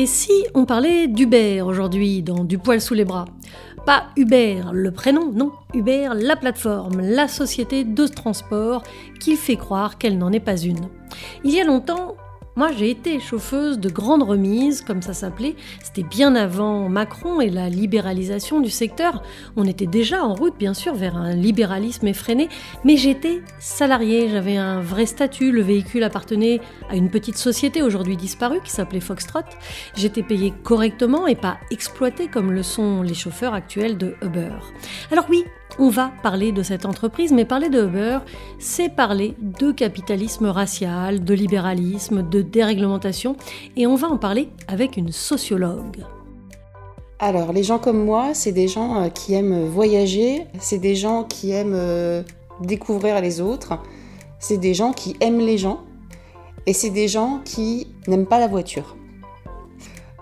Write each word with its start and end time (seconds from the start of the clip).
Et 0.00 0.06
si 0.06 0.32
on 0.54 0.64
parlait 0.64 1.08
d'Uber 1.08 1.60
aujourd'hui 1.60 2.22
dans 2.22 2.42
Du 2.42 2.56
poil 2.56 2.80
sous 2.80 2.94
les 2.94 3.04
bras? 3.04 3.26
Pas 3.84 4.04
Uber, 4.16 4.62
le 4.72 4.92
prénom, 4.92 5.30
non. 5.30 5.52
Uber, 5.74 6.12
la 6.14 6.36
plateforme, 6.36 7.02
la 7.02 7.28
société 7.28 7.84
de 7.84 8.06
transport 8.06 8.82
qui 9.20 9.36
fait 9.36 9.56
croire 9.56 9.98
qu'elle 9.98 10.16
n'en 10.16 10.32
est 10.32 10.40
pas 10.40 10.56
une. 10.56 10.88
Il 11.44 11.50
y 11.50 11.60
a 11.60 11.64
longtemps, 11.64 12.16
moi, 12.60 12.72
j'ai 12.76 12.90
été 12.90 13.20
chauffeuse 13.20 13.78
de 13.78 13.88
grande 13.88 14.22
remise, 14.22 14.82
comme 14.82 15.00
ça 15.00 15.14
s'appelait. 15.14 15.56
C'était 15.82 16.02
bien 16.02 16.34
avant 16.34 16.90
Macron 16.90 17.40
et 17.40 17.48
la 17.48 17.70
libéralisation 17.70 18.60
du 18.60 18.68
secteur. 18.68 19.22
On 19.56 19.64
était 19.64 19.86
déjà 19.86 20.22
en 20.22 20.34
route, 20.34 20.58
bien 20.58 20.74
sûr, 20.74 20.94
vers 20.94 21.16
un 21.16 21.32
libéralisme 21.32 22.06
effréné, 22.06 22.50
mais 22.84 22.98
j'étais 22.98 23.40
salariée, 23.60 24.28
j'avais 24.28 24.58
un 24.58 24.82
vrai 24.82 25.06
statut. 25.06 25.52
Le 25.52 25.62
véhicule 25.62 26.02
appartenait 26.02 26.60
à 26.90 26.96
une 26.96 27.08
petite 27.08 27.38
société 27.38 27.80
aujourd'hui 27.80 28.18
disparue 28.18 28.60
qui 28.62 28.72
s'appelait 28.72 29.00
Foxtrot. 29.00 29.40
J'étais 29.96 30.22
payée 30.22 30.52
correctement 30.62 31.26
et 31.26 31.36
pas 31.36 31.56
exploitée 31.70 32.28
comme 32.28 32.52
le 32.52 32.62
sont 32.62 33.00
les 33.00 33.14
chauffeurs 33.14 33.54
actuels 33.54 33.96
de 33.96 34.16
Uber. 34.20 34.52
Alors 35.10 35.24
oui, 35.30 35.46
on 35.80 35.88
va 35.88 36.12
parler 36.22 36.52
de 36.52 36.62
cette 36.62 36.84
entreprise, 36.84 37.32
mais 37.32 37.46
parler 37.46 37.70
de 37.70 37.86
Uber, 37.86 38.18
c'est 38.58 38.90
parler 38.90 39.34
de 39.40 39.72
capitalisme 39.72 40.46
racial, 40.46 41.24
de 41.24 41.32
libéralisme, 41.32 42.22
de 42.22 42.42
déréglementation, 42.42 43.34
et 43.78 43.86
on 43.86 43.94
va 43.94 44.08
en 44.08 44.18
parler 44.18 44.50
avec 44.68 44.98
une 44.98 45.10
sociologue. 45.10 46.04
Alors, 47.18 47.54
les 47.54 47.62
gens 47.62 47.78
comme 47.78 48.04
moi, 48.04 48.34
c'est 48.34 48.52
des 48.52 48.68
gens 48.68 49.00
euh, 49.00 49.08
qui 49.08 49.32
aiment 49.32 49.64
voyager, 49.64 50.46
c'est 50.58 50.78
des 50.78 50.94
gens 50.94 51.24
qui 51.24 51.50
aiment 51.50 51.74
euh, 51.74 52.22
découvrir 52.60 53.18
les 53.22 53.40
autres, 53.40 53.78
c'est 54.38 54.58
des 54.58 54.74
gens 54.74 54.92
qui 54.92 55.16
aiment 55.20 55.40
les 55.40 55.56
gens, 55.56 55.80
et 56.66 56.74
c'est 56.74 56.90
des 56.90 57.08
gens 57.08 57.40
qui 57.44 57.88
n'aiment 58.06 58.26
pas 58.26 58.38
la 58.38 58.48
voiture. 58.48 58.96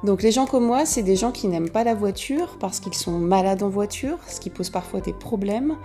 Donc 0.04 0.22
les 0.22 0.30
gens 0.30 0.46
comme 0.46 0.64
moi, 0.64 0.86
c'est 0.86 1.02
des 1.02 1.16
gens 1.16 1.32
qui 1.32 1.48
n'aiment 1.48 1.70
pas 1.70 1.84
la 1.84 1.94
voiture 1.94 2.56
parce 2.60 2.80
qu'ils 2.80 2.94
sont 2.94 3.18
malades 3.18 3.62
en 3.62 3.68
voiture, 3.68 4.18
ce 4.28 4.40
qui 4.40 4.50
pose 4.50 4.70
parfois 4.70 5.00
des 5.00 5.12
problèmes 5.12 5.76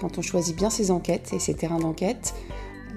quand 0.00 0.18
on 0.18 0.22
choisit 0.22 0.56
bien 0.56 0.70
ses 0.70 0.90
enquêtes 0.90 1.32
et 1.32 1.38
ses 1.38 1.54
terrains 1.54 1.78
d'enquête. 1.78 2.34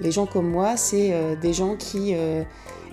Les 0.00 0.10
gens 0.10 0.26
comme 0.26 0.48
moi, 0.48 0.76
c'est 0.76 1.12
euh, 1.12 1.36
des 1.36 1.52
gens 1.52 1.76
qui 1.76 2.14
euh, 2.14 2.44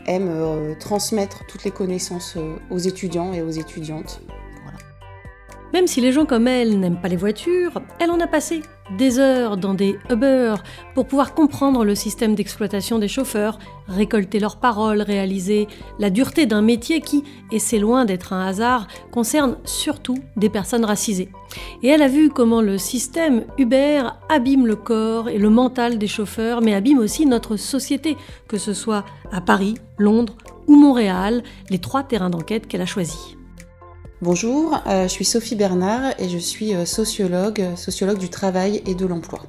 aiment 0.08 0.30
euh, 0.30 0.73
transmettre 0.80 1.46
toutes 1.48 1.64
les 1.64 1.72
connaissances 1.72 2.38
aux 2.72 2.80
étudiants 2.80 3.34
et 3.34 3.42
aux 3.42 3.52
étudiantes. 3.52 4.22
Même 5.73 5.88
si 5.88 6.00
les 6.00 6.14
gens 6.14 6.26
comme 6.26 6.48
elle 6.48 6.80
n'aiment 6.80 7.02
pas 7.02 7.09
les 7.09 7.18
voitures, 7.18 7.81
elle 8.00 8.09
en 8.09 8.20
a 8.20 8.28
passé 8.28 8.62
des 8.97 9.19
heures 9.19 9.58
dans 9.58 9.73
des 9.73 9.97
Uber 10.09 10.55
pour 10.94 11.08
pouvoir 11.08 11.33
comprendre 11.33 11.83
le 11.83 11.95
système 11.95 12.36
d'exploitation 12.36 13.00
des 13.00 13.08
chauffeurs, 13.08 13.59
récolter 13.88 14.39
leurs 14.39 14.58
paroles, 14.58 15.02
réaliser 15.02 15.67
la 16.00 16.09
dureté 16.09 16.45
d'un 16.45 16.61
métier 16.61 17.02
qui, 17.02 17.23
et 17.52 17.59
c'est 17.59 17.80
loin 17.80 18.06
d'être 18.06 18.33
un 18.33 18.45
hasard, 18.45 18.88
concerne 19.11 19.58
surtout 19.66 20.17
des 20.38 20.50
personnes 20.50 20.86
racisées. 20.86 21.30
Et 21.83 21.88
elle 21.89 22.02
a 22.02 22.08
vu 22.08 22.30
comment 22.30 22.61
le 22.61 22.78
système 22.78 23.45
Uber 23.58 24.03
abîme 24.30 24.67
le 24.67 24.75
corps 24.75 25.30
et 25.30 25.38
le 25.38 25.50
mental 25.50 25.97
des 25.97 26.08
chauffeurs, 26.08 26.61
mais 26.61 26.73
abîme 26.73 27.00
aussi 27.00 27.25
notre 27.25 27.58
société, 27.58 28.17
que 28.47 28.58
ce 28.58 28.73
soit 28.73 29.06
à 29.31 29.41
Paris, 29.41 29.75
Londres 29.97 30.36
ou 30.67 30.75
Montréal, 30.75 31.44
les 31.69 31.80
trois 31.80 32.03
terrains 32.03 32.30
d'enquête 32.30 32.67
qu'elle 32.67 32.81
a 32.81 32.86
choisis. 32.86 33.36
Bonjour, 34.22 34.82
euh, 34.88 35.04
je 35.04 35.08
suis 35.10 35.26
Sophie 35.26 35.56
Bernard 35.56 36.14
et 36.20 36.30
je 36.30 36.38
suis 36.38 36.74
euh, 36.74 36.86
sociologue, 36.86 37.76
sociologue 37.76 38.18
du 38.18 38.30
travail 38.30 38.82
et 38.86 38.96
de 38.96 39.06
l'emploi. 39.06 39.42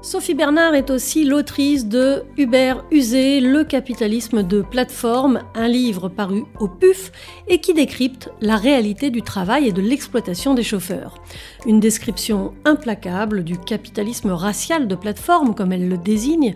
Sophie 0.00 0.34
Bernard 0.34 0.76
est 0.76 0.90
aussi 0.90 1.24
l'autrice 1.24 1.88
de 1.88 2.22
Uber 2.36 2.74
usé, 2.92 3.40
le 3.40 3.64
capitalisme 3.64 4.44
de 4.44 4.62
plateforme, 4.62 5.42
un 5.56 5.66
livre 5.66 6.08
paru 6.08 6.44
au 6.60 6.68
PUF 6.68 7.10
et 7.48 7.60
qui 7.60 7.74
décrypte 7.74 8.30
la 8.40 8.56
réalité 8.56 9.10
du 9.10 9.22
travail 9.22 9.66
et 9.66 9.72
de 9.72 9.82
l'exploitation 9.82 10.54
des 10.54 10.62
chauffeurs. 10.62 11.16
Une 11.66 11.80
description 11.80 12.54
implacable 12.64 13.42
du 13.42 13.58
capitalisme 13.58 14.30
racial 14.30 14.86
de 14.86 14.94
plateforme, 14.94 15.56
comme 15.56 15.72
elle 15.72 15.88
le 15.88 15.98
désigne, 15.98 16.54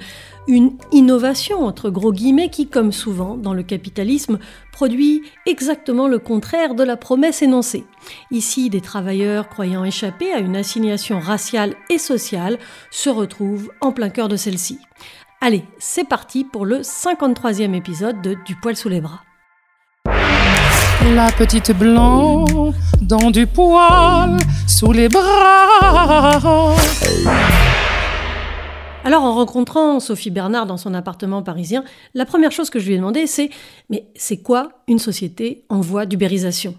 une 0.48 0.72
innovation 0.90 1.64
entre 1.64 1.90
gros 1.90 2.12
guillemets 2.12 2.50
qui, 2.50 2.66
comme 2.66 2.92
souvent 2.92 3.36
dans 3.36 3.54
le 3.54 3.62
capitalisme, 3.62 4.38
produit 4.72 5.22
exactement 5.46 6.08
le 6.08 6.18
contraire 6.18 6.74
de 6.74 6.82
la 6.82 6.96
promesse 6.96 7.42
énoncée. 7.42 7.84
Ici, 8.30 8.70
des 8.70 8.80
travailleurs 8.80 9.48
croyant 9.48 9.84
échapper 9.84 10.32
à 10.32 10.38
une 10.38 10.56
assignation 10.56 11.20
raciale 11.20 11.74
et 11.90 11.98
sociale 11.98 12.58
se 12.90 13.10
retrouvent 13.10 13.70
en 13.80 13.92
plein 13.92 14.10
cœur 14.10 14.28
de 14.28 14.36
celle-ci. 14.36 14.78
Allez, 15.40 15.64
c'est 15.78 16.08
parti 16.08 16.44
pour 16.44 16.66
le 16.66 16.80
53e 16.80 17.74
épisode 17.74 18.22
de 18.22 18.36
Du 18.46 18.56
poil 18.56 18.76
sous 18.76 18.88
les 18.88 19.00
bras. 19.00 19.22
La 21.14 21.32
petite 21.32 21.72
blanc 21.76 22.44
dans 23.00 23.30
du 23.30 23.46
poil 23.46 24.36
sous 24.68 24.92
les 24.92 25.08
bras. 25.08 26.76
Alors 29.04 29.24
en 29.24 29.34
rencontrant 29.34 29.98
Sophie 29.98 30.30
Bernard 30.30 30.66
dans 30.66 30.76
son 30.76 30.94
appartement 30.94 31.42
parisien, 31.42 31.82
la 32.14 32.24
première 32.24 32.52
chose 32.52 32.70
que 32.70 32.78
je 32.78 32.86
lui 32.86 32.94
ai 32.94 32.98
demandé 32.98 33.26
c'est 33.26 33.50
mais 33.90 34.06
c'est 34.14 34.36
quoi 34.36 34.70
une 34.86 35.00
société 35.00 35.64
en 35.68 35.80
voie 35.80 36.06
d'ubérisation? 36.06 36.76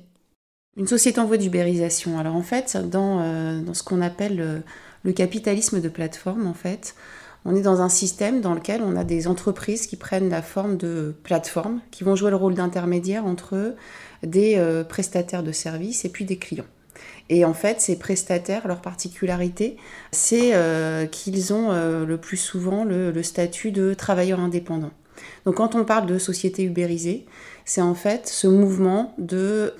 Une 0.77 0.87
société 0.87 1.19
en 1.19 1.25
voie 1.25 1.37
d'ubérisation. 1.37 2.17
Alors 2.17 2.35
en 2.35 2.41
fait, 2.41 2.77
dans, 2.89 3.19
euh, 3.19 3.61
ce 3.73 3.83
qu'on 3.83 4.01
appelle 4.01 4.37
le, 4.37 4.61
le, 5.03 5.11
capitalisme 5.11 5.81
de 5.81 5.89
plateforme, 5.89 6.47
en 6.47 6.53
fait, 6.53 6.95
on 7.43 7.55
est 7.55 7.61
dans 7.61 7.81
un 7.81 7.89
système 7.89 8.39
dans 8.39 8.53
lequel 8.53 8.81
on 8.81 8.95
a 8.95 9.03
des 9.03 9.27
entreprises 9.27 9.85
qui 9.85 9.97
prennent 9.97 10.29
la 10.29 10.41
forme 10.41 10.77
de 10.77 11.13
plateformes, 11.23 11.81
qui 11.91 12.05
vont 12.05 12.15
jouer 12.15 12.31
le 12.31 12.37
rôle 12.37 12.55
d'intermédiaire 12.55 13.25
entre 13.25 13.75
des 14.23 14.55
euh, 14.57 14.85
prestataires 14.85 15.43
de 15.43 15.51
services 15.51 16.05
et 16.05 16.09
puis 16.09 16.23
des 16.23 16.37
clients. 16.37 16.65
Et 17.29 17.45
en 17.45 17.53
fait, 17.53 17.81
ces 17.81 17.97
prestataires, 17.97 18.67
leur 18.67 18.81
particularité, 18.81 19.77
c'est 20.11 20.53
euh, 20.53 21.05
qu'ils 21.05 21.53
ont 21.53 21.71
euh, 21.71 22.05
le 22.05 22.17
plus 22.17 22.37
souvent 22.37 22.83
le, 22.83 23.23
statut 23.23 23.71
de 23.71 23.93
travailleurs 23.93 24.39
indépendants. 24.39 24.91
Donc 25.45 25.55
quand 25.55 25.75
on 25.75 25.85
parle 25.85 26.05
de 26.05 26.17
société 26.17 26.63
ubérisée, 26.63 27.25
c'est 27.65 27.81
en 27.81 27.95
fait 27.95 28.27
ce 28.27 28.47
mouvement 28.47 29.13
de 29.17 29.73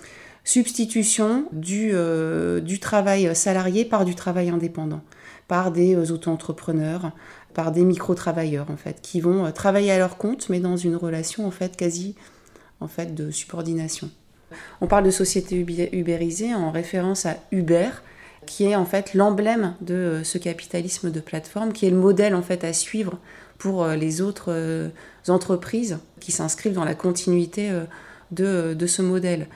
substitution 0.46 1.46
du, 1.51 1.91
euh, 1.94 2.62
travail 2.79 3.35
salarié 3.35 3.85
par 3.85 4.06
du 4.06 4.16
travail 4.16 4.50
indépendant, 4.50 5.01
par 5.47 5.72
des 5.72 6.12
auto-entrepreneurs, 6.12 7.12
par 7.53 7.72
des 7.72 7.84
micro-travailleurs 7.84 8.72
en 8.72 8.78
fait, 8.78 9.00
qui 9.01 9.22
vont 9.22 9.51
travailler 9.51 9.91
à 9.91 9.97
leur 9.97 10.18
compte, 10.18 10.50
mais 10.50 10.59
dans 10.59 10.78
une 10.78 10.95
relation 10.95 11.45
en 11.45 11.51
fait 11.51 11.75
quasi 11.75 12.16
en 12.80 12.88
fait 12.88 13.13
de 13.13 13.31
subordination. 13.31 14.09
On 14.81 14.88
parle 14.88 15.06
de 15.06 15.12
société 15.12 15.58
ubérisée 15.91 16.53
en 16.53 16.72
référence 16.72 17.25
à 17.25 17.38
Uber, 17.52 17.90
qui 18.46 18.66
est 18.66 18.75
en 18.75 18.86
fait 18.86 19.14
l'emblème 19.14 19.75
de 19.81 19.94
euh, 19.94 20.24
ce 20.24 20.38
capitalisme 20.38 21.12
de 21.12 21.19
plateforme, 21.19 21.74
qui 21.74 21.86
est 21.86 21.90
le 21.90 21.97
modèle 21.97 22.36
en 22.36 22.41
fait 22.41 22.63
à 22.63 22.74
suivre 22.74 23.19
pour 23.58 23.84
euh, 23.84 23.96
les 23.96 24.22
autres 24.22 24.47
euh, 24.50 24.90
entreprises 25.28 26.00
qui 26.19 26.31
s'inscrivent 26.31 26.74
dans 26.74 26.86
la 26.86 26.96
continuité 26.96 27.72
de, 28.31 28.74
de 28.74 28.88
ce 28.88 29.02
modèle. 29.02 29.47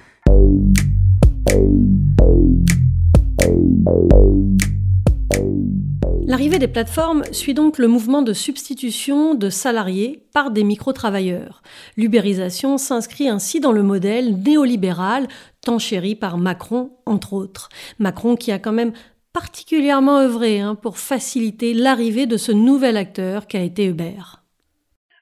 L'arrivée 6.27 6.59
des 6.59 6.67
plateformes 6.67 7.23
suit 7.31 7.53
donc 7.53 7.77
le 7.77 7.87
mouvement 7.87 8.21
de 8.21 8.33
substitution 8.33 9.33
de 9.33 9.49
salariés 9.49 10.25
par 10.33 10.51
des 10.51 10.65
micro-travailleurs. 10.65 11.63
L'ubérisation 11.95 12.77
s'inscrit 12.77 13.29
ainsi 13.29 13.61
dans 13.61 13.71
le 13.71 13.81
modèle 13.81 14.35
néolibéral 14.35 15.29
tant 15.61 15.79
chéri 15.79 16.15
par 16.15 16.37
Macron, 16.37 16.91
entre 17.05 17.31
autres. 17.31 17.69
Macron 17.97 18.35
qui 18.35 18.51
a 18.51 18.59
quand 18.59 18.73
même 18.73 18.91
particulièrement 19.31 20.19
œuvré 20.19 20.59
hein, 20.59 20.75
pour 20.75 20.97
faciliter 20.97 21.73
l'arrivée 21.73 22.25
de 22.25 22.35
ce 22.35 22.51
nouvel 22.51 22.97
acteur 22.97 23.47
qu'a 23.47 23.61
été 23.61 23.85
Uber. 23.85 24.19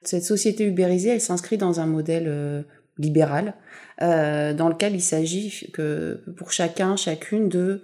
Cette 0.02 0.24
société 0.24 0.64
ubérisée, 0.64 1.10
elle 1.10 1.20
s'inscrit 1.20 1.56
dans 1.56 1.78
un 1.78 1.86
modèle 1.86 2.26
euh, 2.26 2.62
libéral 2.98 3.54
euh, 4.02 4.54
dans 4.54 4.68
lequel 4.68 4.96
il 4.96 5.02
s'agit 5.02 5.70
que 5.72 6.20
pour 6.36 6.50
chacun, 6.50 6.96
chacune 6.96 7.48
de 7.48 7.82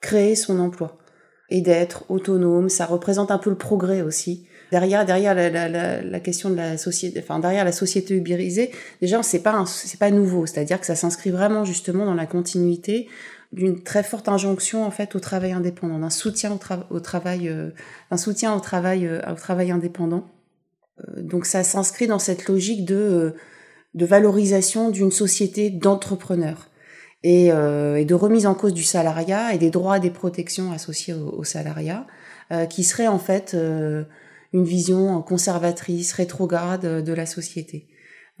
créer 0.00 0.34
son 0.34 0.58
emploi 0.58 0.99
et 1.50 1.60
d'être 1.60 2.04
autonome. 2.08 2.68
Ça 2.68 2.86
représente 2.86 3.30
un 3.30 3.38
peu 3.38 3.50
le 3.50 3.56
progrès 3.56 4.02
aussi. 4.02 4.46
Derrière, 4.70 5.04
derrière 5.04 5.34
la, 5.34 5.50
la, 5.50 6.00
la, 6.00 6.20
question 6.20 6.48
de 6.48 6.54
la 6.54 6.78
société, 6.78 7.20
enfin 7.20 7.40
derrière 7.40 7.64
la 7.64 7.72
société 7.72 8.14
ubérisée, 8.14 8.70
déjà 9.00 9.20
c'est 9.22 9.40
pas 9.40 9.64
c'est 9.66 9.98
pas 9.98 10.12
nouveau. 10.12 10.46
C'est-à-dire 10.46 10.78
que 10.78 10.86
ça 10.86 10.94
s'inscrit 10.94 11.30
vraiment 11.30 11.64
justement 11.64 12.06
dans 12.06 12.14
la 12.14 12.26
continuité 12.26 13.08
d'une 13.52 13.82
très 13.82 14.04
forte 14.04 14.28
injonction 14.28 14.84
en 14.84 14.92
fait 14.92 15.16
au 15.16 15.20
travail 15.20 15.52
indépendant, 15.52 15.98
d'un 15.98 16.10
soutien 16.10 16.56
au, 16.90 17.00
travail, 17.00 17.48
euh, 17.48 17.70
soutien 18.16 18.54
au 18.54 18.60
travail, 18.60 19.06
euh, 19.06 19.20
au 19.28 19.34
travail 19.34 19.72
indépendant. 19.72 20.30
Euh, 21.00 21.20
donc 21.20 21.46
ça 21.46 21.64
s'inscrit 21.64 22.06
dans 22.06 22.20
cette 22.20 22.46
logique 22.46 22.84
de 22.84 23.34
de 23.94 24.06
valorisation 24.06 24.90
d'une 24.90 25.10
société 25.10 25.68
d'entrepreneurs 25.68 26.69
et, 27.22 27.52
euh, 27.52 27.96
et, 27.96 28.04
de 28.04 28.14
remise 28.14 28.46
en 28.46 28.54
cause 28.54 28.74
du 28.74 28.82
salariat 28.82 29.54
et 29.54 29.58
des 29.58 29.70
droits 29.70 29.98
et 29.98 30.00
des 30.00 30.10
protections 30.10 30.72
associés 30.72 31.14
au, 31.14 31.44
salariat, 31.44 32.06
euh, 32.52 32.66
qui 32.66 32.84
serait 32.84 33.08
en 33.08 33.18
fait 33.18 33.52
euh, 33.54 34.04
une 34.52 34.64
vision 34.64 35.20
conservatrice, 35.22 36.12
rétrograde 36.12 37.04
de 37.04 37.12
la 37.12 37.26
société. 37.26 37.86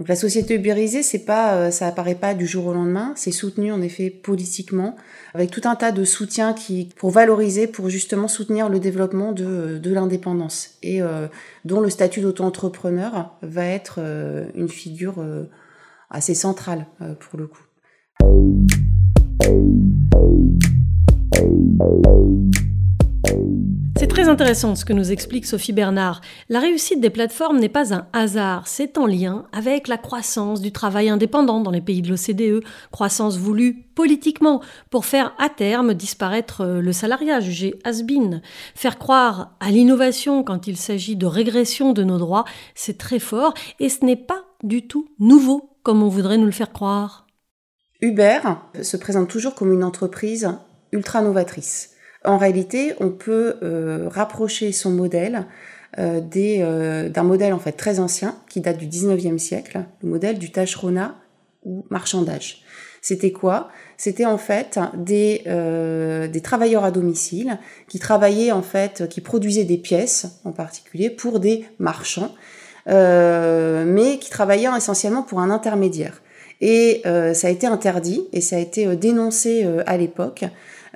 Donc 0.00 0.08
la 0.08 0.16
société 0.16 0.54
ubérisée, 0.54 1.02
c'est 1.02 1.26
pas, 1.26 1.56
euh, 1.56 1.70
ça 1.70 1.86
apparaît 1.86 2.14
pas 2.14 2.32
du 2.32 2.46
jour 2.46 2.64
au 2.68 2.72
lendemain, 2.72 3.12
c'est 3.16 3.32
soutenu 3.32 3.70
en 3.70 3.82
effet 3.82 4.08
politiquement, 4.08 4.96
avec 5.34 5.50
tout 5.50 5.60
un 5.64 5.76
tas 5.76 5.92
de 5.92 6.04
soutiens 6.04 6.54
qui, 6.54 6.88
pour 6.96 7.10
valoriser, 7.10 7.66
pour 7.66 7.90
justement 7.90 8.26
soutenir 8.26 8.70
le 8.70 8.80
développement 8.80 9.32
de, 9.32 9.76
de 9.76 9.92
l'indépendance, 9.92 10.78
et 10.82 11.02
euh, 11.02 11.28
dont 11.66 11.80
le 11.80 11.90
statut 11.90 12.22
d'auto-entrepreneur 12.22 13.36
va 13.42 13.66
être 13.66 13.96
euh, 13.98 14.46
une 14.54 14.70
figure 14.70 15.16
euh, 15.18 15.50
assez 16.08 16.34
centrale 16.34 16.86
pour 17.20 17.38
le 17.38 17.46
coup. 17.46 17.60
C'est 24.00 24.06
très 24.06 24.30
intéressant 24.30 24.76
ce 24.76 24.86
que 24.86 24.94
nous 24.94 25.12
explique 25.12 25.44
Sophie 25.44 25.74
Bernard. 25.74 26.22
La 26.48 26.58
réussite 26.58 27.02
des 27.02 27.10
plateformes 27.10 27.58
n'est 27.58 27.68
pas 27.68 27.92
un 27.92 28.06
hasard, 28.14 28.66
c'est 28.66 28.96
en 28.96 29.04
lien 29.04 29.44
avec 29.52 29.88
la 29.88 29.98
croissance 29.98 30.62
du 30.62 30.72
travail 30.72 31.10
indépendant 31.10 31.60
dans 31.60 31.70
les 31.70 31.82
pays 31.82 32.00
de 32.00 32.08
l'OCDE, 32.08 32.64
croissance 32.90 33.36
voulue 33.36 33.84
politiquement 33.94 34.62
pour 34.88 35.04
faire 35.04 35.34
à 35.38 35.50
terme 35.50 35.92
disparaître 35.92 36.62
euh, 36.62 36.80
le 36.80 36.94
salariat 36.94 37.40
jugé 37.40 37.78
has-been. 37.84 38.40
Faire 38.74 38.98
croire 38.98 39.54
à 39.60 39.70
l'innovation 39.70 40.44
quand 40.44 40.66
il 40.66 40.78
s'agit 40.78 41.16
de 41.16 41.26
régression 41.26 41.92
de 41.92 42.02
nos 42.02 42.16
droits, 42.16 42.46
c'est 42.74 42.96
très 42.96 43.18
fort 43.18 43.52
et 43.80 43.90
ce 43.90 44.02
n'est 44.06 44.16
pas 44.16 44.44
du 44.62 44.86
tout 44.86 45.10
nouveau 45.18 45.76
comme 45.82 46.02
on 46.02 46.08
voudrait 46.08 46.38
nous 46.38 46.46
le 46.46 46.52
faire 46.52 46.72
croire. 46.72 47.26
Uber 48.02 48.40
se 48.82 48.96
présente 48.96 49.28
toujours 49.28 49.54
comme 49.54 49.72
une 49.72 49.84
entreprise 49.84 50.48
ultra 50.92 51.22
novatrice. 51.22 51.90
En 52.24 52.38
réalité, 52.38 52.94
on 53.00 53.10
peut 53.10 53.56
euh, 53.62 54.08
rapprocher 54.08 54.72
son 54.72 54.90
modèle 54.90 55.46
euh, 55.98 56.20
euh, 56.36 57.08
d'un 57.08 57.22
modèle 57.22 57.52
en 57.52 57.58
fait 57.58 57.72
très 57.72 57.98
ancien 57.98 58.36
qui 58.48 58.60
date 58.60 58.78
du 58.78 58.86
19e 58.86 59.38
siècle, 59.38 59.84
le 60.02 60.08
modèle 60.08 60.38
du 60.38 60.50
tâcheronat 60.50 61.16
ou 61.64 61.84
marchandage. 61.90 62.62
C'était 63.02 63.32
quoi? 63.32 63.68
C'était 63.96 64.26
en 64.26 64.36
fait 64.36 64.78
des, 64.94 65.42
des 66.30 66.40
travailleurs 66.42 66.84
à 66.84 66.90
domicile 66.90 67.58
qui 67.88 67.98
travaillaient 67.98 68.52
en 68.52 68.60
fait, 68.60 69.08
qui 69.08 69.22
produisaient 69.22 69.64
des 69.64 69.78
pièces 69.78 70.40
en 70.44 70.52
particulier 70.52 71.08
pour 71.08 71.40
des 71.40 71.64
marchands, 71.78 72.34
mais 72.86 74.18
qui 74.20 74.28
travaillaient 74.28 74.68
essentiellement 74.76 75.22
pour 75.22 75.40
un 75.40 75.48
intermédiaire. 75.48 76.20
Et 76.60 77.02
ça 77.04 77.46
a 77.46 77.50
été 77.50 77.66
interdit 77.66 78.22
et 78.32 78.40
ça 78.40 78.56
a 78.56 78.58
été 78.58 78.94
dénoncé 78.96 79.66
à 79.86 79.96
l'époque 79.96 80.44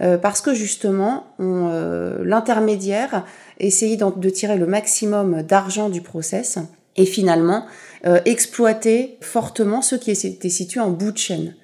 euh, 0.00 0.18
parce 0.18 0.40
que 0.40 0.54
justement, 0.54 1.26
euh, 1.40 2.18
l'intermédiaire 2.24 3.24
essayait 3.60 3.96
de 3.96 4.30
tirer 4.30 4.56
le 4.56 4.66
maximum 4.66 5.42
d'argent 5.42 5.88
du 5.88 6.00
process 6.00 6.58
et 6.96 7.06
finalement 7.06 7.66
euh, 8.06 8.20
exploiter 8.24 9.16
fortement 9.20 9.82
ceux 9.82 9.98
qui 9.98 10.10
étaient 10.10 10.48
situés 10.48 10.80
en 10.80 10.90
bout 10.90 11.12
de 11.12 11.18
chaîne 11.18 11.54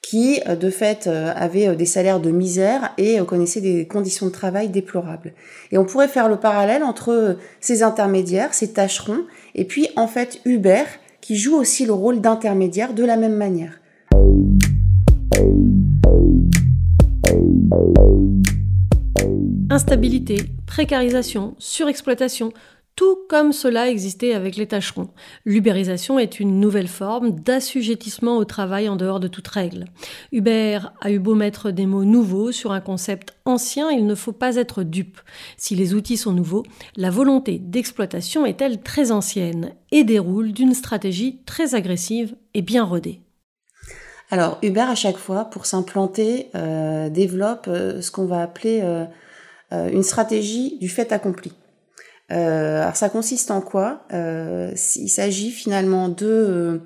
qui 0.00 0.40
de 0.40 0.68
fait 0.68 1.06
avaient 1.06 1.76
des 1.76 1.86
salaires 1.86 2.18
de 2.18 2.32
misère 2.32 2.92
et 2.98 3.20
connaissaient 3.20 3.60
des 3.60 3.86
conditions 3.86 4.26
de 4.26 4.32
travail 4.32 4.68
déplorables. 4.68 5.32
Et 5.70 5.78
on 5.78 5.84
pourrait 5.84 6.08
faire 6.08 6.28
le 6.28 6.40
parallèle 6.40 6.82
entre 6.82 7.38
ces 7.60 7.84
intermédiaires, 7.84 8.52
ces 8.52 8.72
tâcherons, 8.72 9.20
et 9.54 9.64
puis 9.64 9.90
en 9.94 10.08
fait 10.08 10.40
Uber, 10.44 10.82
qui 11.22 11.36
joue 11.36 11.54
aussi 11.54 11.86
le 11.86 11.92
rôle 11.92 12.20
d'intermédiaire 12.20 12.92
de 12.92 13.04
la 13.04 13.16
même 13.16 13.36
manière. 13.36 13.80
Instabilité, 19.70 20.36
précarisation, 20.66 21.54
surexploitation, 21.58 22.52
tout 22.94 23.18
comme 23.28 23.52
cela 23.52 23.88
existait 23.88 24.34
avec 24.34 24.56
les 24.56 24.66
tâcherons. 24.66 25.08
L'ubérisation 25.44 26.18
est 26.18 26.40
une 26.40 26.60
nouvelle 26.60 26.88
forme 26.88 27.30
d'assujettissement 27.32 28.36
au 28.36 28.44
travail 28.44 28.88
en 28.88 28.96
dehors 28.96 29.20
de 29.20 29.28
toute 29.28 29.48
règle. 29.48 29.86
Uber 30.30 30.80
a 31.00 31.10
eu 31.10 31.18
beau 31.18 31.34
mettre 31.34 31.70
des 31.70 31.86
mots 31.86 32.04
nouveaux 32.04 32.52
sur 32.52 32.72
un 32.72 32.80
concept 32.80 33.34
ancien, 33.44 33.90
il 33.90 34.06
ne 34.06 34.14
faut 34.14 34.32
pas 34.32 34.56
être 34.56 34.82
dupe. 34.82 35.20
Si 35.56 35.74
les 35.74 35.94
outils 35.94 36.16
sont 36.16 36.32
nouveaux, 36.32 36.64
la 36.96 37.10
volonté 37.10 37.58
d'exploitation 37.58 38.44
est 38.44 38.60
elle 38.60 38.82
très 38.82 39.10
ancienne 39.10 39.72
et 39.90 40.04
déroule 40.04 40.52
d'une 40.52 40.74
stratégie 40.74 41.40
très 41.46 41.74
agressive 41.74 42.36
et 42.54 42.62
bien 42.62 42.84
rodée. 42.84 43.20
Alors 44.30 44.58
Uber 44.62 44.80
à 44.80 44.94
chaque 44.94 45.18
fois, 45.18 45.44
pour 45.44 45.66
s'implanter, 45.66 46.48
euh, 46.54 47.10
développe 47.10 47.66
euh, 47.68 48.00
ce 48.00 48.10
qu'on 48.10 48.24
va 48.24 48.40
appeler 48.40 48.80
euh, 48.82 49.04
une 49.90 50.02
stratégie 50.02 50.78
du 50.78 50.88
fait 50.88 51.12
accompli. 51.12 51.52
Alors 52.32 52.96
ça 52.96 53.08
consiste 53.08 53.50
en 53.50 53.60
quoi? 53.60 54.06
Il 54.12 55.08
s'agit 55.08 55.50
finalement 55.50 56.08
de, 56.08 56.80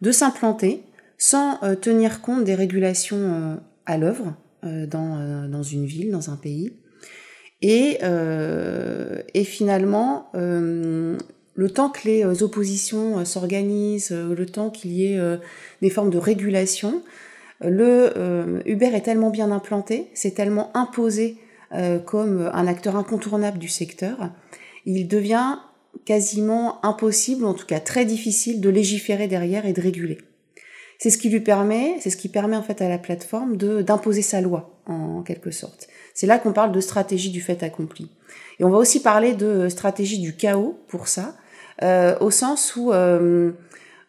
de 0.00 0.12
s'implanter 0.12 0.82
sans 1.18 1.58
tenir 1.80 2.20
compte 2.20 2.44
des 2.44 2.54
régulations 2.54 3.60
à 3.86 3.98
l'œuvre 3.98 4.34
dans, 4.62 5.48
dans 5.48 5.62
une 5.62 5.86
ville, 5.86 6.10
dans 6.10 6.30
un 6.30 6.36
pays. 6.36 6.74
Et, 7.62 7.98
et 9.34 9.44
finalement, 9.44 10.30
le 11.60 11.68
temps 11.68 11.90
que 11.90 12.08
les 12.08 12.24
euh, 12.24 12.42
oppositions 12.42 13.18
euh, 13.18 13.24
s'organisent, 13.24 14.12
euh, 14.12 14.34
le 14.34 14.46
temps 14.46 14.70
qu'il 14.70 14.92
y 14.92 15.12
ait 15.12 15.20
des 15.82 15.90
formes 15.90 16.10
de 16.10 16.18
régulation, 16.18 17.02
le 17.62 18.62
Uber 18.64 18.94
est 18.94 19.02
tellement 19.02 19.28
bien 19.28 19.50
implanté, 19.50 20.08
c'est 20.14 20.30
tellement 20.30 20.70
imposé 20.74 21.36
comme 22.06 22.50
un 22.54 22.66
acteur 22.66 22.96
incontournable 22.96 23.58
du 23.58 23.68
secteur, 23.68 24.30
il 24.86 25.08
devient 25.08 25.58
quasiment 26.04 26.84
impossible, 26.84 27.44
en 27.44 27.54
tout 27.54 27.66
cas 27.66 27.80
très 27.80 28.04
difficile, 28.04 28.60
de 28.60 28.68
légiférer 28.68 29.28
derrière 29.28 29.66
et 29.66 29.72
de 29.72 29.80
réguler. 29.80 30.18
C'est 30.98 31.10
ce 31.10 31.18
qui 31.18 31.30
lui 31.30 31.40
permet, 31.40 31.96
c'est 32.00 32.10
ce 32.10 32.16
qui 32.16 32.28
permet 32.28 32.56
en 32.56 32.62
fait 32.62 32.82
à 32.82 32.88
la 32.88 32.98
plateforme 32.98 33.56
de 33.56 33.80
d'imposer 33.80 34.22
sa 34.22 34.40
loi 34.40 34.78
en 34.86 35.22
quelque 35.22 35.50
sorte. 35.50 35.88
C'est 36.12 36.26
là 36.26 36.38
qu'on 36.38 36.52
parle 36.52 36.72
de 36.72 36.80
stratégie 36.80 37.30
du 37.30 37.40
fait 37.40 37.62
accompli. 37.62 38.10
Et 38.58 38.64
on 38.64 38.70
va 38.70 38.76
aussi 38.76 39.00
parler 39.00 39.32
de 39.32 39.70
stratégie 39.70 40.18
du 40.18 40.36
chaos 40.36 40.78
pour 40.88 41.08
ça, 41.08 41.34
euh, 41.82 42.14
au 42.20 42.30
sens 42.30 42.76
où 42.76 42.92
euh, 42.92 43.52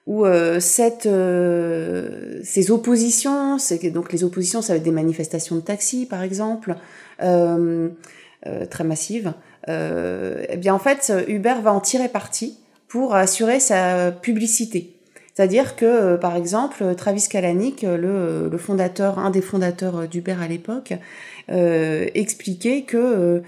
où 0.06 0.25
euh, 0.25 0.59
cette, 0.59 1.07
ces 2.44 2.71
oppositions, 2.71 3.56
donc 3.94 4.12
les 4.12 4.25
oppositions, 4.25 4.62
ça 4.62 4.73
va 4.73 4.77
être 4.77 4.83
des 4.83 4.91
manifestations 4.91 5.56
de 5.56 5.62
taxi 5.62 6.06
par 6.06 6.23
exemple, 6.23 6.75
très 7.18 8.83
massives. 8.83 9.33
Eh 9.67 10.57
bien 10.57 10.73
en 10.73 10.79
fait, 10.79 11.11
Uber 11.27 11.55
va 11.61 11.73
en 11.73 11.79
tirer 11.79 12.09
parti 12.09 12.57
pour 12.87 13.15
assurer 13.15 13.59
sa 13.59 14.11
publicité. 14.11 14.95
C'est-à-dire 15.33 15.75
que, 15.75 16.18
par 16.18 16.35
exemple, 16.35 16.94
Travis 16.95 17.27
Kalanick, 17.30 17.83
le, 17.83 18.49
le 18.49 18.57
fondateur, 18.57 19.18
un 19.18 19.30
des 19.30 19.41
fondateurs 19.41 20.07
d'Uber 20.07 20.35
à 20.41 20.47
l'époque, 20.47 20.94
expliquait 21.47 22.81
que 22.81 23.41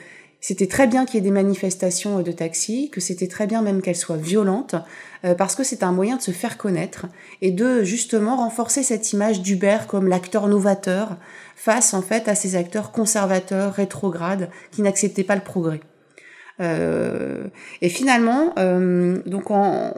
c'était 0.44 0.68
très 0.68 0.88
bien 0.88 1.06
qu'il 1.06 1.16
y 1.16 1.18
ait 1.20 1.22
des 1.22 1.32
manifestations 1.32 2.20
de 2.20 2.32
taxi, 2.34 2.90
que 2.90 3.00
c'était 3.00 3.30
très 3.30 3.48
bien 3.48 3.62
même 3.62 3.82
qu'elles 3.82 3.96
soient 3.96 4.18
violentes, 4.18 4.76
euh, 5.24 5.36
parce 5.36 5.56
que 5.56 5.64
c'est 5.64 5.84
un 5.84 5.94
moyen 5.94 6.18
de 6.18 6.22
se 6.22 6.32
faire 6.32 6.58
connaître 6.58 7.06
et 7.42 7.52
de 7.52 7.82
justement 7.84 8.36
renforcer 8.36 8.84
cette 8.84 9.14
image 9.14 9.42
d'Uber 9.42 9.78
comme 9.88 10.10
l'acteur 10.10 10.50
novateur 10.50 11.16
face 11.56 11.94
en 11.94 12.02
fait 12.02 12.28
à 12.28 12.36
ces 12.36 12.58
acteurs 12.58 12.92
conservateurs, 12.92 13.72
rétrogrades, 13.72 14.50
qui 14.72 14.82
n'acceptaient 14.82 15.24
pas 15.24 15.36
le 15.36 15.44
progrès. 15.44 15.80
Euh, 16.60 17.46
et 17.82 17.90
finalement, 17.90 18.54
euh, 18.60 19.18
donc 19.26 19.50
en 19.50 19.96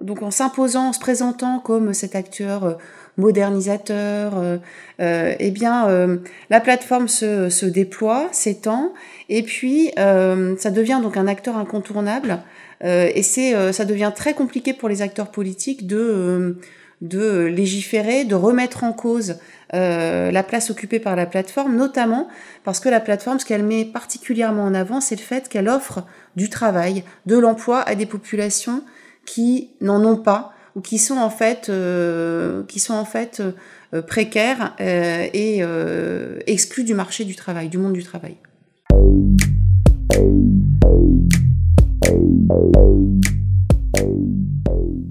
donc 0.00 0.22
en 0.22 0.30
s'imposant, 0.30 0.88
en 0.88 0.92
se 0.92 1.00
présentant 1.00 1.58
comme 1.58 1.92
cet 1.92 2.14
acteur 2.14 2.78
modernisateur, 3.16 4.38
euh, 4.38 4.58
euh, 5.00 5.34
eh 5.38 5.50
bien, 5.50 5.88
euh, 5.88 6.18
la 6.50 6.60
plateforme 6.60 7.08
se, 7.08 7.48
se 7.48 7.66
déploie, 7.66 8.28
s'étend, 8.32 8.92
et 9.28 9.42
puis 9.42 9.90
ça 9.96 10.70
devient 10.70 11.00
donc 11.02 11.16
un 11.16 11.26
acteur 11.26 11.56
incontournable. 11.56 12.38
et 12.82 13.22
c'est, 13.22 13.72
ça 13.72 13.84
devient 13.84 14.12
très 14.14 14.34
compliqué 14.34 14.72
pour 14.72 14.88
les 14.88 15.02
acteurs 15.02 15.30
politiques 15.30 15.86
de 15.86 16.58
de 17.00 17.44
légiférer, 17.44 18.24
de 18.24 18.34
remettre 18.34 18.84
en 18.84 18.92
cause 18.92 19.36
la 19.72 20.42
place 20.42 20.70
occupée 20.70 21.00
par 21.00 21.16
la 21.16 21.26
plateforme, 21.26 21.76
notamment 21.76 22.28
parce 22.64 22.80
que 22.80 22.88
la 22.88 23.00
plateforme, 23.00 23.38
ce 23.38 23.44
qu'elle 23.44 23.64
met 23.64 23.84
particulièrement 23.84 24.64
en 24.64 24.74
avant, 24.74 25.00
c'est 25.00 25.16
le 25.16 25.20
fait 25.20 25.48
qu'elle 25.48 25.68
offre 25.68 26.04
du 26.36 26.48
travail, 26.48 27.04
de 27.26 27.36
l'emploi 27.36 27.80
à 27.80 27.94
des 27.94 28.06
populations 28.06 28.82
qui 29.26 29.70
n'en 29.80 30.04
ont 30.04 30.16
pas, 30.16 30.54
ou 30.76 30.80
qui 30.80 30.98
sont 30.98 31.16
en 31.16 31.30
fait, 31.30 31.68
euh, 31.68 32.62
euh, 33.94 34.02
précaires 34.02 34.74
euh, 34.80 35.26
et 35.32 35.62
exclus 36.46 36.84
du 36.84 36.94
marché 36.94 37.24
du 37.24 37.34
travail, 37.34 37.68
du 37.68 37.78
monde 37.78 37.94
du 37.94 38.04
travail. 38.04 38.36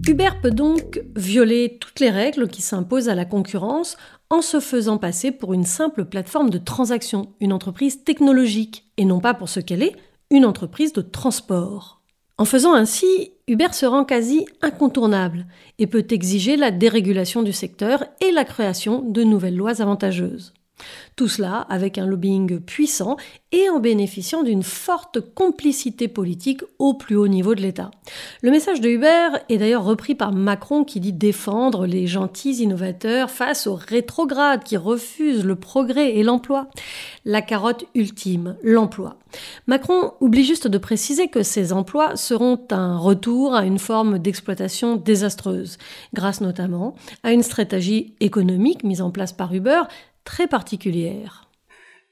Uber 0.08 0.30
peut 0.40 0.52
donc 0.52 1.02
violer 1.16 1.78
toutes 1.80 2.00
les 2.00 2.12
règles 2.12 2.48
qui 2.48 2.62
s'imposent 2.62 3.10
à 3.10 3.16
la 3.16 3.26
concurrence 3.26 3.98
en 4.30 4.44
se 4.44 4.60
faisant 4.60 5.00
passer 5.00 5.32
pour 5.32 5.54
une 5.54 5.64
simple 5.64 6.06
plateforme 6.06 6.52
de 6.52 6.60
transaction, 6.60 7.34
une 7.40 7.52
entreprise 7.52 8.04
technologique, 8.04 8.86
et 8.98 9.06
non 9.06 9.20
pas 9.20 9.34
pour 9.34 9.50
ce 9.50 9.60
qu'elle 9.60 9.82
est, 9.82 9.96
une 10.30 10.46
entreprise 10.46 10.94
de 10.94 11.02
transport. 11.02 12.04
En 12.38 12.46
faisant 12.46 12.74
ainsi, 12.74 13.32
Uber 13.48 13.72
se 13.72 13.88
rend 13.88 14.06
quasi 14.06 14.46
incontournable 14.62 15.48
et 15.80 15.88
peut 15.88 16.06
exiger 16.12 16.56
la 16.56 16.70
dérégulation 16.70 17.42
du 17.42 17.54
secteur 17.54 18.04
et 18.22 18.32
la 18.32 18.46
création 18.46 19.02
de 19.02 19.24
nouvelles 19.24 19.56
lois 19.56 19.82
avantageuses. 19.82 20.54
Tout 21.16 21.28
cela 21.28 21.66
avec 21.70 21.98
un 21.98 22.06
lobbying 22.06 22.60
puissant 22.60 23.18
et 23.52 23.70
en 23.70 23.80
bénéficiant 23.80 24.44
d'une 24.44 24.64
forte 24.64 25.22
complicité 25.34 26.08
politique 26.08 26.62
au 26.78 26.94
plus 26.94 27.16
haut 27.16 27.30
niveau 27.30 27.56
de 27.56 27.62
l'État. 27.62 27.92
Le 28.42 28.52
message 28.52 28.82
de 28.82 28.90
Hubert 28.90 29.40
est 29.48 29.58
d'ailleurs 29.58 29.86
repris 29.86 30.14
par 30.14 30.34
Macron 30.34 30.84
qui 30.84 31.00
dit 31.00 31.14
défendre 31.14 31.86
les 31.86 32.06
gentils 32.06 32.62
innovateurs 32.64 33.30
face 33.30 33.66
aux 33.68 33.76
rétrogrades 33.76 34.64
qui 34.64 34.76
refusent 34.76 35.46
le 35.46 35.56
progrès 35.56 36.16
et 36.16 36.24
l'emploi. 36.24 36.68
La 37.24 37.42
carotte 37.42 37.86
ultime, 37.96 38.58
l'emploi. 38.62 39.18
Macron 39.68 40.12
oublie 40.20 40.44
juste 40.44 40.68
de 40.68 40.78
préciser 40.78 41.28
que 41.30 41.44
ces 41.44 41.72
emplois 41.74 42.16
seront 42.16 42.60
un 42.72 42.98
retour 42.98 43.56
à 43.56 43.66
une 43.66 43.80
forme 43.80 44.20
d'exploitation 44.20 44.98
désastreuse, 44.98 45.78
grâce 46.14 46.42
notamment 46.42 46.96
à 47.24 47.32
une 47.32 47.44
stratégie 47.44 48.16
économique 48.20 48.84
mise 48.84 49.02
en 49.02 49.12
place 49.12 49.34
par 49.34 49.54
Uber 49.54 49.82
très 50.26 50.48
particulière. 50.48 51.50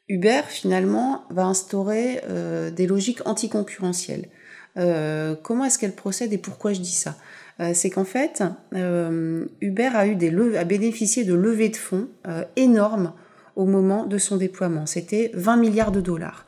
Uber, 0.07 0.41
finalement, 0.47 1.23
va 1.29 1.45
instaurer 1.45 2.21
euh, 2.29 2.71
des 2.71 2.87
logiques 2.87 3.25
anticoncurrentielles. 3.25 4.29
Euh, 4.77 5.35
comment 5.41 5.65
est-ce 5.65 5.79
qu'elle 5.79 5.95
procède 5.95 6.33
et 6.33 6.37
pourquoi 6.37 6.73
je 6.73 6.81
dis 6.81 6.91
ça? 6.91 7.15
Euh, 7.59 7.71
C'est 7.73 7.89
qu'en 7.89 8.05
fait, 8.05 8.43
Uber 8.73 9.89
a, 9.93 10.07
eu 10.07 10.15
des 10.15 10.57
a 10.57 10.63
bénéficié 10.63 11.23
de 11.23 11.33
levées 11.33 11.69
de 11.69 11.75
fonds 11.75 12.07
énormes 12.55 13.13
au 13.55 13.65
moment 13.65 14.05
de 14.05 14.17
son 14.17 14.37
déploiement. 14.37 14.85
C'était 14.85 15.31
20 15.35 15.57
milliards 15.57 15.91
de 15.91 16.01
dollars. 16.01 16.45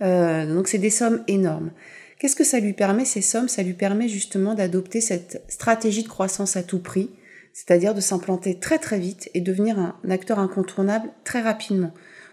donc 0.00 0.68
c'est 0.68 0.78
des 0.78 0.90
sommes 0.90 1.22
énormes. 1.28 1.70
Qu'est-ce 2.18 2.34
que 2.34 2.44
ça 2.44 2.58
lui 2.58 2.72
permet, 2.72 3.04
ces 3.04 3.20
sommes? 3.20 3.48
Ça 3.48 3.62
lui 3.62 3.74
permet 3.74 4.08
justement 4.08 4.54
d'adopter 4.54 5.00
cette 5.00 5.44
stratégie 5.48 6.02
de 6.02 6.08
croissance 6.08 6.56
à 6.56 6.64
tout 6.64 6.80
prix, 6.80 7.10
c'est-à-dire 7.58 7.92
de 7.92 8.00
s'implanter 8.00 8.60
très 8.60 8.78
très 8.78 9.00
vite 9.00 9.30
et 9.34 9.40
devenir 9.40 9.80
un 9.80 10.10
acteur 10.10 10.38
incontournable 10.38 11.10
très 11.24 11.40
rapidement. 11.40 11.90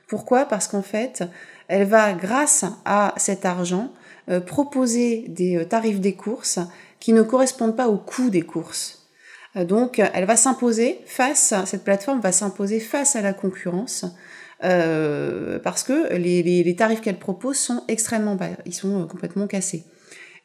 Pourquoi? 0.08 0.46
Parce 0.46 0.67
qu'en 0.67 0.84
fait, 0.84 1.24
elle 1.67 1.88
va, 1.88 2.13
grâce 2.13 2.63
à 2.86 3.12
cet 3.17 3.44
argent, 3.44 3.91
euh, 4.29 4.39
proposer 4.39 5.25
des 5.29 5.58
euh, 5.58 5.65
tarifs 5.65 6.00
des 6.00 6.13
courses 6.13 6.60
qui 7.00 7.12
ne 7.12 7.24
correspondent 7.24 7.75
pas 7.75 7.88
au 7.88 7.98
coût 7.98 8.29
des 8.29 8.44
courses. 8.44 9.08
Euh, 9.55 9.65
donc, 9.65 9.98
elle 9.98 10.25
va 10.25 10.36
s'imposer 10.36 11.00
face, 11.08 11.55
cette 11.65 11.84
plateforme 11.84 12.20
va 12.20 12.32
s'imposer 12.32 12.79
face 12.79 13.15
à 13.15 13.22
la 13.22 13.34
concurrence 13.34 14.05
parce 14.62 15.84
que 15.84 16.13
les, 16.15 16.41
les 16.41 16.75
tarifs 16.75 17.01
qu'elle 17.01 17.20
propose 17.20 17.58
sont 17.58 17.84
extrêmement 17.88 18.36
bas, 18.36 18.50
ils 18.65 18.74
sont 18.74 19.05
complètement 19.05 19.48
cassés. 19.48 19.84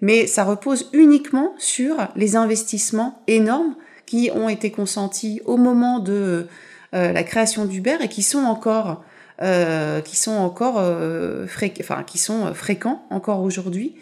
Mais 0.00 0.26
ça 0.26 0.44
repose 0.44 0.90
uniquement 0.92 1.54
sur 1.58 1.96
les 2.16 2.36
investissements 2.36 3.22
énormes 3.28 3.76
qui 4.10 4.28
ont 4.34 4.48
été 4.48 4.72
consentis 4.72 5.40
au 5.44 5.56
moment 5.56 6.00
de 6.00 6.48
euh, 6.94 7.12
la 7.12 7.22
création 7.22 7.64
d'Uber 7.64 7.98
et 8.00 8.08
qui 8.08 8.24
sont 8.24 8.40
encore 8.40 9.04
euh, 9.40 10.00
qui 10.00 10.16
sont 10.16 10.32
encore 10.32 10.78
euh, 10.78 11.46
enfin 11.78 12.02
qui 12.02 12.18
sont 12.18 12.52
fréquents 12.52 13.04
encore 13.10 13.40
aujourd'hui. 13.40 13.94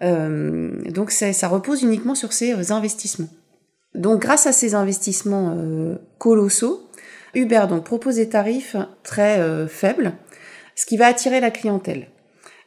donc 0.00 1.10
ça 1.10 1.48
repose 1.48 1.82
uniquement 1.82 2.14
sur 2.14 2.32
ces 2.32 2.70
investissements. 2.70 3.30
Donc 3.96 4.22
grâce 4.22 4.46
à 4.46 4.52
ces 4.52 4.76
investissements 4.76 5.56
colossaux, 6.18 6.88
Uber 7.34 7.64
donc 7.68 7.82
propose 7.82 8.14
des 8.14 8.28
tarifs 8.28 8.76
très 9.02 9.66
faibles, 9.66 10.12
ce 10.76 10.86
qui 10.86 10.96
va 10.96 11.06
attirer 11.06 11.40
la 11.40 11.50
clientèle. 11.50 12.06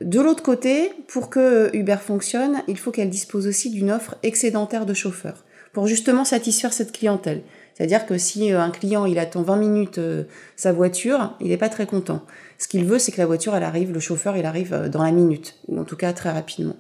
De 0.02 0.20
l'autre 0.20 0.44
côté, 0.44 0.92
pour 1.08 1.30
que 1.30 1.74
Uber 1.74 2.00
fonctionne, 2.06 2.64
il 2.68 2.78
faut 2.78 2.92
qu'elle 2.92 3.10
dispose 3.10 3.48
aussi 3.48 3.70
d'une 3.70 3.92
offre 3.92 4.16
excédentaire 4.24 4.86
de 4.86 4.94
chauffeurs 4.94 5.46
pour 5.74 5.88
justement 5.88 6.26
satisfaire 6.26 6.74
cette 6.74 6.92
clientèle. 6.92 7.42
C'est-à-dire 7.74 8.06
que 8.06 8.18
si 8.18 8.54
euh, 8.54 8.62
un 8.62 8.70
client 8.70 9.06
il 9.06 9.18
attend 9.20 9.42
20 9.42 9.56
minutes 9.56 9.98
euh, 9.98 10.24
sa 10.56 10.72
voiture, 10.72 11.36
il 11.40 11.50
n'est 11.50 11.58
pas 11.58 11.70
très 11.70 11.86
content. 11.86 12.24
Ce 12.58 12.68
qu'il 12.68 12.86
veut, 12.86 13.00
c'est 13.00 13.12
que 13.12 13.18
la 13.18 13.26
voiture 13.26 13.56
elle 13.56 13.64
arrive, 13.64 13.92
le 13.92 14.00
chauffeur 14.00 14.38
il 14.38 14.46
arrive 14.46 14.74
euh, 14.74 14.90
dans 14.90 15.04
la 15.04 15.12
minute, 15.12 15.56
ou 15.68 15.80
en 15.80 15.84
tout 15.84 15.96
cas 15.96 16.14
très 16.14 16.32
rapidement. 16.32 16.76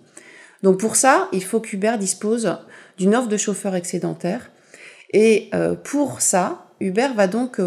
Donc 0.63 0.79
pour 0.79 0.95
ça, 0.95 1.27
il 1.31 1.43
faut 1.43 1.59
qu'Uber 1.59 1.93
dispose 1.99 2.55
d'une 2.97 3.15
offre 3.15 3.29
de 3.29 3.37
chauffeurs 3.37 3.73
excédentaire. 3.73 4.51
Et 5.13 5.49
pour 5.83 6.21
ça, 6.21 6.67
Uber 6.79 7.09
va 7.15 7.27
donc 7.27 7.59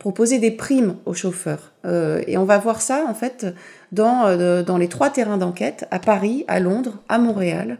proposer 0.00 0.38
des 0.38 0.50
primes 0.50 0.96
aux 1.04 1.14
chauffeurs. 1.14 1.72
et 1.84 2.36
on 2.38 2.44
va 2.44 2.58
voir 2.58 2.80
ça 2.80 3.04
en 3.06 3.14
fait 3.14 3.46
dans, 3.92 4.62
dans 4.64 4.78
les 4.78 4.88
trois 4.88 5.10
terrains 5.10 5.36
d'enquête, 5.36 5.86
à 5.92 6.00
Paris, 6.00 6.44
à 6.48 6.58
Londres, 6.58 7.02
à 7.08 7.18
Montréal 7.18 7.78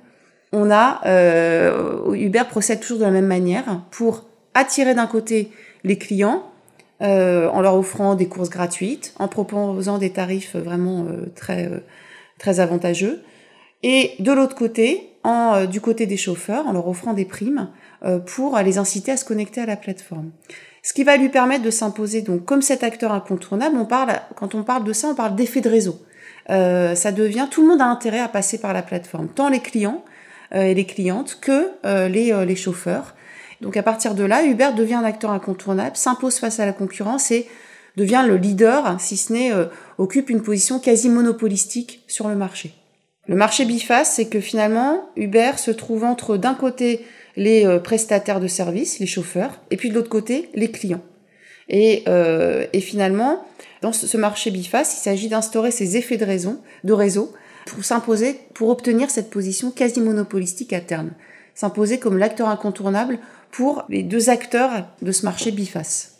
on 0.52 0.70
a 0.70 1.00
euh, 1.06 2.12
Uber 2.14 2.44
procède 2.48 2.80
toujours 2.80 2.98
de 2.98 3.04
la 3.04 3.10
même 3.10 3.26
manière 3.26 3.82
pour 3.90 4.24
attirer 4.54 4.94
d'un 4.94 5.06
côté 5.06 5.50
les 5.84 5.98
clients 5.98 6.50
euh, 7.02 7.48
en 7.50 7.60
leur 7.60 7.76
offrant 7.76 8.14
des 8.14 8.26
courses 8.26 8.50
gratuites, 8.50 9.14
en 9.18 9.28
proposant 9.28 9.98
des 9.98 10.10
tarifs 10.10 10.56
vraiment 10.56 11.06
euh, 11.08 11.26
très 11.34 11.70
très 12.38 12.60
avantageux, 12.60 13.22
et 13.82 14.12
de 14.20 14.32
l'autre 14.32 14.54
côté, 14.54 15.10
en, 15.24 15.64
du 15.64 15.80
côté 15.80 16.06
des 16.06 16.16
chauffeurs, 16.16 16.66
en 16.66 16.72
leur 16.72 16.86
offrant 16.88 17.12
des 17.14 17.24
primes 17.24 17.68
pour 18.26 18.56
les 18.58 18.78
inciter 18.78 19.10
à 19.12 19.16
se 19.16 19.24
connecter 19.24 19.60
à 19.60 19.66
la 19.66 19.76
plateforme. 19.76 20.30
Ce 20.82 20.92
qui 20.92 21.02
va 21.02 21.16
lui 21.16 21.28
permettre 21.28 21.64
de 21.64 21.70
s'imposer 21.70 22.22
donc 22.22 22.44
comme 22.44 22.62
cet 22.62 22.84
acteur 22.84 23.12
incontournable. 23.12 23.76
On 23.76 23.84
parle 23.84 24.12
quand 24.36 24.54
on 24.54 24.62
parle 24.62 24.84
de 24.84 24.92
ça, 24.92 25.08
on 25.08 25.14
parle 25.16 25.34
d'effet 25.34 25.60
de 25.60 25.68
réseau. 25.68 26.00
ça 26.48 27.12
devient 27.12 27.48
tout 27.50 27.62
le 27.62 27.68
monde 27.68 27.80
a 27.80 27.86
intérêt 27.86 28.20
à 28.20 28.28
passer 28.28 28.58
par 28.58 28.72
la 28.72 28.82
plateforme, 28.82 29.28
tant 29.28 29.48
les 29.48 29.60
clients 29.60 30.04
euh, 30.04 30.16
et 30.54 30.74
les 30.74 30.84
clientes 30.84 31.38
que 31.40 31.70
euh, 31.84 32.08
les, 32.08 32.32
euh, 32.32 32.44
les 32.44 32.56
chauffeurs. 32.56 33.14
Donc 33.60 33.76
à 33.76 33.82
partir 33.82 34.14
de 34.14 34.24
là, 34.24 34.44
Uber 34.44 34.70
devient 34.76 34.94
un 34.94 35.04
acteur 35.04 35.30
incontournable, 35.30 35.96
s'impose 35.96 36.38
face 36.38 36.60
à 36.60 36.66
la 36.66 36.72
concurrence 36.72 37.30
et 37.30 37.46
devient 37.96 38.24
le 38.26 38.36
leader, 38.36 39.00
si 39.00 39.16
ce 39.16 39.32
n'est 39.32 39.50
occupe 39.98 40.30
une 40.30 40.40
position 40.40 40.78
quasi 40.78 41.08
monopolistique 41.08 42.04
sur 42.06 42.28
le 42.28 42.36
marché. 42.36 42.72
Le 43.26 43.34
marché 43.34 43.64
biface, 43.64 44.12
c'est 44.14 44.26
que 44.26 44.38
finalement, 44.38 45.10
Uber 45.16 45.52
se 45.56 45.72
trouve 45.72 46.04
entre 46.04 46.36
d'un 46.36 46.54
côté 46.54 47.04
les 47.34 47.66
prestataires 47.82 48.38
de 48.38 48.46
services, 48.46 49.00
les 49.00 49.06
chauffeurs, 49.06 49.60
et 49.72 49.76
puis 49.76 49.90
de 49.90 49.96
l'autre 49.96 50.08
côté 50.08 50.48
les 50.54 50.70
clients. 50.70 51.02
Et, 51.68 52.04
et 52.72 52.80
finalement, 52.80 53.44
dans 53.82 53.92
ce 53.92 54.16
marché 54.16 54.52
biface, 54.52 54.94
il 54.94 55.02
s'agit 55.02 55.28
d'instaurer 55.28 55.72
ces 55.72 55.96
effets 55.96 56.16
de, 56.16 56.24
raison, 56.24 56.60
de 56.84 56.92
réseau 56.92 57.32
pour 57.68 57.84
s'imposer, 57.84 58.40
pour 58.54 58.70
obtenir 58.70 59.10
cette 59.10 59.30
position 59.30 59.70
quasi 59.70 60.00
monopolistique 60.00 60.72
à 60.72 60.80
terme. 60.80 61.10
S'imposer 61.54 61.98
comme 61.98 62.16
l'acteur 62.16 62.48
incontournable 62.48 63.18
pour 63.50 63.84
les 63.88 64.02
deux 64.02 64.30
acteurs 64.30 64.86
de 65.02 65.12
ce 65.12 65.24
marché 65.24 65.50
biface. 65.50 66.14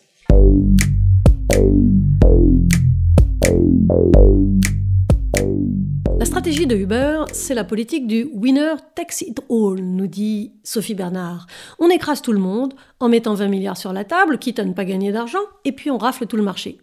La 6.18 6.24
stratégie 6.24 6.66
de 6.66 6.76
Uber, 6.76 7.24
c'est 7.32 7.54
la 7.54 7.64
politique 7.64 8.06
du 8.06 8.28
winner 8.34 8.74
takes 8.94 9.22
it 9.22 9.40
all, 9.48 9.80
nous 9.80 10.06
dit 10.06 10.52
Sophie 10.64 10.94
Bernard. 10.94 11.46
On 11.78 11.88
écrase 11.88 12.20
tout 12.20 12.32
le 12.32 12.40
monde 12.40 12.74
en 13.00 13.08
mettant 13.08 13.34
20 13.34 13.48
milliards 13.48 13.76
sur 13.76 13.92
la 13.92 14.04
table, 14.04 14.38
quitte 14.38 14.58
à 14.58 14.64
ne 14.64 14.72
pas 14.72 14.84
gagner 14.84 15.12
d'argent, 15.12 15.38
et 15.64 15.72
puis 15.72 15.90
on 15.90 15.98
rafle 15.98 16.26
tout 16.26 16.36
le 16.36 16.42
marché. 16.42 16.78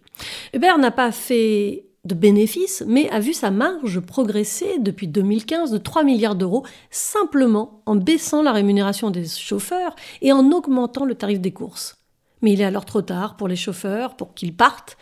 Uber 0.54 0.72
n'a 0.78 0.90
pas 0.90 1.12
fait 1.12 1.85
de 2.06 2.14
bénéfices, 2.14 2.84
mais 2.86 3.08
a 3.10 3.20
vu 3.20 3.32
sa 3.32 3.50
marge 3.50 4.00
progresser 4.00 4.78
depuis 4.78 5.08
2015 5.08 5.70
de 5.70 5.78
3 5.78 6.04
milliards 6.04 6.36
d'euros 6.36 6.64
simplement 6.90 7.82
en 7.86 7.96
baissant 7.96 8.42
la 8.42 8.52
rémunération 8.52 9.10
des 9.10 9.26
chauffeurs 9.26 9.94
et 10.22 10.32
en 10.32 10.50
augmentant 10.52 11.04
le 11.04 11.14
tarif 11.14 11.40
des 11.40 11.52
courses. 11.52 11.96
Mais 12.42 12.52
il 12.52 12.60
est 12.60 12.64
alors 12.64 12.84
trop 12.84 13.02
tard 13.02 13.36
pour 13.36 13.48
les 13.48 13.56
chauffeurs, 13.56 14.16
pour 14.16 14.34
qu'ils 14.34 14.54
partent. 14.54 14.96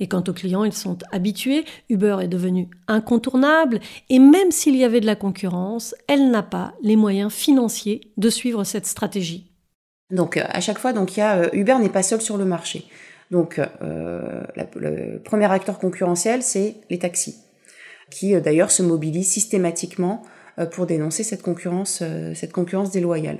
Et 0.00 0.08
quant 0.08 0.24
aux 0.26 0.32
clients, 0.32 0.64
ils 0.64 0.72
sont 0.72 0.98
habitués. 1.12 1.64
Uber 1.88 2.18
est 2.22 2.28
devenu 2.28 2.68
incontournable. 2.88 3.80
Et 4.08 4.18
même 4.18 4.50
s'il 4.50 4.76
y 4.76 4.84
avait 4.84 5.00
de 5.00 5.06
la 5.06 5.16
concurrence, 5.16 5.94
elle 6.08 6.30
n'a 6.30 6.42
pas 6.42 6.74
les 6.82 6.96
moyens 6.96 7.32
financiers 7.32 8.12
de 8.16 8.30
suivre 8.30 8.64
cette 8.64 8.86
stratégie. 8.86 9.50
Donc 10.10 10.36
à 10.36 10.60
chaque 10.60 10.78
fois, 10.78 10.92
donc, 10.92 11.18
euh, 11.18 11.48
Uber 11.52 11.76
n'est 11.78 11.88
pas 11.88 12.02
seul 12.02 12.20
sur 12.20 12.36
le 12.36 12.44
marché. 12.44 12.86
Donc, 13.30 13.60
euh, 13.82 14.42
le 14.74 15.18
premier 15.18 15.50
acteur 15.50 15.78
concurrentiel, 15.78 16.42
c'est 16.42 16.76
les 16.90 16.98
taxis, 16.98 17.36
qui 18.10 18.34
euh, 18.34 18.40
d'ailleurs 18.40 18.70
se 18.70 18.82
mobilisent 18.82 19.30
systématiquement 19.30 20.22
euh, 20.58 20.66
pour 20.66 20.86
dénoncer 20.86 21.22
cette 21.22 21.42
concurrence, 21.42 22.02
cette 22.34 22.52
concurrence 22.52 22.90
déloyale. 22.90 23.38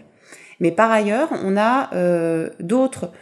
Mais 0.60 0.70
par 0.70 0.90
ailleurs, 0.90 1.30
on 1.42 1.56
a 1.56 1.88
d'autres 2.60 3.12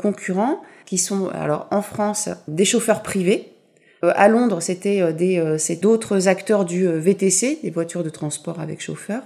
concurrents 0.00 0.62
qui 0.86 0.96
sont, 0.96 1.28
alors 1.28 1.68
en 1.70 1.82
France, 1.82 2.30
des 2.48 2.64
chauffeurs 2.64 3.02
privés. 3.02 3.52
à 4.00 4.28
Londres, 4.28 4.60
c'était 4.60 5.12
des, 5.12 5.56
c'est 5.58 5.76
d'autres 5.76 6.26
acteurs 6.26 6.64
du 6.64 6.88
VTC, 6.88 7.58
des 7.62 7.70
voitures 7.70 8.02
de 8.02 8.08
transport 8.08 8.60
avec 8.60 8.80
chauffeur. 8.80 9.20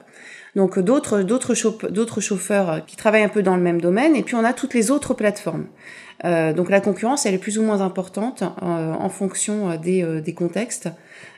Donc 0.57 0.81
d'autres 0.81 1.23
d'autres 1.23 2.21
chauffeurs 2.21 2.85
qui 2.87 2.97
travaillent 2.97 3.23
un 3.23 3.29
peu 3.29 3.45
dans 3.45 3.55
le 3.55 3.63
même 3.63 3.81
domaine. 3.81 4.17
Et 4.17 4.25
puis 4.25 4.35
on 4.35 4.43
a 4.43 4.53
toutes 4.53 4.75
les 4.75 4.91
autres 4.91 5.15
plateformes. 5.15 5.67
Euh, 6.25 6.53
donc 6.53 6.71
la 6.71 6.81
concurrence, 6.81 7.27
elle 7.27 7.35
est 7.35 7.39
plus 7.39 7.59
ou 7.59 7.63
moins 7.63 7.81
importante 7.81 8.43
euh, 8.43 8.93
en 8.93 9.09
fonction 9.09 9.71
euh, 9.71 9.77
des, 10.21 10.35
contextes. 10.35 10.89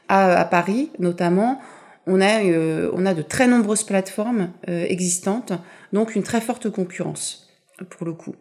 À, 0.09 0.41
à, 0.41 0.45
Paris, 0.45 0.91
notamment, 0.99 1.61
on 2.07 2.21
a, 2.21 2.43
on 2.93 3.07
a 3.07 3.15
de 3.15 3.23
très 3.23 3.47
nombreuses 3.47 3.85
plateformes 3.85 4.51
existantes, 4.67 5.53
donc 5.93 6.17
une 6.17 6.25
très 6.25 6.41
forte 6.41 6.69
concurrence 6.69 7.49
pour 7.91 8.05
le 8.05 8.12
coup. 8.12 8.35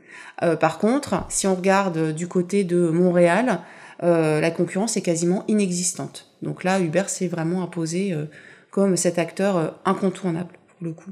par 0.59 0.79
contre, 0.79 1.23
si 1.29 1.45
on 1.45 1.53
regarde 1.53 2.13
du 2.13 2.27
côté 2.27 2.63
de 2.63 2.89
Montréal, 2.89 3.59
la 4.01 4.51
concurrence 4.51 4.97
est 4.97 5.01
quasiment 5.01 5.45
inexistante. 5.47 6.31
Donc 6.41 6.63
là, 6.63 6.79
Uber 6.79 7.03
s'est 7.05 7.27
vraiment 7.27 7.61
imposé 7.61 8.15
comme 8.71 8.97
cet 8.97 9.19
acteur 9.19 9.79
incontournable 9.85 10.53
pour 10.67 10.87
le 10.87 10.93
coup. 10.93 11.11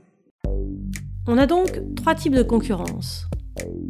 On 1.28 1.38
a 1.38 1.46
donc 1.46 1.80
trois 1.96 2.16
types 2.16 2.34
de 2.34 2.44
concurrence. 2.44 3.30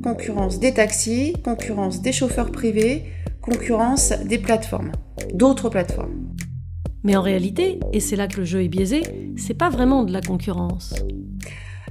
Concurrence 0.03 0.59
des 0.59 0.73
taxis, 0.73 1.33
concurrence 1.43 2.01
des 2.01 2.11
chauffeurs 2.11 2.51
privés, 2.51 3.05
concurrence 3.41 4.11
des 4.25 4.37
plateformes, 4.37 4.91
d'autres 5.33 5.69
plateformes. 5.69 6.33
Mais 7.03 7.15
en 7.15 7.21
réalité, 7.21 7.79
et 7.93 7.99
c'est 7.99 8.15
là 8.15 8.27
que 8.27 8.37
le 8.37 8.45
jeu 8.45 8.63
est 8.63 8.67
biaisé, 8.67 9.01
c'est 9.37 9.53
pas 9.53 9.69
vraiment 9.69 10.03
de 10.03 10.11
la 10.11 10.21
concurrence. 10.21 10.93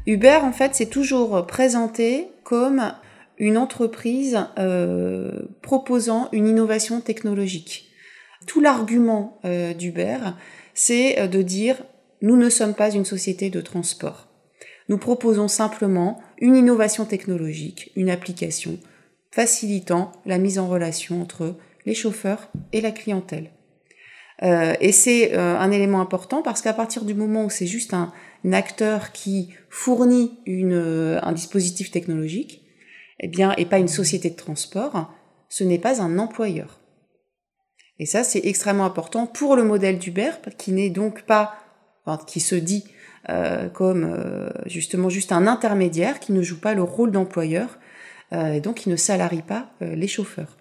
Uber, 0.06 0.38
en 0.42 0.52
fait, 0.52 0.74
c'est 0.74 0.90
toujours 0.90 1.46
présenté 1.46 2.28
comme 2.44 2.92
une 3.38 3.56
entreprise 3.56 4.38
euh, 4.58 5.42
proposant 5.62 6.28
une 6.32 6.46
innovation 6.46 7.00
technologique. 7.00 7.90
Tout 8.46 8.60
l'argument 8.60 9.38
euh, 9.44 9.74
d'Uber, 9.74 10.18
c'est 10.74 11.20
euh, 11.20 11.28
de 11.28 11.42
dire 11.42 11.76
nous 12.20 12.36
ne 12.36 12.50
sommes 12.50 12.74
pas 12.74 12.90
une 12.90 13.04
société 13.04 13.48
de 13.50 13.60
transport. 13.60 14.28
Nous 14.88 14.98
proposons 14.98 15.48
simplement 15.48 16.20
une 16.40 16.56
innovation 16.56 17.04
technologique, 17.04 17.90
une 17.96 18.10
application 18.10 18.78
facilitant 19.30 20.12
la 20.26 20.38
mise 20.38 20.58
en 20.58 20.68
relation 20.68 21.20
entre 21.22 21.56
les 21.84 21.94
chauffeurs 21.94 22.50
et 22.72 22.80
la 22.80 22.92
clientèle. 22.92 23.50
Euh, 24.42 24.74
et 24.80 24.92
c'est 24.92 25.34
euh, 25.34 25.58
un 25.58 25.70
élément 25.70 26.00
important 26.00 26.42
parce 26.42 26.62
qu'à 26.62 26.72
partir 26.72 27.04
du 27.04 27.14
moment 27.14 27.46
où 27.46 27.50
c'est 27.50 27.66
juste 27.66 27.92
un, 27.92 28.12
acteur 28.52 29.10
qui 29.10 29.52
fournit 29.68 30.38
euh, 30.46 31.18
un 31.22 31.32
dispositif 31.32 31.90
technologique, 31.90 32.62
eh 33.18 33.26
bien, 33.26 33.52
et 33.56 33.66
pas 33.66 33.78
une 33.78 33.88
société 33.88 34.30
de 34.30 34.36
transport, 34.36 35.12
ce 35.48 35.64
n'est 35.64 35.80
pas 35.80 36.00
un 36.00 36.18
employeur. 36.18 36.78
Et 37.98 38.06
ça, 38.06 38.22
c'est 38.22 38.46
extrêmement 38.46 38.84
important 38.84 39.26
pour 39.26 39.56
le 39.56 39.64
modèle 39.64 39.98
d'Uber, 39.98 40.30
qui 40.56 40.70
n'est 40.70 40.88
donc 40.88 41.22
pas, 41.22 41.56
qui 42.28 42.38
se 42.38 42.54
dit 42.54 42.84
euh, 43.30 43.68
comme 43.68 44.04
euh, 44.04 44.48
justement 44.64 45.10
juste 45.10 45.32
un 45.32 45.46
intermédiaire 45.46 46.18
qui 46.18 46.32
ne 46.32 46.40
joue 46.40 46.58
pas 46.58 46.72
le 46.72 46.82
rôle 46.82 47.10
d'employeur 47.10 47.78
euh, 48.32 48.54
et 48.54 48.60
donc 48.60 48.76
qui 48.76 48.88
ne 48.88 48.96
salarie 48.96 49.42
pas 49.42 49.66
les 49.80 50.08
chauffeurs. 50.08 50.56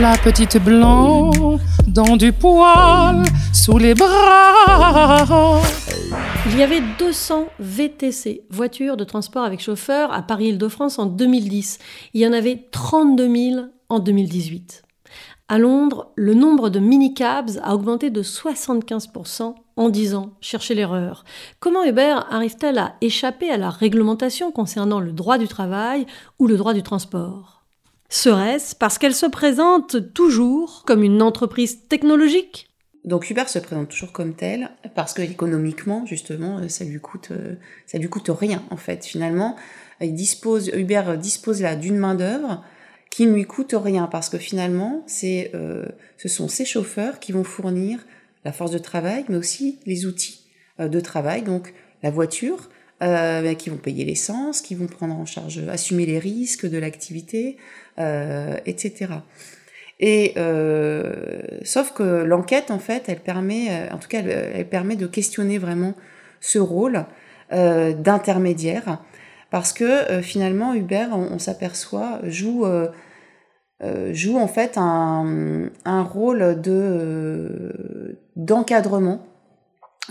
La 0.00 0.16
petite 0.16 0.56
blanc 0.56 1.30
dans 1.86 2.16
du 2.16 2.32
poil 2.32 3.24
sous 3.52 3.76
les 3.76 3.94
bras. 3.94 5.60
Il 6.46 6.56
y 6.58 6.62
avait 6.62 6.80
200 6.98 7.48
VTC, 7.58 8.42
voitures 8.50 8.96
de 8.96 9.04
transport 9.04 9.44
avec 9.44 9.60
chauffeur, 9.60 10.12
à 10.12 10.22
Paris-Île-de-France 10.22 10.98
en 10.98 11.06
2010. 11.06 11.78
Il 12.14 12.22
y 12.22 12.26
en 12.26 12.32
avait 12.32 12.68
32 12.70 13.36
000 13.52 13.60
en 13.90 13.98
2018. 13.98 14.83
À 15.54 15.58
Londres, 15.58 16.10
le 16.16 16.34
nombre 16.34 16.68
de 16.68 16.80
mini-cabs 16.80 17.60
a 17.62 17.76
augmenté 17.76 18.10
de 18.10 18.24
75% 18.24 19.54
en 19.76 19.88
10 19.88 20.14
ans. 20.16 20.32
Cherchez 20.40 20.74
l'erreur. 20.74 21.24
Comment 21.60 21.84
Uber 21.84 22.16
arrive-t-elle 22.28 22.76
à 22.76 22.96
échapper 23.00 23.50
à 23.50 23.56
la 23.56 23.70
réglementation 23.70 24.50
concernant 24.50 24.98
le 24.98 25.12
droit 25.12 25.38
du 25.38 25.46
travail 25.46 26.06
ou 26.40 26.48
le 26.48 26.56
droit 26.56 26.74
du 26.74 26.82
transport? 26.82 27.62
Serait-ce 28.08 28.74
parce 28.74 28.98
qu'elle 28.98 29.14
se 29.14 29.26
présente 29.26 30.12
toujours 30.12 30.82
comme 30.88 31.04
une 31.04 31.22
entreprise 31.22 31.86
technologique? 31.86 32.68
Donc 33.04 33.30
Uber 33.30 33.46
se 33.46 33.60
présente 33.60 33.90
toujours 33.90 34.10
comme 34.10 34.34
tel 34.34 34.70
parce 34.96 35.14
que 35.14 35.22
économiquement 35.22 36.04
justement 36.04 36.68
ça 36.68 36.84
lui 36.84 36.98
coûte 36.98 37.30
ça 37.86 37.98
lui 37.98 38.08
coûte 38.08 38.28
rien 38.28 38.60
en 38.70 38.76
fait 38.76 39.04
finalement 39.04 39.54
il 40.00 40.14
dispose 40.14 40.68
Uber 40.74 41.16
dispose 41.16 41.60
là 41.60 41.76
d'une 41.76 41.98
main 41.98 42.16
d'œuvre 42.16 42.64
qui 43.14 43.26
ne 43.26 43.32
lui 43.32 43.44
coûte 43.44 43.76
rien 43.78 44.08
parce 44.08 44.28
que 44.28 44.38
finalement, 44.38 45.04
c'est, 45.06 45.52
euh, 45.54 45.84
ce 46.16 46.28
sont 46.28 46.48
ces 46.48 46.64
chauffeurs 46.64 47.20
qui 47.20 47.30
vont 47.30 47.44
fournir 47.44 48.04
la 48.44 48.50
force 48.50 48.72
de 48.72 48.78
travail, 48.78 49.24
mais 49.28 49.36
aussi 49.36 49.78
les 49.86 50.04
outils 50.04 50.40
euh, 50.80 50.88
de 50.88 50.98
travail, 50.98 51.42
donc 51.42 51.74
la 52.02 52.10
voiture, 52.10 52.70
euh, 53.04 53.54
qui 53.54 53.70
vont 53.70 53.76
payer 53.76 54.04
l'essence, 54.04 54.60
qui 54.60 54.74
vont 54.74 54.88
prendre 54.88 55.14
en 55.14 55.26
charge, 55.26 55.60
assumer 55.68 56.06
les 56.06 56.18
risques 56.18 56.68
de 56.68 56.76
l'activité, 56.76 57.56
etc. 57.96 59.06
Et 60.00 60.34
sauf 61.62 61.92
que 61.92 62.02
l'enquête, 62.02 62.72
en 62.72 62.80
fait, 62.80 63.04
elle 63.06 63.20
permet, 63.20 63.92
en 63.92 63.98
tout 63.98 64.08
cas, 64.08 64.22
elle, 64.22 64.68
permet 64.68 64.96
de 64.96 65.06
questionner 65.06 65.58
vraiment 65.58 65.94
ce 66.40 66.58
rôle 66.58 67.04
d'intermédiaire 67.52 69.00
parce 69.54 69.72
que 69.72 70.20
finalement 70.20 70.74
Uber, 70.74 71.06
on 71.12 71.38
s'aperçoit, 71.38 72.18
joue 72.24 72.66
euh, 73.84 74.14
joue 74.14 74.38
en 74.38 74.46
fait 74.46 74.78
un, 74.78 75.70
rôle 75.84 76.60
de 76.60 76.70
euh, 76.72 78.20
d'encadrement 78.36 79.26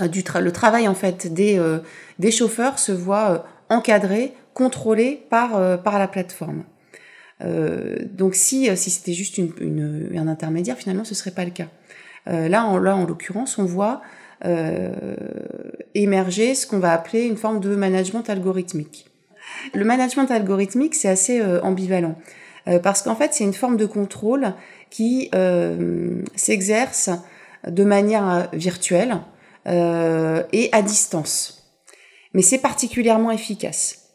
euh, 0.01 0.07
du 0.07 0.23
le 0.41 0.51
travail 0.51 0.87
en 0.87 0.93
fait 0.93 1.33
des, 1.33 1.61
des 2.19 2.31
chauffeurs 2.31 2.77
se 2.77 2.91
voit 2.91 3.45
encadré, 3.69 4.33
contrôlé 4.53 5.25
par, 5.29 5.81
par 5.81 5.97
la 5.97 6.07
plateforme. 6.07 6.65
donc 8.11 8.35
si, 8.35 8.75
si 8.77 8.89
c'était 8.89 9.13
juste 9.13 9.37
une, 9.37 10.09
un 10.15 10.27
intermédiaire, 10.27 10.77
finalement 10.77 11.05
ce 11.05 11.15
serait 11.15 11.31
pas 11.31 11.45
le 11.45 11.51
cas. 11.51 11.69
là, 12.25 12.65
en, 12.65 12.77
là, 12.77 12.95
en 12.95 13.05
l'occurrence, 13.05 13.57
on 13.57 13.65
voit 13.65 14.01
émerger 15.95 16.53
ce 16.53 16.67
qu'on 16.67 16.79
va 16.79 16.91
appeler 16.91 17.23
une 17.23 17.37
forme 17.37 17.59
de 17.61 17.75
management 17.75 18.29
algorithmique. 18.29 19.12
Le 19.73 19.85
management 19.85 20.29
algorithmique, 20.31 20.95
c'est 20.95 21.09
assez 21.09 21.41
ambivalent. 21.61 22.15
Euh, 22.67 22.79
parce 22.79 23.01
qu'en 23.01 23.15
fait 23.15 23.33
c'est 23.33 23.43
une 23.43 23.53
forme 23.53 23.77
de 23.77 23.85
contrôle 23.85 24.53
qui 24.89 25.29
euh, 25.35 26.21
s'exerce 26.35 27.09
de 27.67 27.83
manière 27.83 28.29
euh, 28.29 28.43
virtuelle 28.53 29.19
et 29.65 30.69
à 30.73 30.81
distance. 30.81 31.71
Mais 32.33 32.41
c'est 32.41 32.57
particulièrement 32.57 33.31
efficace. 33.31 34.09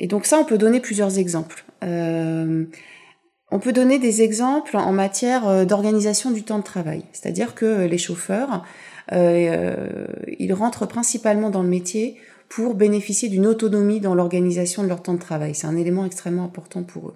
Et 0.00 0.08
donc 0.08 0.26
ça, 0.26 0.36
on 0.36 0.44
peut 0.44 0.58
donner 0.58 0.80
plusieurs 0.80 1.20
exemples. 1.20 1.64
on 1.82 3.58
peut 3.60 3.72
donner 3.72 4.00
des 4.00 4.22
exemples 4.22 4.76
en 4.76 4.90
matière 4.90 5.64
d'organisation 5.64 6.32
du 6.32 6.42
temps 6.42 6.58
de 6.58 6.64
travail. 6.64 7.04
C'est-à-dire 7.12 7.54
que 7.54 7.84
les 7.84 7.98
chauffeurs, 7.98 8.64
ils 9.12 10.52
rentrent 10.52 10.86
principalement 10.86 11.50
dans 11.50 11.62
le 11.62 11.68
métier 11.68 12.16
pour 12.50 12.74
bénéficier 12.74 13.28
d'une 13.28 13.46
autonomie 13.46 14.00
dans 14.00 14.14
l'organisation 14.14 14.82
de 14.82 14.88
leur 14.88 15.02
temps 15.02 15.14
de 15.14 15.20
travail. 15.20 15.54
C'est 15.54 15.68
un 15.68 15.76
élément 15.76 16.04
extrêmement 16.04 16.44
important 16.44 16.82
pour 16.82 17.08
eux. 17.08 17.14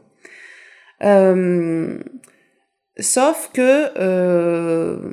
Euh, 1.03 1.99
sauf 3.01 3.51
que 3.53 3.91
euh, 3.99 5.11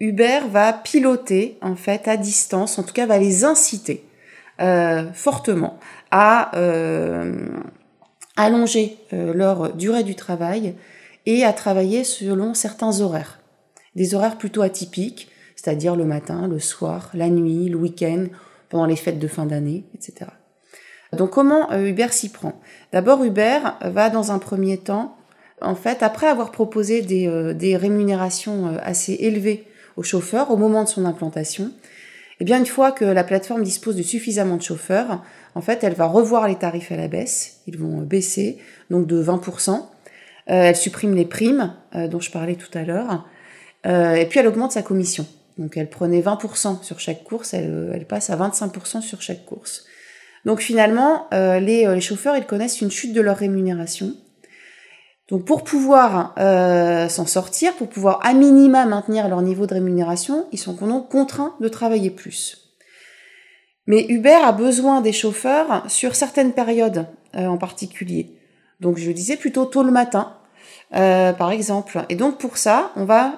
Uber 0.00 0.40
va 0.50 0.74
piloter 0.74 1.56
en 1.62 1.76
fait 1.76 2.06
à 2.06 2.18
distance, 2.18 2.78
en 2.78 2.82
tout 2.82 2.92
cas 2.92 3.06
va 3.06 3.18
les 3.18 3.44
inciter 3.44 4.04
euh, 4.60 5.10
fortement 5.14 5.78
à 6.10 6.50
allonger 8.36 8.98
leur 9.12 9.74
durée 9.74 10.04
du 10.04 10.14
travail 10.14 10.74
et 11.24 11.44
à 11.44 11.52
travailler 11.54 12.04
selon 12.04 12.52
certains 12.52 13.00
horaires. 13.00 13.40
Des 13.94 14.14
horaires 14.14 14.36
plutôt 14.36 14.62
atypiques, 14.62 15.30
c'est-à-dire 15.56 15.96
le 15.96 16.04
matin, 16.04 16.46
le 16.46 16.58
soir, 16.58 17.10
la 17.14 17.28
nuit, 17.30 17.68
le 17.68 17.76
week-end, 17.76 18.26
pendant 18.68 18.86
les 18.86 18.96
fêtes 18.96 19.18
de 19.18 19.28
fin 19.28 19.46
d'année, 19.46 19.84
etc. 19.94 20.26
Donc 21.16 21.30
comment 21.30 21.70
euh, 21.72 21.86
Uber 21.86 22.08
s'y 22.10 22.28
prend? 22.28 22.60
D'abord, 22.92 23.24
Uber 23.24 23.60
va 23.82 24.10
dans 24.10 24.30
un 24.32 24.38
premier 24.38 24.78
temps, 24.78 25.16
en 25.60 25.74
fait, 25.74 26.02
après 26.02 26.26
avoir 26.26 26.50
proposé 26.50 27.02
des, 27.02 27.26
euh, 27.26 27.78
rémunérations 27.78 28.68
euh, 28.68 28.78
assez 28.82 29.14
élevées 29.14 29.66
aux 29.96 30.02
chauffeurs 30.02 30.50
au 30.50 30.56
moment 30.56 30.84
de 30.84 30.88
son 30.88 31.04
implantation, 31.04 31.72
eh 32.40 32.44
bien, 32.44 32.58
une 32.58 32.66
fois 32.66 32.92
que 32.92 33.04
la 33.04 33.24
plateforme 33.24 33.64
dispose 33.64 33.96
de 33.96 34.02
suffisamment 34.02 34.56
de 34.56 34.62
chauffeurs, 34.62 35.24
en 35.54 35.60
fait, 35.60 35.82
elle 35.82 35.94
va 35.94 36.06
revoir 36.06 36.46
les 36.46 36.54
tarifs 36.54 36.92
à 36.92 36.96
la 36.96 37.08
baisse. 37.08 37.62
Ils 37.66 37.76
vont 37.76 38.02
baisser, 38.02 38.58
donc 38.90 39.08
de 39.08 39.20
20%. 39.20 39.82
elle 40.46 40.76
supprime 40.76 41.16
les 41.16 41.24
primes 41.24 41.74
dont 41.92 42.20
je 42.20 42.30
parlais 42.30 42.54
tout 42.54 42.70
à 42.78 42.84
l'heure. 42.84 43.26
et 43.84 44.24
puis, 44.30 44.38
elle 44.38 44.46
augmente 44.46 44.70
sa 44.70 44.82
commission. 44.82 45.26
Donc, 45.58 45.76
elle 45.76 45.90
prenait 45.90 46.20
20% 46.20 46.82
sur 46.82 47.00
chaque 47.00 47.24
course, 47.24 47.52
elle, 47.52 47.92
elle 47.94 48.06
passe 48.06 48.30
à 48.30 48.36
25% 48.36 49.00
sur 49.00 49.20
chaque 49.20 49.44
course. 49.44 49.84
Donc 50.44 50.60
finalement, 50.60 51.26
euh, 51.34 51.58
euh, 51.58 51.60
les, 51.60 52.00
chauffeurs, 52.00 52.36
ils 52.36 52.46
connaissent 52.46 52.80
une 52.80 52.90
chute 52.90 53.12
de 53.12 53.20
leur 53.20 53.36
rémunération. 53.36 54.14
Donc 55.28 55.44
pour 55.44 55.62
pouvoir 55.62 56.34
euh, 56.38 57.08
s'en 57.08 57.26
sortir, 57.26 57.74
pour 57.74 57.88
pouvoir 57.88 58.24
à 58.24 58.32
minima 58.32 58.86
maintenir 58.86 59.28
leur 59.28 59.42
niveau 59.42 59.66
de 59.66 59.74
rémunération, 59.74 60.46
ils 60.52 60.58
sont 60.58 60.72
donc 60.72 61.10
contraints 61.10 61.54
de 61.60 61.68
travailler 61.68 62.10
plus. 62.10 62.74
Mais 63.86 64.06
Uber 64.08 64.38
a 64.42 64.52
besoin 64.52 65.02
des 65.02 65.12
chauffeurs 65.12 65.84
sur 65.88 66.14
certaines 66.14 66.52
périodes 66.52 67.06
en 67.34 67.58
particulier. 67.58 68.38
Donc 68.80 68.96
je 68.96 69.10
disais 69.10 69.36
plutôt 69.36 69.66
tôt 69.66 69.82
le 69.82 69.90
matin, 69.90 70.36
par 70.92 71.50
exemple. 71.50 72.04
Et 72.08 72.14
donc 72.14 72.38
pour 72.38 72.56
ça, 72.56 72.92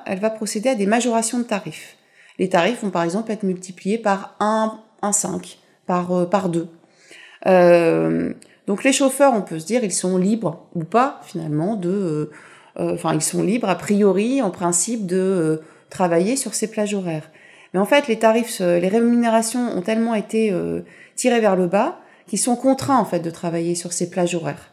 elle 0.07 0.21
va 0.21 0.31
procéder 0.31 0.71
à 0.71 0.75
des 0.77 0.87
majorations 0.87 1.39
de 1.39 1.45
tarifs. 1.45 1.97
Les 2.41 2.49
tarifs 2.49 2.83
vont 2.83 2.91
par 2.91 3.05
exemple 3.05 3.31
être 3.31 3.45
multipliés 3.45 3.99
par 3.99 4.35
1, 4.41 4.81
1,5, 5.03 5.59
par, 5.87 6.29
par 6.29 6.49
2. 6.49 6.67
donc 8.67 8.83
les 8.83 8.93
chauffeurs, 8.93 9.35
on 9.35 9.43
peut 9.43 9.61
se 9.61 9.67
dire, 9.67 9.85
ils 9.85 9.93
sont 9.93 10.17
libres 10.17 10.67
ou 10.75 10.83
pas 10.83 11.21
finalement 11.25 11.77
de... 11.77 12.31
Enfin, 12.77 13.15
ils 13.15 13.23
sont 13.23 13.43
libres 13.43 13.69
a 13.69 13.75
priori, 13.77 14.41
en 14.41 14.51
principe, 14.51 15.07
de 15.07 15.61
travailler 15.91 16.37
sur 16.37 16.55
ces 16.55 16.71
plages 16.71 16.95
horaires. 16.95 17.31
Mais 17.75 17.81
en 17.81 17.85
fait, 17.85 18.09
les 18.09 18.19
tarifs, 18.19 18.61
les 18.61 18.89
rémunérations 18.89 19.77
ont 19.77 19.83
tellement 19.83 20.15
été 20.15 20.55
tirées 21.15 21.41
vers 21.41 21.57
le 21.57 21.67
bas 21.67 22.01
qu'ils 22.27 22.39
sont 22.39 22.57
contraints 22.57 22.99
en 22.99 23.05
fait 23.05 23.21
de 23.21 23.31
travailler 23.31 23.75
sur 23.75 23.93
ces 23.93 24.09
plages 24.09 24.35
horaires. 24.35 24.73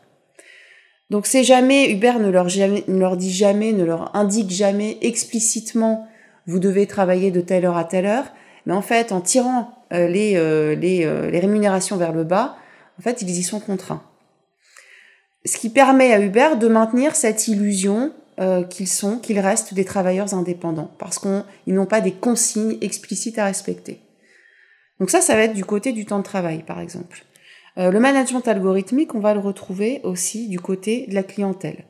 Donc 1.10 1.26
c'est 1.26 1.44
jamais, 1.44 1.90
Uber 1.92 2.14
ne 2.20 2.30
leur, 2.30 2.46
ne 2.46 3.00
leur 3.00 3.18
dit 3.18 3.32
jamais, 3.32 3.74
ne 3.74 3.84
leur 3.84 4.16
indique 4.16 4.52
jamais 4.52 4.98
explicitement 5.02 6.08
vous 6.48 6.60
devez 6.60 6.88
travailler 6.88 7.30
de 7.30 7.42
telle 7.42 7.66
heure 7.66 7.78
à 7.78 7.84
telle 7.84 8.06
heure, 8.06 8.26
mais 8.66 8.74
en 8.74 8.82
fait 8.82 9.12
en 9.12 9.22
tirant 9.22 9.84
euh, 9.94 10.08
les, 10.08 10.36
euh, 10.36 10.76
euh, 10.82 11.30
les 11.30 11.40
rémunérations 11.40 11.98
vers 11.98 12.14
le 12.14 12.24
bas, 12.24 12.58
en 12.98 13.02
fait 13.02 13.22
ils 13.22 13.30
y 13.30 13.44
sont 13.44 13.60
contraints. 13.60 14.02
Ce 15.46 15.58
qui 15.58 15.70
permet 15.70 16.14
à 16.14 16.20
Uber 16.20 16.56
de 16.60 16.68
maintenir 16.68 17.16
cette 17.16 17.48
illusion 17.48 18.12
qu'ils 18.70 18.88
sont, 18.88 19.18
qu'ils 19.18 19.40
restent 19.40 19.74
des 19.74 19.86
travailleurs 19.86 20.36
indépendants, 20.36 20.92
parce 21.00 21.18
qu'ils 21.18 21.74
n'ont 21.74 21.88
pas 21.88 22.02
des 22.02 22.12
consignes 22.12 22.78
explicites 22.82 23.40
à 23.40 23.46
respecter. 23.46 24.00
Donc 25.00 25.10
ça, 25.10 25.22
ça 25.22 25.34
va 25.34 25.42
être 25.42 25.56
du 25.56 25.66
côté 25.66 25.92
du 25.92 26.06
temps 26.06 26.20
de 26.20 26.24
travail, 26.24 26.62
par 26.62 26.80
exemple. 26.80 27.24
Le 27.78 27.98
management 27.98 28.48
algorithmique, 28.48 29.16
on 29.16 29.22
va 29.22 29.34
le 29.34 29.40
retrouver 29.40 30.02
aussi 30.04 30.50
du 30.50 30.60
côté 30.60 31.08
de 31.08 31.16
la 31.16 31.24
clientèle, 31.24 31.86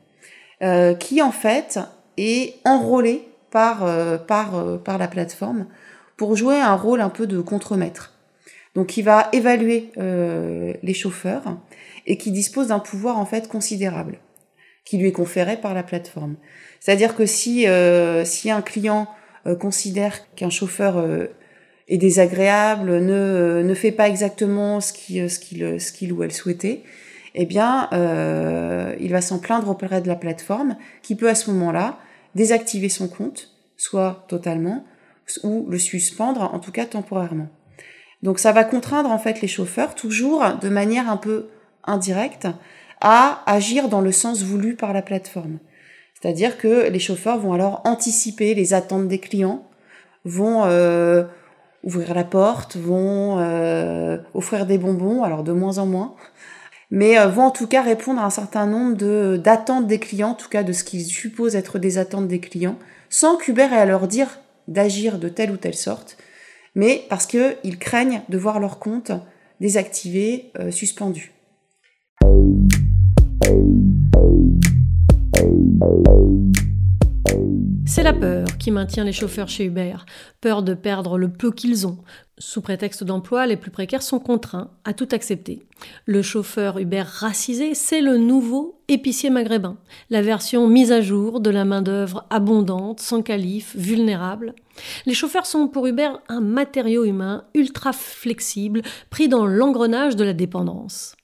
qui 1.00 1.22
en 1.22 1.34
fait 1.34 1.80
est 2.16 2.56
enrôlée 2.64 3.28
par, 3.52 3.86
euh, 3.86 4.18
par, 4.18 4.82
par 4.84 4.98
la 4.98 5.08
plateforme 5.08 5.68
pour 6.16 6.36
jouer 6.36 6.60
un 6.60 6.76
rôle 6.76 7.02
un 7.02 7.10
peu 7.10 7.28
de 7.28 7.40
contremaître. 7.42 8.14
Donc 8.76 8.98
il 8.98 9.04
va 9.04 9.30
évaluer 9.34 9.92
les 9.98 10.94
chauffeurs 10.94 11.58
et 12.06 12.18
qui 12.18 12.32
dispose 12.32 12.68
d'un 12.68 12.78
pouvoir 12.78 13.18
en 13.18 13.26
fait 13.26 13.48
considérable 13.48 14.20
qui 14.86 15.00
lui 15.00 15.08
est 15.08 15.12
conféré 15.12 15.58
par 15.58 15.74
la 15.74 15.82
plateforme. 15.82 16.36
C'est-à-dire 16.80 17.16
que 17.16 17.26
si, 17.26 17.66
si 18.24 18.52
un 18.52 18.62
client 18.62 19.08
considère 19.60 20.32
qu'un 20.36 20.52
chauffeur 20.52 21.04
est 21.88 21.98
désagréable, 21.98 23.00
ne, 23.00 23.64
ne 23.64 23.74
fait 23.74 23.92
pas 23.92 24.08
exactement 24.08 24.80
ce 24.80 24.94
qu'il 24.94 25.28
ce 25.28 25.40
qu'il 25.40 25.82
ce 25.82 25.92
qu'il 25.92 26.14
ou 26.14 26.22
elle 26.22 26.32
souhaitait, 26.32 26.84
eh 27.40 27.46
bien, 27.46 27.88
euh, 27.94 28.96
il 29.00 29.12
va 29.12 29.22
s'en 29.22 29.38
plaindre 29.38 29.70
auprès 29.70 30.02
de 30.02 30.08
la 30.08 30.16
plateforme, 30.16 30.76
qui 31.04 31.16
peut 31.16 31.30
à 31.30 31.36
ce 31.36 31.52
moment-là 31.52 32.00
désactiver 32.38 32.88
son 32.88 33.10
compte, 33.10 33.50
soit 33.76 34.26
totalement, 34.30 34.86
ou 35.44 35.66
le 35.70 35.78
suspendre, 35.78 36.42
en 36.54 36.60
tout 36.60 36.72
cas 36.72 36.86
temporairement. 36.86 37.50
Donc 38.24 38.40
ça 38.40 38.54
va 38.54 38.64
contraindre 38.64 39.12
en 39.12 39.20
fait 39.20 39.42
les 39.42 39.48
chauffeurs, 39.48 39.96
toujours 39.96 40.44
de 40.62 40.70
manière 40.70 41.10
un 41.10 41.18
peu 41.18 41.48
indirecte, 41.84 42.48
à 43.02 43.44
agir 43.46 43.90
dans 43.90 44.02
le 44.02 44.12
sens 44.12 44.44
voulu 44.44 44.76
par 44.76 44.94
la 44.94 45.02
plateforme. 45.02 45.60
C'est-à-dire 46.14 46.58
que 46.58 46.88
les 46.88 47.00
chauffeurs 47.00 47.38
vont 47.38 47.54
alors 47.54 47.82
anticiper 47.84 48.54
les 48.54 48.74
attentes 48.74 49.08
des 49.08 49.20
clients, 49.20 49.68
vont 50.24 50.64
euh, 50.66 51.24
ouvrir 51.84 52.14
la 52.14 52.24
porte, 52.24 52.76
vont 52.76 53.40
euh, 53.40 54.18
offrir 54.34 54.66
des 54.66 54.78
bonbons, 54.78 55.24
alors 55.24 55.44
de 55.44 55.52
moins 55.52 55.78
en 55.78 55.86
moins, 55.86 56.16
mais 56.90 57.18
euh, 57.20 57.28
vont 57.28 57.44
en 57.44 57.52
tout 57.52 57.68
cas 57.68 57.82
répondre 57.82 58.22
à 58.22 58.26
un 58.26 58.30
certain 58.30 58.66
nombre 58.66 58.96
de 58.96 59.40
d'attentes 59.42 59.88
des 59.88 60.00
clients, 60.00 60.30
en 60.30 60.36
tout 60.36 60.50
cas 60.50 60.64
de 60.64 60.74
ce 60.74 60.84
qu'ils 60.84 61.06
supposent 61.06 61.56
être 61.56 61.80
des 61.80 61.98
attentes 61.98 62.28
des 62.28 62.40
clients, 62.40 62.78
sans 63.10 63.38
qu'Uber 63.38 63.70
ait 63.72 63.78
à 63.78 63.86
leur 63.86 64.08
dire 64.08 64.40
d'agir 64.68 65.20
de 65.20 65.30
telle 65.30 65.52
ou 65.52 65.58
telle 65.58 65.76
sorte, 65.76 66.18
mais 66.76 67.06
parce 67.10 67.26
qu'ils 67.26 67.80
craignent 67.80 68.22
de 68.30 68.38
voir 68.38 68.60
leur 68.60 68.80
compte 68.80 69.12
désactivé, 69.60 70.52
euh, 70.60 70.72
suspendu. 70.72 71.34
C'est 77.86 78.04
la 78.04 78.14
peur 78.14 78.46
qui 78.60 78.70
maintient 78.70 79.06
les 79.06 79.12
chauffeurs 79.12 79.48
chez 79.48 79.66
Uber, 79.66 79.96
peur 80.40 80.62
de 80.62 80.76
perdre 80.76 81.18
le 81.18 81.30
peu 81.30 81.52
qu'ils 81.52 81.88
ont. 81.88 81.98
Sous 82.40 82.62
prétexte 82.62 83.04
d'emploi, 83.04 83.48
les 83.48 83.58
plus 83.58 83.72
précaires 83.72 84.04
sont 84.04 84.20
contraints 84.20 84.70
à 84.84 84.94
tout 84.94 85.08
accepter. 85.12 85.64
Le 86.06 86.22
chauffeur 86.22 86.78
Uber 86.78 87.04
racisé, 87.04 87.74
c'est 87.74 88.00
le 88.00 88.18
nouveau 88.18 88.80
épicier 88.88 89.32
maghrébin, 89.32 89.78
la 90.12 90.22
version 90.22 90.68
mise 90.68 90.92
à 90.92 91.02
jour 91.02 91.40
de 91.40 91.50
la 91.50 91.66
main-d'œuvre 91.66 92.28
abondante, 92.30 93.00
sans 93.00 93.24
calife, 93.24 93.76
vulnérable. 93.76 94.54
Les 95.08 95.16
chauffeurs 95.16 95.48
sont 95.48 95.68
pour 95.68 95.88
Uber 95.88 96.12
un 96.30 96.42
matériau 96.42 97.06
humain 97.06 97.44
ultra 97.56 97.92
flexible, 97.92 98.84
pris 99.10 99.28
dans 99.28 99.48
l'engrenage 99.48 100.16
de 100.16 100.24
la 100.24 100.34
dépendance. 100.34 101.16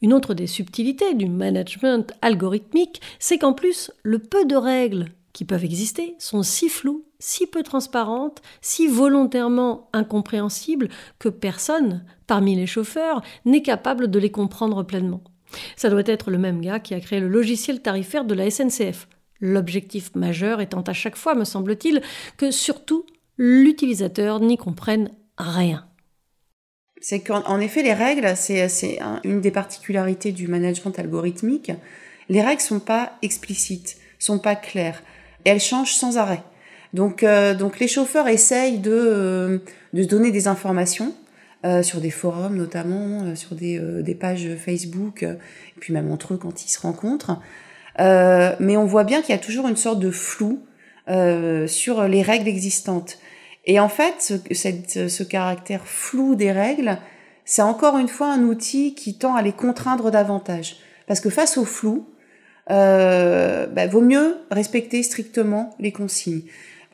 Une 0.00 0.14
autre 0.14 0.32
des 0.32 0.46
subtilités 0.46 1.12
du 1.12 1.28
management 1.28 2.14
algorithmique, 2.22 3.02
c'est 3.18 3.36
qu'en 3.36 3.52
plus, 3.52 3.90
le 4.02 4.18
peu 4.20 4.46
de 4.46 4.56
règles 4.56 5.08
qui 5.36 5.44
peuvent 5.44 5.66
exister 5.66 6.14
sont 6.18 6.42
si 6.42 6.70
floues, 6.70 7.04
si 7.18 7.46
peu 7.46 7.62
transparentes, 7.62 8.40
si 8.62 8.86
volontairement 8.86 9.90
incompréhensibles 9.92 10.88
que 11.18 11.28
personne, 11.28 12.06
parmi 12.26 12.56
les 12.56 12.66
chauffeurs, 12.66 13.20
n'est 13.44 13.60
capable 13.60 14.10
de 14.10 14.18
les 14.18 14.30
comprendre 14.30 14.82
pleinement. 14.82 15.22
Ça 15.76 15.90
doit 15.90 16.04
être 16.06 16.30
le 16.30 16.38
même 16.38 16.62
gars 16.62 16.80
qui 16.80 16.94
a 16.94 17.00
créé 17.00 17.20
le 17.20 17.28
logiciel 17.28 17.82
tarifaire 17.82 18.24
de 18.24 18.32
la 18.32 18.50
SNCF. 18.50 19.08
L'objectif 19.38 20.14
majeur 20.14 20.62
étant 20.62 20.80
à 20.80 20.94
chaque 20.94 21.16
fois, 21.16 21.34
me 21.34 21.44
semble-t-il, 21.44 22.00
que 22.38 22.50
surtout 22.50 23.04
l'utilisateur 23.36 24.40
n'y 24.40 24.56
comprenne 24.56 25.10
rien. 25.36 25.86
C'est 27.02 27.20
qu'en 27.20 27.60
effet, 27.60 27.82
les 27.82 27.92
règles, 27.92 28.34
c'est 28.38 28.98
une 29.22 29.42
des 29.42 29.50
particularités 29.50 30.32
du 30.32 30.48
management 30.48 30.98
algorithmique. 30.98 31.72
Les 32.30 32.40
règles 32.40 32.62
sont 32.62 32.80
pas 32.80 33.18
explicites, 33.20 33.98
sont 34.18 34.38
pas 34.38 34.56
claires 34.56 35.02
et 35.46 35.50
elle 35.50 35.60
change 35.60 35.94
sans 35.94 36.18
arrêt. 36.18 36.42
Donc, 36.92 37.22
euh, 37.22 37.54
donc 37.54 37.78
les 37.78 37.88
chauffeurs 37.88 38.28
essayent 38.28 38.78
de, 38.78 38.90
euh, 38.92 39.58
de 39.92 40.04
donner 40.04 40.32
des 40.32 40.48
informations 40.48 41.14
euh, 41.64 41.82
sur 41.82 42.00
des 42.00 42.10
forums 42.10 42.56
notamment, 42.56 43.34
sur 43.36 43.54
des, 43.54 43.78
des 44.02 44.14
pages 44.14 44.48
Facebook, 44.56 45.22
et 45.22 45.80
puis 45.80 45.94
même 45.94 46.10
entre 46.10 46.34
eux 46.34 46.36
quand 46.36 46.64
ils 46.64 46.68
se 46.68 46.80
rencontrent. 46.80 47.40
mais 47.98 48.76
on 48.76 48.84
voit 48.84 49.04
bien 49.04 49.22
qu'il 49.22 49.34
y 49.34 49.38
a 49.38 49.40
toujours 49.40 49.68
une 49.68 49.76
sorte 49.76 50.00
de 50.00 50.10
flou 50.10 50.60
sur 51.66 52.08
les 52.08 52.22
règles 52.22 52.48
existantes. 52.48 53.18
Et 53.64 53.80
en 53.80 53.88
fait, 53.88 54.40
ce, 54.52 55.22
caractère 55.22 55.86
flou 55.86 56.34
des 56.34 56.52
règles, 56.52 56.98
c'est 57.44 57.62
encore 57.62 57.98
une 57.98 58.08
fois 58.08 58.32
un 58.32 58.42
outil 58.42 58.94
qui 58.94 59.18
tend 59.18 59.34
à 59.34 59.42
les 59.42 59.52
contraindre 59.52 60.10
davantage. 60.10 60.76
Parce 61.06 61.20
que 61.20 61.30
face 61.30 61.56
au 61.56 61.64
flou, 61.64 62.06
euh, 62.70 63.66
bah, 63.66 63.86
vaut 63.86 64.00
mieux 64.00 64.36
respecter 64.50 65.02
strictement 65.02 65.74
les 65.78 65.92
consignes. 65.92 66.42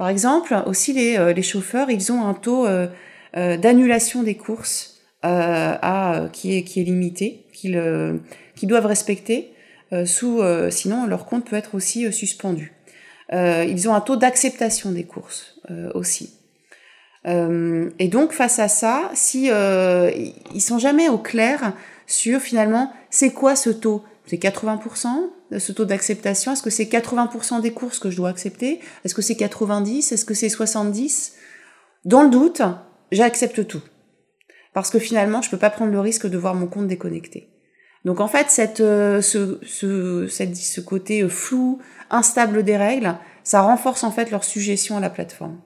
Par 0.03 0.09
exemple, 0.09 0.61
aussi 0.67 0.93
les, 0.93 1.17
euh, 1.17 1.33
les 1.33 1.43
chauffeurs, 1.43 1.89
ils 1.91 2.11
ont 2.11 2.27
un 2.27 2.35
taux 2.35 2.67
euh, 2.67 2.89
euh 3.37 3.57
d'annulation 3.57 4.23
des 4.23 4.35
courses 4.35 5.01
euh, 5.25 5.77
à, 5.81 6.29
qui, 6.33 6.57
est, 6.57 6.65
qui 6.65 6.81
est 6.81 6.85
limité, 6.85 7.47
qu'ils 7.53 7.81
qu'ils 8.57 8.69
doivent 8.69 8.87
respecter, 8.87 9.53
sous, 10.05 10.43
sinon 10.71 11.07
leur 11.07 11.27
compte 11.27 11.49
peut 11.49 11.55
être 11.57 11.77
aussi 11.77 12.13
suspendu. 12.13 12.73
ils 13.31 13.89
ont 13.89 13.95
un 13.95 14.01
taux 14.01 14.17
d'acceptation 14.17 14.91
des 14.91 15.05
courses 15.05 15.61
aussi. 15.95 16.35
et 17.25 18.09
donc 18.09 18.33
face 18.33 18.59
à 18.59 18.67
ça, 18.69 19.11
si 19.15 19.51
ils 20.55 20.61
sont 20.61 20.79
jamais 20.79 21.09
au 21.09 21.19
clair 21.19 21.75
sur 22.07 22.41
finalement 22.41 22.93
c'est 23.11 23.31
quoi 23.31 23.55
ce 23.55 23.71
taux, 23.71 24.03
c'est 24.27 24.43
80%, 24.43 25.31
ce 25.59 25.73
taux 25.73 25.85
d'acceptation? 25.85 26.53
Est-ce 26.53 26.63
que 26.63 26.71
c'est 26.71 26.85
80% 26.85 27.61
des 27.61 27.73
courses 27.73 27.99
que 27.99 28.11
je 28.11 28.17
dois 28.17 28.29
accepter? 28.29 28.81
Est-ce 29.05 29.15
que 29.15 29.23
c'est 29.23 29.35
90% 29.35 30.13
Est-ce 30.13 30.25
que 30.25 30.35
c'est 30.35 30.49
70% 30.49 31.33
Dans 32.05 32.23
le 32.23 32.31
doute, 32.31 32.63
j'accepte 33.11 33.67
tout. 33.67 33.83
Parce 34.75 34.91
que 34.91 34.99
finalement, 34.99 35.43
je 35.43 35.51
peux 35.51 35.59
pas 35.59 35.71
prendre 35.71 35.93
le 35.93 36.01
risque 36.01 36.27
de 36.27 36.39
voir 36.39 36.55
mon 36.55 36.67
compte 36.67 36.87
déconnecté. 36.87 37.49
Donc 38.05 38.21
en 38.21 38.29
fait, 38.29 38.51
cette, 38.51 38.81
euh, 38.81 39.21
ce, 39.21 39.61
ce, 39.65 40.27
ce 40.29 40.81
côté 40.81 41.29
flou, 41.29 41.81
instable 42.11 42.65
des 42.65 42.77
règles, 42.77 43.17
ça 43.45 43.63
renforce 43.63 44.03
en 44.05 44.11
fait 44.11 44.31
leur 44.31 44.45
suggestion 44.45 44.97
à 44.97 45.01
la 45.01 45.11
plateforme. 45.11 45.59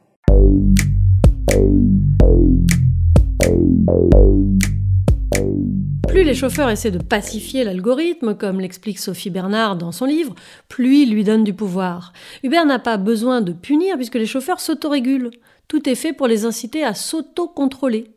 Plus 6.08 6.22
les 6.22 6.34
chauffeurs 6.34 6.70
essaient 6.70 6.90
de 6.90 7.02
pacifier 7.02 7.64
l'algorithme, 7.64 8.36
comme 8.36 8.60
l'explique 8.60 8.98
Sophie 8.98 9.30
Bernard 9.30 9.76
dans 9.76 9.92
son 9.92 10.04
livre, 10.04 10.34
plus 10.68 11.02
ils 11.02 11.10
lui 11.10 11.24
donnent 11.24 11.44
du 11.44 11.52
pouvoir. 11.52 12.12
Uber 12.42 12.64
n'a 12.64 12.78
pas 12.78 12.96
besoin 12.96 13.40
de 13.40 13.52
punir 13.52 13.96
puisque 13.96 14.14
les 14.14 14.26
chauffeurs 14.26 14.60
s'autorégulent. 14.60 15.30
Tout 15.68 15.88
est 15.88 15.94
fait 15.94 16.12
pour 16.12 16.28
les 16.28 16.44
inciter 16.44 16.84
à 16.84 16.94
s'auto-contrôler. 16.94 18.10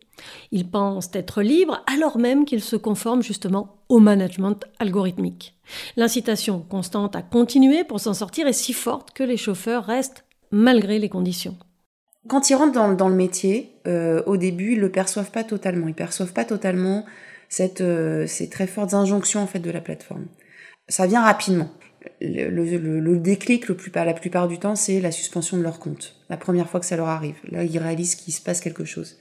Ils 0.51 0.69
pensent 0.69 1.09
être 1.13 1.41
libres 1.41 1.83
alors 1.91 2.17
même 2.17 2.45
qu'ils 2.45 2.61
se 2.61 2.75
conforment 2.75 3.23
justement 3.23 3.77
au 3.89 3.99
management 3.99 4.65
algorithmique. 4.79 5.55
L'incitation 5.97 6.65
constante 6.69 7.15
à 7.15 7.21
continuer 7.21 7.83
pour 7.83 7.99
s'en 7.99 8.13
sortir 8.13 8.47
est 8.47 8.53
si 8.53 8.73
forte 8.73 9.11
que 9.11 9.23
les 9.23 9.37
chauffeurs 9.37 9.85
restent 9.85 10.25
malgré 10.51 10.99
les 10.99 11.09
conditions. 11.09 11.57
quand 12.27 12.49
ils 12.49 12.55
rentrent 12.55 12.95
dans, 12.95 13.09
le 13.09 13.15
métier, 13.15 13.75
euh, 13.87 14.21
au 14.25 14.37
début, 14.37 14.73
ils 14.73 14.79
le 14.79 14.91
perçoivent 14.91 15.31
pas 15.31 15.43
totalement. 15.43 15.87
Ils 15.87 15.95
perçoivent 15.95 16.33
pas 16.33 16.45
totalement 16.45 17.05
cette, 17.49 17.81
euh, 17.81 18.27
ces 18.27 18.47
très 18.47 18.67
fortes 18.67 18.93
injonctions 18.93 19.41
en 19.41 19.47
fait 19.47 19.59
de 19.59 19.71
la 19.71 19.81
plateforme. 19.81 20.27
Ça 20.87 21.07
vient 21.07 21.23
rapidement. 21.23 21.69
Le, 22.21 23.17
déclic, 23.17 23.67
le 23.67 23.75
plus, 23.75 23.91
la 23.93 24.13
plupart 24.13 24.47
du 24.47 24.57
temps, 24.57 24.75
c'est 24.75 25.01
la 25.01 25.11
suspension 25.11 25.57
de 25.57 25.63
leur 25.63 25.79
compte. 25.79 26.15
La 26.29 26.37
première 26.37 26.69
fois 26.69 26.79
que 26.79 26.85
ça 26.85 26.95
leur 26.95 27.09
arrive, 27.09 27.35
là, 27.51 27.63
ils 27.63 27.77
réalisent 27.77 28.15
qu'il 28.15 28.33
se 28.33 28.41
passe 28.41 28.61
quelque 28.61 28.85
chose. 28.85 29.17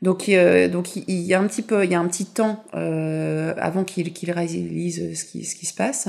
Donc, 0.00 0.28
euh, 0.28 0.68
donc 0.68 0.96
il 0.96 1.20
y 1.20 1.34
a 1.34 1.40
un 1.40 1.46
petit 1.46 1.62
peu, 1.62 1.84
il 1.84 1.90
y 1.90 1.94
a 1.94 2.00
un 2.00 2.08
petit 2.08 2.26
temps 2.26 2.64
avant 2.72 3.84
qu'ils 3.84 4.30
réalisent 4.30 5.18
ce 5.20 5.24
qui, 5.24 5.44
ce 5.44 5.54
qui 5.54 5.66
se 5.66 5.74
passe. 5.74 6.08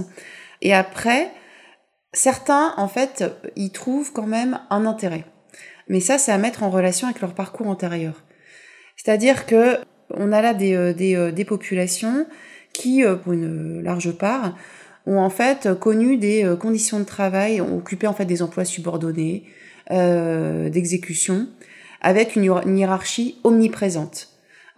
Et 0.61 0.73
après, 0.73 1.29
certains, 2.13 2.73
en 2.77 2.87
fait, 2.87 3.25
y 3.55 3.71
trouvent 3.71 4.13
quand 4.13 4.27
même 4.27 4.59
un 4.69 4.85
intérêt. 4.85 5.25
Mais 5.87 5.99
ça, 5.99 6.17
c'est 6.17 6.31
à 6.31 6.37
mettre 6.37 6.63
en 6.63 6.69
relation 6.69 7.07
avec 7.07 7.21
leur 7.21 7.35
parcours 7.35 7.67
antérieur. 7.67 8.23
C'est-à-dire 8.95 9.45
que 9.45 9.77
on 10.11 10.31
a 10.31 10.41
là 10.41 10.53
des, 10.53 10.75
euh, 10.75 10.93
des, 10.93 11.15
euh, 11.15 11.31
des 11.31 11.45
populations 11.45 12.25
qui, 12.73 13.03
euh, 13.03 13.15
pour 13.15 13.33
une 13.33 13.81
large 13.81 14.11
part, 14.11 14.55
ont 15.05 15.19
en 15.19 15.29
fait 15.29 15.69
connu 15.79 16.17
des 16.17 16.55
conditions 16.59 16.99
de 16.99 17.05
travail, 17.05 17.61
ont 17.61 17.77
occupé 17.77 18.07
en 18.07 18.13
fait 18.13 18.25
des 18.25 18.41
emplois 18.41 18.65
subordonnés, 18.65 19.43
euh, 19.91 20.67
d'exécution, 20.69 21.47
avec 22.01 22.35
une, 22.35 22.43
hiérarchie 22.75 23.37
omniprésente. 23.43 24.29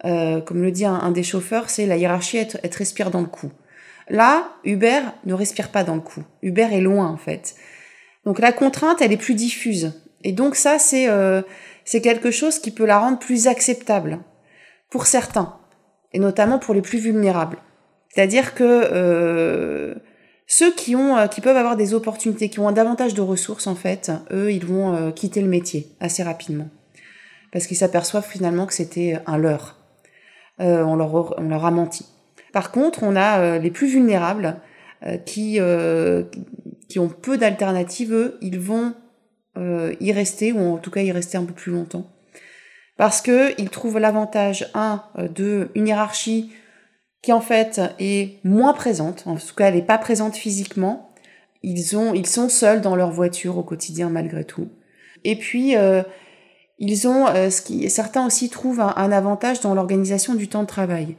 Euh, 0.04 0.42
comme 0.42 0.60
le 0.60 0.70
dit 0.70 0.84
un, 0.84 1.10
des 1.12 1.22
chauffeurs, 1.22 1.70
c'est 1.70 1.86
la 1.86 1.96
hiérarchie 1.96 2.36
être 2.36 2.74
respire 2.74 3.10
dans 3.10 3.22
le 3.22 3.26
cou. 3.26 3.50
Là, 4.10 4.52
Uber 4.64 5.00
ne 5.24 5.32
respire 5.32 5.70
pas 5.70 5.82
dans 5.82 5.94
le 5.94 6.02
cou. 6.02 6.22
Uber 6.42 6.68
est 6.72 6.82
loin 6.82 7.06
en 7.06 7.16
fait. 7.16 7.54
Donc 8.26 8.38
la 8.38 8.52
contrainte, 8.52 9.00
elle 9.00 9.12
est 9.12 9.16
plus 9.16 9.34
diffuse. 9.34 9.94
Et 10.24 10.32
donc 10.32 10.56
ça, 10.56 10.78
c'est 10.78 11.08
euh, 11.08 11.40
c'est 11.86 12.02
quelque 12.02 12.30
chose 12.30 12.58
qui 12.58 12.70
peut 12.70 12.84
la 12.84 12.98
rendre 12.98 13.18
plus 13.18 13.46
acceptable 13.46 14.18
pour 14.90 15.06
certains, 15.06 15.56
et 16.12 16.18
notamment 16.18 16.58
pour 16.58 16.74
les 16.74 16.82
plus 16.82 16.98
vulnérables. 16.98 17.58
C'est-à-dire 18.08 18.54
que 18.54 18.64
euh, 18.64 19.94
ceux 20.46 20.72
qui 20.74 20.96
ont, 20.96 21.16
euh, 21.16 21.26
qui 21.26 21.40
peuvent 21.40 21.56
avoir 21.56 21.76
des 21.76 21.94
opportunités, 21.94 22.48
qui 22.48 22.60
ont 22.60 22.70
davantage 22.72 23.14
de 23.14 23.20
ressources 23.20 23.66
en 23.66 23.74
fait, 23.74 24.10
eux, 24.32 24.52
ils 24.52 24.64
vont 24.64 24.94
euh, 24.94 25.10
quitter 25.10 25.42
le 25.42 25.48
métier 25.48 25.88
assez 26.00 26.22
rapidement, 26.22 26.68
parce 27.52 27.66
qu'ils 27.66 27.76
s'aperçoivent 27.76 28.26
finalement 28.26 28.66
que 28.66 28.74
c'était 28.74 29.18
un 29.26 29.38
leurre. 29.38 29.76
On 30.60 30.96
leur 30.96 31.38
on 31.38 31.48
leur 31.48 31.64
a 31.64 31.70
menti. 31.70 32.04
Par 32.52 32.72
contre, 32.72 33.04
on 33.04 33.14
a 33.14 33.58
les 33.60 33.70
plus 33.70 33.86
vulnérables 33.86 34.56
qui 35.24 35.60
qui 36.88 36.98
ont 36.98 37.08
peu 37.08 37.38
d'alternatives. 37.38 38.12
Eux, 38.12 38.38
ils 38.40 38.58
vont 38.58 38.92
y 39.56 40.12
rester, 40.12 40.50
ou 40.50 40.74
en 40.74 40.78
tout 40.78 40.90
cas 40.90 41.02
y 41.02 41.12
rester 41.12 41.38
un 41.38 41.44
peu 41.44 41.52
plus 41.52 41.70
longtemps. 41.70 42.10
Parce 42.98 43.22
qu'ils 43.22 43.70
trouvent 43.70 43.98
l'avantage, 43.98 44.70
un, 44.74 45.02
euh, 45.16 45.28
de 45.28 45.70
une 45.74 45.88
hiérarchie 45.88 46.52
qui 47.22 47.32
en 47.32 47.40
fait 47.40 47.80
est 47.98 48.44
moins 48.44 48.74
présente, 48.74 49.24
en 49.26 49.36
tout 49.36 49.54
cas 49.56 49.68
elle 49.68 49.74
n'est 49.74 49.82
pas 49.82 49.98
présente 49.98 50.36
physiquement. 50.36 51.10
Ils, 51.62 51.96
ont, 51.96 52.12
ils 52.12 52.26
sont 52.26 52.50
seuls 52.50 52.82
dans 52.82 52.94
leur 52.94 53.10
voiture 53.10 53.56
au 53.56 53.62
quotidien 53.62 54.10
malgré 54.10 54.44
tout. 54.44 54.68
Et 55.24 55.34
puis, 55.36 55.76
euh, 55.76 56.02
ils 56.78 57.08
ont, 57.08 57.26
ce 57.26 57.60
qui, 57.60 57.90
certains 57.90 58.24
aussi 58.24 58.50
trouvent 58.50 58.80
un, 58.80 59.10
avantage 59.10 59.58
dans 59.60 59.74
l'organisation 59.74 60.36
du 60.36 60.46
temps 60.46 60.62
de 60.62 60.68
travail. 60.68 61.16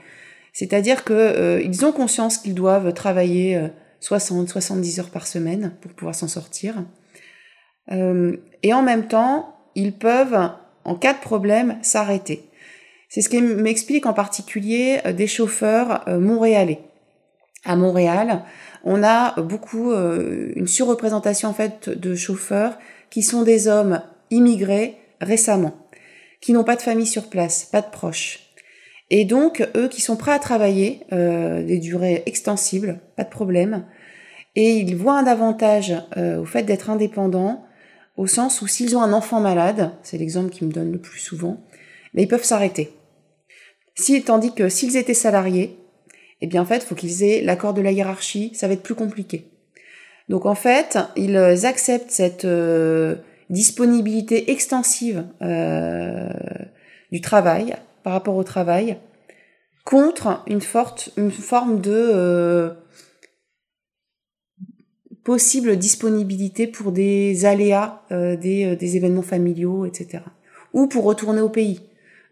C'est-à-dire 0.53 1.03
que 1.03 1.61
ils 1.61 1.85
ont 1.85 1.91
conscience 1.91 2.37
qu'ils 2.37 2.55
doivent 2.55 2.93
travailler 2.93 3.69
60, 3.99 4.47
70 4.47 4.99
heures 4.99 5.09
par 5.09 5.27
semaine 5.27 5.73
pour 5.81 5.91
pouvoir 5.91 6.15
s'en 6.15 6.29
sortir. 6.29 6.75
Euh, 7.91 8.37
et 8.63 8.73
en 8.73 8.81
même 8.81 9.07
temps, 9.07 9.55
ils 9.75 9.93
peuvent, 9.93 10.51
en 10.85 10.95
cas 10.95 11.13
de 11.13 11.19
problème, 11.19 11.77
s'arrêter. 11.81 12.49
C'est 13.09 13.21
ce 13.21 13.29
qui 13.29 13.41
m'explique 13.41 14.05
en 14.05 14.13
particulier 14.13 14.99
euh, 15.05 15.13
des 15.13 15.27
chauffeurs 15.27 16.07
euh, 16.07 16.19
montréalais. 16.19 16.79
À 17.65 17.75
Montréal, 17.75 18.43
on 18.85 19.03
a 19.03 19.41
beaucoup 19.41 19.91
une 19.91 20.65
surreprésentation 20.65 21.49
en 21.49 21.53
fait 21.53 21.89
de 21.89 22.15
chauffeurs 22.15 22.77
qui 23.09 23.21
sont 23.21 23.43
des 23.43 23.67
hommes 23.67 24.01
immigrés 24.31 24.95
récemment, 25.19 25.75
qui 26.39 26.53
n'ont 26.53 26.63
pas 26.63 26.77
de 26.77 26.81
famille 26.81 27.05
sur 27.05 27.29
place, 27.29 27.65
pas 27.65 27.81
de 27.81 27.89
proches. 27.89 28.39
Et 29.09 29.25
donc, 29.25 29.67
eux 29.75 29.89
qui 29.89 29.99
sont 29.99 30.15
prêts 30.15 30.31
à 30.31 30.39
travailler 30.39 31.01
des 31.11 31.79
durées 31.79 32.23
extensibles, 32.27 33.01
pas 33.17 33.25
de 33.25 33.29
problème, 33.29 33.83
et 34.55 34.77
ils 34.77 34.95
voient 34.95 35.19
un 35.19 35.27
avantage 35.27 35.93
au 36.15 36.45
fait 36.45 36.63
d'être 36.63 36.89
indépendants 36.89 37.65
au 38.19 38.27
sens 38.27 38.61
où 38.61 38.67
s'ils 38.67 38.97
ont 38.97 39.01
un 39.01 39.13
enfant 39.13 39.39
malade, 39.39 39.93
c'est 40.03 40.17
l'exemple 40.17 40.49
qui 40.49 40.65
me 40.65 40.73
donne 40.73 40.91
le 40.91 40.97
plus 40.97 41.21
souvent, 41.21 41.63
mais 42.13 42.23
ils 42.23 42.27
peuvent 42.27 42.43
s'arrêter. 42.43 42.91
Si, 43.95 44.21
tandis 44.23 44.53
que 44.53 44.67
s'ils 44.67 44.97
étaient 44.97 45.13
salariés, 45.13 45.79
eh 46.41 46.47
bien 46.47 46.61
en 46.61 46.65
fait, 46.65 46.79
il 46.79 46.81
faut 46.81 46.95
qu'ils 46.95 47.23
aient 47.23 47.39
l'accord 47.39 47.73
de 47.73 47.81
la 47.81 47.93
hiérarchie, 47.93 48.51
ça 48.55 48.67
va 48.67 48.73
être 48.73 48.83
plus 48.83 48.93
compliqué. 48.93 49.45
Donc 50.27 50.45
en 50.45 50.53
fait, 50.53 50.99
ils 51.15 51.37
acceptent 51.65 52.11
cette 52.11 52.43
euh, 52.43 53.15
disponibilité 53.49 54.51
extensive 54.51 55.23
euh, 55.41 56.29
du 57.13 57.21
travail 57.21 57.77
par 58.03 58.11
rapport 58.11 58.35
au 58.35 58.43
travail 58.43 58.97
contre 59.85 60.43
une 60.45 60.61
forte 60.61 61.09
une 61.15 61.31
forme 61.31 61.79
de 61.79 61.93
euh, 61.95 62.71
possible 65.29 65.77
disponibilité 65.77 66.65
pour 66.65 66.91
des 66.91 67.45
aléas, 67.45 68.01
euh, 68.11 68.35
des, 68.35 68.65
euh, 68.65 68.75
des, 68.75 68.97
événements 68.97 69.21
familiaux, 69.21 69.85
etc. 69.85 70.23
Ou 70.73 70.87
pour 70.87 71.03
retourner 71.03 71.39
au 71.39 71.49
pays, 71.49 71.81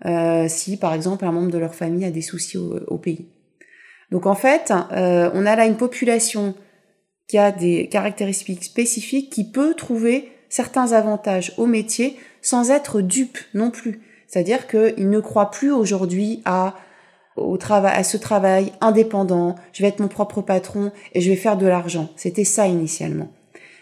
euh, 0.08 0.48
si 0.48 0.78
par 0.78 0.96
exemple 0.96 1.24
un 1.24 1.32
membre 1.32 1.52
de 1.52 1.60
leur 1.60 1.76
famille 1.76 2.06
a 2.06 2.10
des 2.10 2.24
soucis 2.24 2.58
au, 2.58 2.98
pays. 2.98 3.28
Donc 4.10 4.26
en 4.26 4.34
fait, 4.34 4.72
on 4.72 5.46
a 5.46 5.56
là 5.56 5.68
une 5.68 5.78
population 5.78 6.56
qui 7.28 7.38
a 7.38 7.52
des 7.52 7.88
caractéristiques 7.88 8.64
spécifiques 8.64 9.32
qui 9.32 9.44
peut 9.44 9.76
trouver 9.76 10.32
certains 10.50 10.94
avantages 10.94 11.54
au 11.60 11.68
métier 11.68 12.18
sans 12.42 12.72
être 12.72 13.02
dupe 13.02 13.38
non 13.54 13.70
plus. 13.70 14.02
C'est-à-dire 14.26 14.66
qu'ils 14.66 15.12
ne 15.12 15.20
croient 15.20 15.52
plus 15.52 15.72
aujourd'hui 15.72 16.42
à 16.46 16.74
au 17.38 17.58
travail, 17.58 17.94
à 17.96 18.04
ce 18.04 18.18
travail 18.18 18.74
indépendant, 18.82 19.56
je 19.74 19.82
vais 19.82 19.90
être 19.90 20.00
mon 20.00 20.08
propre 20.08 20.42
patron 20.42 20.92
et 21.14 21.22
je 21.22 21.30
vais 21.30 21.36
faire 21.36 21.58
de 21.58 21.68
l'argent. 21.68 22.10
C'était 22.16 22.44
ça 22.44 22.68
initialement. 22.68 23.32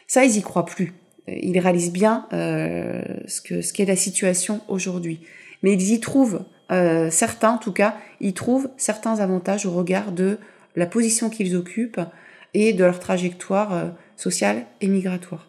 Ça, 0.07 0.23
ils 0.25 0.37
y 0.37 0.41
croient 0.41 0.65
plus. 0.65 0.93
Ils 1.27 1.57
réalisent 1.59 1.91
bien 1.91 2.27
euh, 2.33 3.01
ce 3.27 3.41
que 3.41 3.61
ce 3.61 3.73
qu'est 3.73 3.85
la 3.85 3.95
situation 3.95 4.61
aujourd'hui. 4.67 5.21
Mais 5.63 5.73
ils 5.73 5.93
y 5.93 5.99
trouvent 5.99 6.45
euh, 6.71 7.09
certains, 7.09 7.51
en 7.51 7.57
tout 7.57 7.71
cas, 7.71 7.95
ils 8.19 8.33
trouvent 8.33 8.69
certains 8.77 9.19
avantages 9.19 9.65
au 9.65 9.71
regard 9.71 10.11
de 10.11 10.37
la 10.75 10.85
position 10.85 11.29
qu'ils 11.29 11.55
occupent 11.55 12.01
et 12.53 12.73
de 12.73 12.83
leur 12.83 12.99
trajectoire 12.99 13.73
euh, 13.73 13.85
sociale 14.15 14.65
et 14.81 14.87
migratoire. 14.87 15.47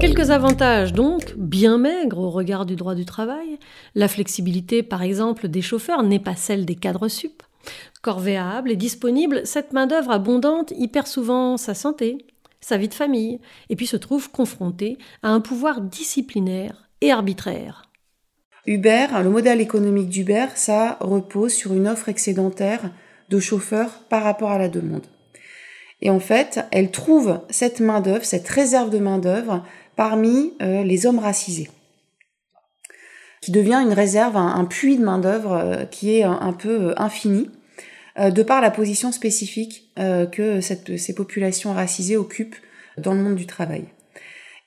Quelques 0.00 0.30
avantages 0.30 0.94
donc, 0.94 1.34
bien 1.36 1.76
maigres 1.76 2.20
au 2.20 2.30
regard 2.30 2.64
du 2.64 2.74
droit 2.74 2.94
du 2.94 3.04
travail. 3.04 3.58
La 3.94 4.08
flexibilité, 4.08 4.82
par 4.82 5.02
exemple, 5.02 5.46
des 5.46 5.60
chauffeurs 5.60 6.02
n'est 6.02 6.18
pas 6.18 6.36
celle 6.36 6.64
des 6.64 6.74
cadres 6.74 7.08
sup. 7.08 7.42
Corvéable 8.00 8.70
et 8.70 8.76
disponible, 8.76 9.42
cette 9.44 9.74
main-d'œuvre 9.74 10.12
abondante 10.12 10.72
y 10.74 10.88
perd 10.88 11.06
souvent 11.06 11.58
sa 11.58 11.74
santé, 11.74 12.24
sa 12.62 12.78
vie 12.78 12.88
de 12.88 12.94
famille, 12.94 13.40
et 13.68 13.76
puis 13.76 13.86
se 13.86 13.98
trouve 13.98 14.30
confrontée 14.30 14.96
à 15.22 15.28
un 15.28 15.40
pouvoir 15.40 15.82
disciplinaire 15.82 16.88
et 17.02 17.12
arbitraire. 17.12 17.82
Uber, 18.66 19.08
le 19.22 19.28
modèle 19.28 19.60
économique 19.60 20.08
d'Uber, 20.08 20.46
ça 20.54 20.96
repose 21.00 21.52
sur 21.52 21.74
une 21.74 21.86
offre 21.86 22.08
excédentaire 22.08 22.90
de 23.28 23.38
chauffeurs 23.38 24.04
par 24.08 24.22
rapport 24.22 24.50
à 24.50 24.58
la 24.58 24.70
demande. 24.70 25.04
Et 26.02 26.08
en 26.08 26.20
fait, 26.20 26.60
elle 26.70 26.90
trouve 26.90 27.40
cette 27.50 27.80
main-d'œuvre, 27.80 28.24
cette 28.24 28.48
réserve 28.48 28.90
de 28.90 28.98
main-d'œuvre 28.98 29.64
parmi 30.00 30.54
euh, 30.62 30.82
les 30.82 31.04
hommes 31.04 31.18
racisés, 31.18 31.68
qui 33.42 33.50
devient 33.50 33.82
une 33.82 33.92
réserve, 33.92 34.34
un, 34.34 34.64
puits 34.64 34.96
de 34.96 35.04
main-d'œuvre 35.04 35.52
euh, 35.52 35.84
qui 35.84 36.16
est 36.16 36.22
un, 36.22 36.54
peu 36.54 36.88
euh, 36.88 36.94
infini, 36.96 37.50
de 38.18 38.42
par 38.42 38.62
la 38.62 38.70
position 38.70 39.12
spécifique 39.12 39.92
que 39.96 40.60
ces 40.60 41.14
populations 41.14 41.72
racisées 41.72 42.16
occupent 42.16 42.56
dans 42.98 43.14
le 43.14 43.20
monde 43.20 43.36
du 43.36 43.46
travail. 43.46 43.84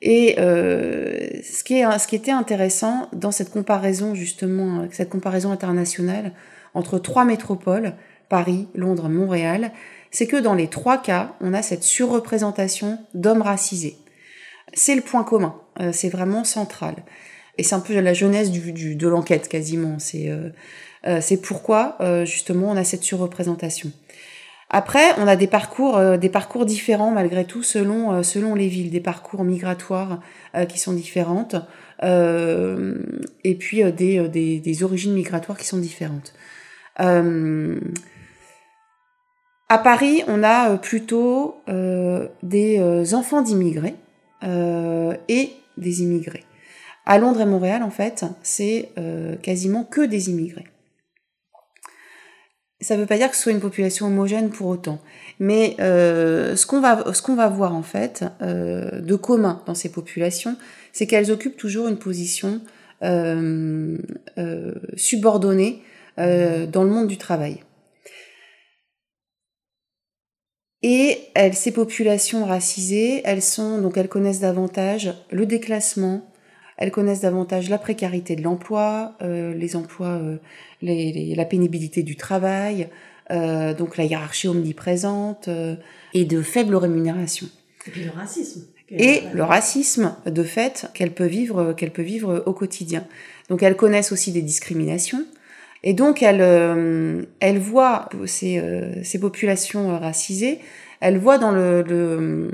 Et 0.01 0.35
ce, 0.37 1.63
qui 1.63 1.81
ce 1.81 2.07
qui 2.07 2.15
était 2.15 2.31
intéressant 2.31 3.09
dans 3.11 3.31
cette 3.31 3.51
comparaison, 3.51 4.15
justement, 4.15 4.87
cette 4.91 5.09
comparaison 5.09 5.51
internationale 5.51 6.31
entre 6.73 6.99
trois 6.99 7.25
métropoles, 7.25 7.93
Paris, 8.29 8.67
Londres, 8.75 9.09
Montréal, 9.09 9.71
c'est 10.09 10.25
que 10.25 10.37
dans 10.37 10.55
les 10.55 10.69
trois 10.69 10.99
cas, 10.99 11.35
on 11.41 11.53
a 11.53 11.61
cette 11.61 11.83
surreprésentation 11.83 12.97
d'hommes 13.13 13.43
racisés 13.43 13.97
c'est 14.73 14.95
le 14.95 15.01
point 15.01 15.23
commun. 15.23 15.55
Euh, 15.79 15.91
c'est 15.91 16.09
vraiment 16.09 16.43
central. 16.43 16.95
Et 17.57 17.63
c'est 17.63 17.75
un 17.75 17.79
peu 17.79 17.99
la 17.99 18.13
jeunesse 18.13 18.51
de 18.51 19.07
l'enquête 19.07 19.47
quasiment. 19.47 19.99
C'est 19.99 20.29
euh, 20.29 20.49
euh, 21.07 21.21
pourquoi 21.41 21.97
justement 22.25 22.71
on 22.71 22.77
a 22.77 22.83
cette 22.83 23.03
surreprésentation. 23.03 23.91
Après, 24.69 25.03
on 25.19 25.27
a 25.27 25.35
des 25.35 25.45
parcours, 25.45 26.17
des 26.17 26.29
parcours 26.29 26.65
différents 26.65 27.11
malgré 27.11 27.45
tout 27.45 27.61
selon, 27.61 28.23
selon 28.23 28.55
les 28.55 28.67
villes, 28.67 28.89
des 28.89 29.01
parcours 29.01 29.43
migratoires 29.43 30.19
qui 30.67 30.79
sont 30.79 30.93
différentes, 30.93 31.55
et 32.01 33.55
puis 33.59 33.83
des, 33.91 34.27
des, 34.27 34.59
des, 34.59 34.83
origines 34.83 35.13
migratoires 35.13 35.59
qui 35.59 35.67
sont 35.67 35.77
différentes. 35.77 36.33
À 39.73 39.79
Paris, 39.79 40.23
on 40.27 40.43
a 40.43 40.69
euh, 40.69 40.77
plutôt 40.77 41.55
euh, 41.67 42.27
des 42.43 42.77
euh, 42.79 43.15
enfants 43.15 43.41
d'immigrés 43.41 43.95
et 44.43 45.51
des 45.77 46.01
immigrés. 46.03 46.43
À 47.05 47.17
Londres 47.17 47.41
et 47.41 47.45
Montréal, 47.45 47.83
en 47.83 47.89
fait, 47.89 48.25
c'est 48.43 48.89
quasiment 49.41 49.83
que 49.83 50.01
des 50.01 50.29
immigrés. 50.29 50.67
Ça 52.81 52.95
ne 52.95 53.01
veut 53.01 53.07
pas 53.07 53.17
dire 53.17 53.29
que 53.29 53.35
ce 53.35 53.43
soit 53.43 53.51
une 53.53 53.61
population 53.61 54.07
homogène 54.07 54.49
pour 54.49 54.67
autant. 54.67 54.99
Mais 55.39 55.75
ce 55.79 56.65
qu'on 56.65 56.81
va, 56.81 57.03
va, 57.03 57.47
voir, 57.49 57.73
en 57.75 57.83
fait, 57.83 58.25
de 58.41 59.15
commun 59.15 59.61
dans 59.65 59.75
ces 59.75 59.89
populations, 59.91 60.55
c'est 60.91 61.07
qu'elles 61.07 61.31
occupent 61.31 61.57
toujours 61.57 61.87
une 61.87 61.97
position 61.97 62.61
subordonnée 64.95 65.81
dans 66.17 66.83
le 66.83 66.89
monde 66.89 67.07
du 67.07 67.17
travail. 67.17 67.63
Et 70.83 71.17
elles, 71.33 71.53
ces 71.53 71.71
populations 71.71 72.45
racisées, 72.45 73.21
elles 73.23 73.41
sont 73.41 73.79
donc 73.79 73.97
elles 73.97 74.09
connaissent 74.09 74.41
davantage 74.41 75.13
le 75.31 75.45
déclassement, 75.45 76.29
elles 76.77 76.91
connaissent 76.91 77.21
davantage 77.21 77.69
la 77.69 77.77
précarité 77.77 78.35
de 78.35 78.41
l'emploi, 78.41 79.13
euh, 79.21 79.53
les 79.53 79.77
emplois, 79.77 80.19
euh, 80.21 80.37
les, 80.81 81.33
la 81.35 81.45
pénibilité 81.45 82.03
du 82.03 82.17
travail, 82.17 82.89
euh, 83.31 83.73
donc 83.73 83.95
la 83.95 84.03
hiérarchie 84.03 84.49
omniprésente 84.49 85.47
euh, 85.47 85.75
et 86.13 86.25
de 86.25 86.41
faibles 86.41 86.75
rémunérations. 86.75 87.47
Et 87.87 87.91
puis 87.91 88.03
le 88.03 88.11
racisme. 88.11 88.63
Et 88.89 89.21
le 89.33 89.43
racisme, 89.43 90.15
de 90.25 90.43
fait, 90.43 90.87
qu'elle 90.93 91.13
peut 91.13 91.25
vivre, 91.25 91.73
qu'elle 91.73 91.91
peut 91.91 92.03
vivre 92.03 92.43
au 92.45 92.53
quotidien. 92.53 93.07
Donc 93.49 93.63
elles 93.63 93.75
connaissent 93.75 94.11
aussi 94.11 94.31
des 94.31 94.41
discriminations. 94.41 95.25
Et 95.83 95.93
donc, 95.93 96.23
elle, 96.23 96.41
euh, 96.41 97.23
elle 97.39 97.59
voit 97.59 98.09
ces, 98.25 98.57
euh, 98.59 99.03
ces 99.03 99.19
populations 99.19 99.99
racisées, 99.99 100.59
elle 101.01 101.17
voit 101.17 101.37
dans, 101.37 101.51
le, 101.51 101.81
le 101.81 102.49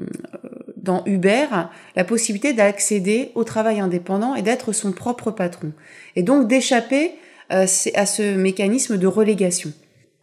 dans 0.75 1.03
Uber 1.05 1.45
la 1.95 2.03
possibilité 2.03 2.53
d'accéder 2.53 3.31
au 3.35 3.43
travail 3.43 3.79
indépendant 3.79 4.33
et 4.33 4.41
d'être 4.41 4.71
son 4.71 4.91
propre 4.91 5.29
patron. 5.29 5.71
Et 6.15 6.23
donc 6.23 6.47
d'échapper 6.47 7.11
euh, 7.51 7.67
à 7.93 8.05
ce 8.07 8.35
mécanisme 8.35 8.97
de 8.97 9.05
relégation. 9.05 9.71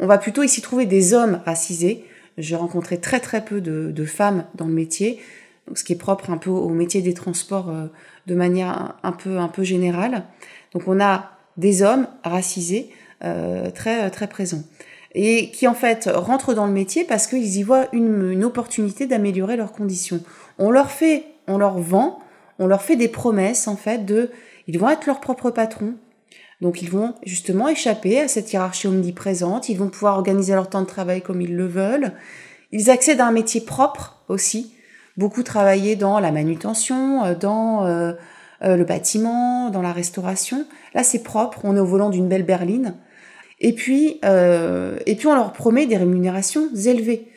On 0.01 0.09
va 0.09 0.19
plutôt 0.19 0.43
ici 0.43 0.61
trouver 0.61 0.87
des 0.87 1.15
hommes 1.15 1.41
racisés. 1.47 2.05
J'ai 2.37 2.57
rencontré 2.57 2.99
très 2.99 3.21
très 3.21 3.45
peu 3.45 3.61
de, 3.61 3.93
de 3.93 4.05
femmes 4.05 4.45
dans 4.57 4.67
le 4.67 4.75
métier, 4.75 5.21
ce 5.75 5.85
qui 5.85 5.93
est 5.93 5.97
propre 5.97 6.31
un 6.31 6.37
peu 6.37 6.51
au 6.51 6.69
métier 6.71 7.03
des 7.03 7.15
transports 7.15 7.73
de 8.27 8.35
manière 8.35 8.97
un 9.05 9.13
peu, 9.13 9.39
un 9.39 9.49
peu 9.49 9.63
générale. 9.63 10.25
Donc 10.75 10.83
on 10.87 11.01
a 11.01 11.36
des 11.57 11.83
hommes 11.83 12.07
racisés 12.25 12.91
euh, 13.25 13.71
très, 13.71 14.11
très 14.11 14.27
présents 14.27 14.63
et 15.15 15.51
qui 15.51 15.67
en 15.67 15.75
fait 15.75 16.11
rentrent 16.13 16.53
dans 16.53 16.67
le 16.67 16.73
métier 16.73 17.05
parce 17.05 17.27
qu'ils 17.27 17.57
y 17.57 17.63
voient 17.63 17.87
une, 17.93 18.31
une 18.31 18.45
opportunité 18.45 19.07
d'améliorer 19.07 19.57
leurs 19.57 19.73
conditions. 19.73 20.21
On 20.59 20.71
leur 20.71 20.91
fait, 20.91 21.25
on 21.49 21.57
leur 21.57 21.79
vend, 21.79 22.19
on 22.59 22.67
leur 22.67 22.83
fait 22.83 22.97
des 22.97 23.09
promesses 23.09 23.67
en 23.67 23.77
fait 23.77 24.05
de, 24.05 24.31
ils 24.67 24.79
vont 24.79 24.91
être 24.91 25.07
leurs 25.07 25.21
propres 25.21 25.51
patrons. 25.51 25.95
Donc 26.61 26.83
ils 26.83 26.91
vont 26.91 27.15
justement 27.25 27.69
échapper 27.69 28.21
à 28.21 28.29
cette 28.29 28.53
hiérarchie 28.53 28.87
omniprésente, 28.87 29.69
ils 29.69 29.79
vont 29.79 29.89
pouvoir 29.89 30.17
organiser 30.17 30.55
leur 30.55 30.69
temps 30.69 30.83
de 30.83 30.87
travail 30.87 31.23
comme 31.23 31.41
ils 31.41 31.55
le 31.55 31.67
veulent. 31.67 32.13
Ils 32.73 32.91
accèdent 32.91 33.21
à 33.21 33.27
un 33.27 33.33
métier 33.33 33.61
propre 33.61 34.23
aussi, 34.29 34.75
beaucoup 35.17 35.43
travailler 35.43 35.97
dans 35.97 36.19
la 36.19 36.33
manutention, 36.33 37.25
euh, 37.25 37.35
dans 37.35 37.87
euh, 37.87 38.13
le 38.63 38.85
bâtiment, 38.85 39.71
dans 39.71 39.83
la 39.83 39.93
restauration. 39.93 40.67
Là 40.95 41.03
c'est 41.03 41.23
propre, 41.23 41.61
on 41.65 41.77
est 41.77 41.81
au 41.81 41.85
volant 41.85 42.11
d'une 42.11 42.29
belle 42.29 42.45
berline. 42.45 42.95
Et 43.61 43.73
puis, 43.73 44.21
euh, 44.25 44.99
et 45.07 45.17
puis 45.17 45.27
on 45.27 45.35
leur 45.35 45.53
promet 45.53 45.87
des 45.87 45.97
rémunérations 45.97 46.69
élevées. 46.75 47.29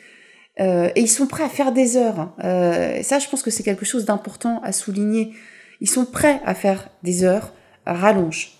Euh, 0.60 0.90
et 0.94 1.00
ils 1.00 1.08
sont 1.08 1.26
prêts 1.26 1.44
à 1.44 1.48
faire 1.48 1.72
des 1.72 1.96
heures. 1.96 2.34
Euh, 2.44 2.96
et 2.96 3.02
ça, 3.02 3.18
je 3.18 3.28
pense 3.28 3.42
que 3.42 3.50
c'est 3.50 3.62
quelque 3.62 3.86
chose 3.86 4.04
d'important 4.04 4.60
à 4.62 4.72
souligner. 4.72 5.32
Ils 5.80 5.88
sont 5.88 6.04
prêts 6.04 6.40
à 6.44 6.54
faire 6.54 6.90
des 7.02 7.24
heures 7.24 7.52
rallonge, 7.86 8.52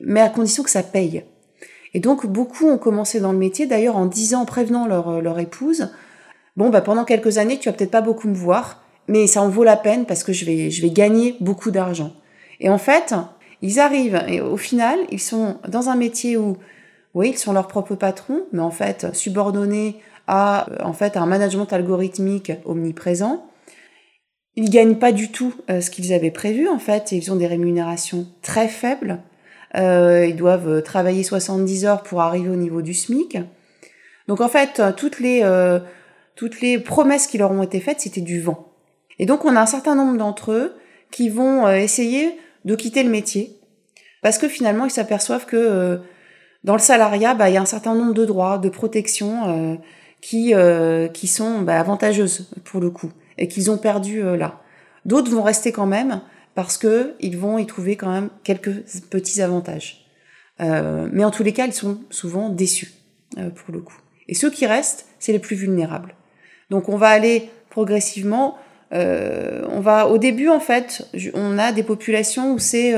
mais 0.00 0.20
à 0.20 0.28
condition 0.28 0.64
que 0.64 0.70
ça 0.70 0.82
paye. 0.82 1.22
Et 1.94 2.00
donc 2.00 2.26
beaucoup 2.26 2.68
ont 2.68 2.76
commencé 2.76 3.20
dans 3.20 3.30
le 3.30 3.38
métier, 3.38 3.66
d'ailleurs 3.66 3.96
en 3.96 4.06
disant, 4.06 4.42
en 4.42 4.44
prévenant 4.44 4.86
leur, 4.86 5.22
leur 5.22 5.38
épouse, 5.38 5.92
bon 6.56 6.70
bah 6.70 6.80
pendant 6.80 7.04
quelques 7.04 7.38
années 7.38 7.58
tu 7.58 7.68
vas 7.68 7.72
peut-être 7.72 7.92
pas 7.92 8.00
beaucoup 8.00 8.26
me 8.26 8.34
voir, 8.34 8.83
mais 9.08 9.26
ça 9.26 9.42
en 9.42 9.48
vaut 9.48 9.64
la 9.64 9.76
peine 9.76 10.06
parce 10.06 10.24
que 10.24 10.32
je 10.32 10.44
vais, 10.44 10.70
je 10.70 10.82
vais 10.82 10.90
gagner 10.90 11.36
beaucoup 11.40 11.70
d'argent. 11.70 12.12
Et 12.60 12.68
en 12.68 12.78
fait, 12.78 13.14
ils 13.62 13.80
arrivent 13.80 14.22
et 14.28 14.40
au 14.40 14.56
final, 14.56 14.98
ils 15.10 15.20
sont 15.20 15.56
dans 15.68 15.88
un 15.88 15.96
métier 15.96 16.36
où 16.36 16.56
oui, 17.14 17.30
ils 17.30 17.38
sont 17.38 17.52
leurs 17.52 17.68
propres 17.68 17.94
patrons, 17.94 18.42
mais 18.52 18.60
en 18.60 18.70
fait 18.70 19.14
subordonnés 19.14 19.96
à 20.26 20.66
en 20.82 20.92
fait 20.92 21.16
un 21.16 21.26
management 21.26 21.72
algorithmique 21.72 22.52
omniprésent. 22.64 23.46
Ils 24.56 24.70
gagnent 24.70 24.96
pas 24.96 25.12
du 25.12 25.30
tout 25.30 25.54
euh, 25.70 25.80
ce 25.80 25.90
qu'ils 25.90 26.12
avaient 26.12 26.30
prévu 26.30 26.68
en 26.68 26.78
fait, 26.78 27.12
et 27.12 27.16
ils 27.16 27.32
ont 27.32 27.36
des 27.36 27.46
rémunérations 27.46 28.26
très 28.42 28.68
faibles. 28.68 29.20
Euh, 29.76 30.26
ils 30.26 30.36
doivent 30.36 30.82
travailler 30.82 31.24
70 31.24 31.84
heures 31.84 32.02
pour 32.02 32.20
arriver 32.20 32.48
au 32.48 32.56
niveau 32.56 32.80
du 32.80 32.94
SMIC. 32.94 33.38
Donc 34.28 34.40
en 34.40 34.48
fait, 34.48 34.80
toutes 34.96 35.20
les 35.20 35.40
euh, 35.42 35.80
toutes 36.36 36.60
les 36.60 36.78
promesses 36.78 37.26
qui 37.26 37.38
leur 37.38 37.50
ont 37.50 37.62
été 37.62 37.80
faites, 37.80 38.00
c'était 38.00 38.20
du 38.20 38.40
vent. 38.40 38.73
Et 39.18 39.26
donc 39.26 39.44
on 39.44 39.56
a 39.56 39.60
un 39.60 39.66
certain 39.66 39.94
nombre 39.94 40.18
d'entre 40.18 40.52
eux 40.52 40.74
qui 41.10 41.28
vont 41.28 41.68
essayer 41.68 42.36
de 42.64 42.74
quitter 42.74 43.02
le 43.02 43.10
métier 43.10 43.58
parce 44.22 44.38
que 44.38 44.48
finalement 44.48 44.84
ils 44.84 44.90
s'aperçoivent 44.90 45.46
que 45.46 46.00
dans 46.64 46.72
le 46.72 46.80
salariat, 46.80 47.34
bah, 47.34 47.50
il 47.50 47.54
y 47.54 47.56
a 47.58 47.62
un 47.62 47.66
certain 47.66 47.94
nombre 47.94 48.14
de 48.14 48.24
droits, 48.24 48.56
de 48.56 48.70
protections 48.70 49.48
euh, 49.48 49.76
qui, 50.22 50.54
euh, 50.54 51.08
qui 51.08 51.26
sont 51.26 51.60
bah, 51.60 51.78
avantageuses 51.78 52.50
pour 52.64 52.80
le 52.80 52.90
coup 52.90 53.12
et 53.36 53.48
qu'ils 53.48 53.70
ont 53.70 53.76
perdu 53.76 54.22
euh, 54.22 54.36
là. 54.36 54.62
D'autres 55.04 55.30
vont 55.30 55.42
rester 55.42 55.70
quand 55.70 55.86
même 55.86 56.22
parce 56.54 56.78
que 56.78 57.14
ils 57.20 57.36
vont 57.36 57.58
y 57.58 57.66
trouver 57.66 57.96
quand 57.96 58.10
même 58.10 58.30
quelques 58.42 58.82
petits 59.10 59.42
avantages. 59.42 60.06
mais 60.58 61.24
en 61.24 61.30
tous 61.30 61.42
les 61.42 61.52
cas, 61.52 61.66
ils 61.66 61.74
sont 61.74 61.98
souvent 62.08 62.48
déçus 62.48 62.92
pour 63.36 63.74
le 63.74 63.80
coup. 63.80 63.98
Et 64.28 64.34
ceux 64.34 64.50
qui 64.50 64.64
restent, 64.64 65.06
c'est 65.18 65.32
les 65.32 65.40
plus 65.40 65.56
vulnérables. 65.56 66.14
Donc 66.70 66.88
on 66.88 66.96
va 66.96 67.08
aller 67.08 67.50
progressivement. 67.68 68.56
On 68.94 69.80
va 69.80 70.08
au 70.08 70.18
début 70.18 70.48
en 70.48 70.60
fait, 70.60 71.06
on 71.34 71.58
a 71.58 71.72
des 71.72 71.82
populations 71.82 72.52
où 72.52 72.58
c'est 72.58 72.94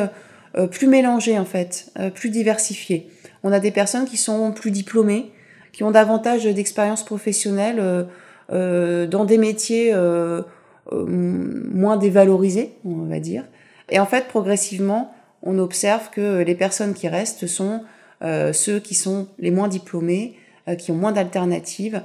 plus 0.70 0.87
mélangé 0.87 1.38
en 1.38 1.44
fait, 1.44 1.90
plus 2.14 2.30
diversifié. 2.30 3.09
On 3.42 3.52
a 3.52 3.61
des 3.61 3.70
personnes 3.70 4.06
qui 4.06 4.16
sont 4.16 4.52
plus 4.52 4.70
diplômées, 4.70 5.30
qui 5.76 5.85
ont 5.85 5.90
davantage 5.90 6.44
d'expérience 6.44 7.04
professionnelle 7.04 7.76
euh, 7.78 8.04
euh, 8.50 9.06
dans 9.06 9.24
des 9.24 9.38
métiers 9.38 9.92
euh, 9.92 10.42
moins 10.90 11.96
dévalorisés, 11.96 12.72
on 12.85 13.04
va 13.04 13.20
dire. 13.20 13.44
Et 13.90 13.98
en 13.98 14.06
fait, 14.06 14.26
progressivement, 14.26 15.14
on 15.42 15.59
observe 15.59 16.11
que 16.11 16.42
les 16.42 16.54
personnes 16.54 16.94
qui 16.94 17.09
restent 17.09 17.46
sont 17.46 17.82
ceux 18.20 18.80
qui 18.80 18.94
sont 18.94 19.28
les 19.38 19.50
moins 19.50 19.68
diplômés, 19.68 20.37
qui 20.78 20.90
ont 20.90 20.96
moins 20.96 21.12
d'alternatives, 21.12 22.02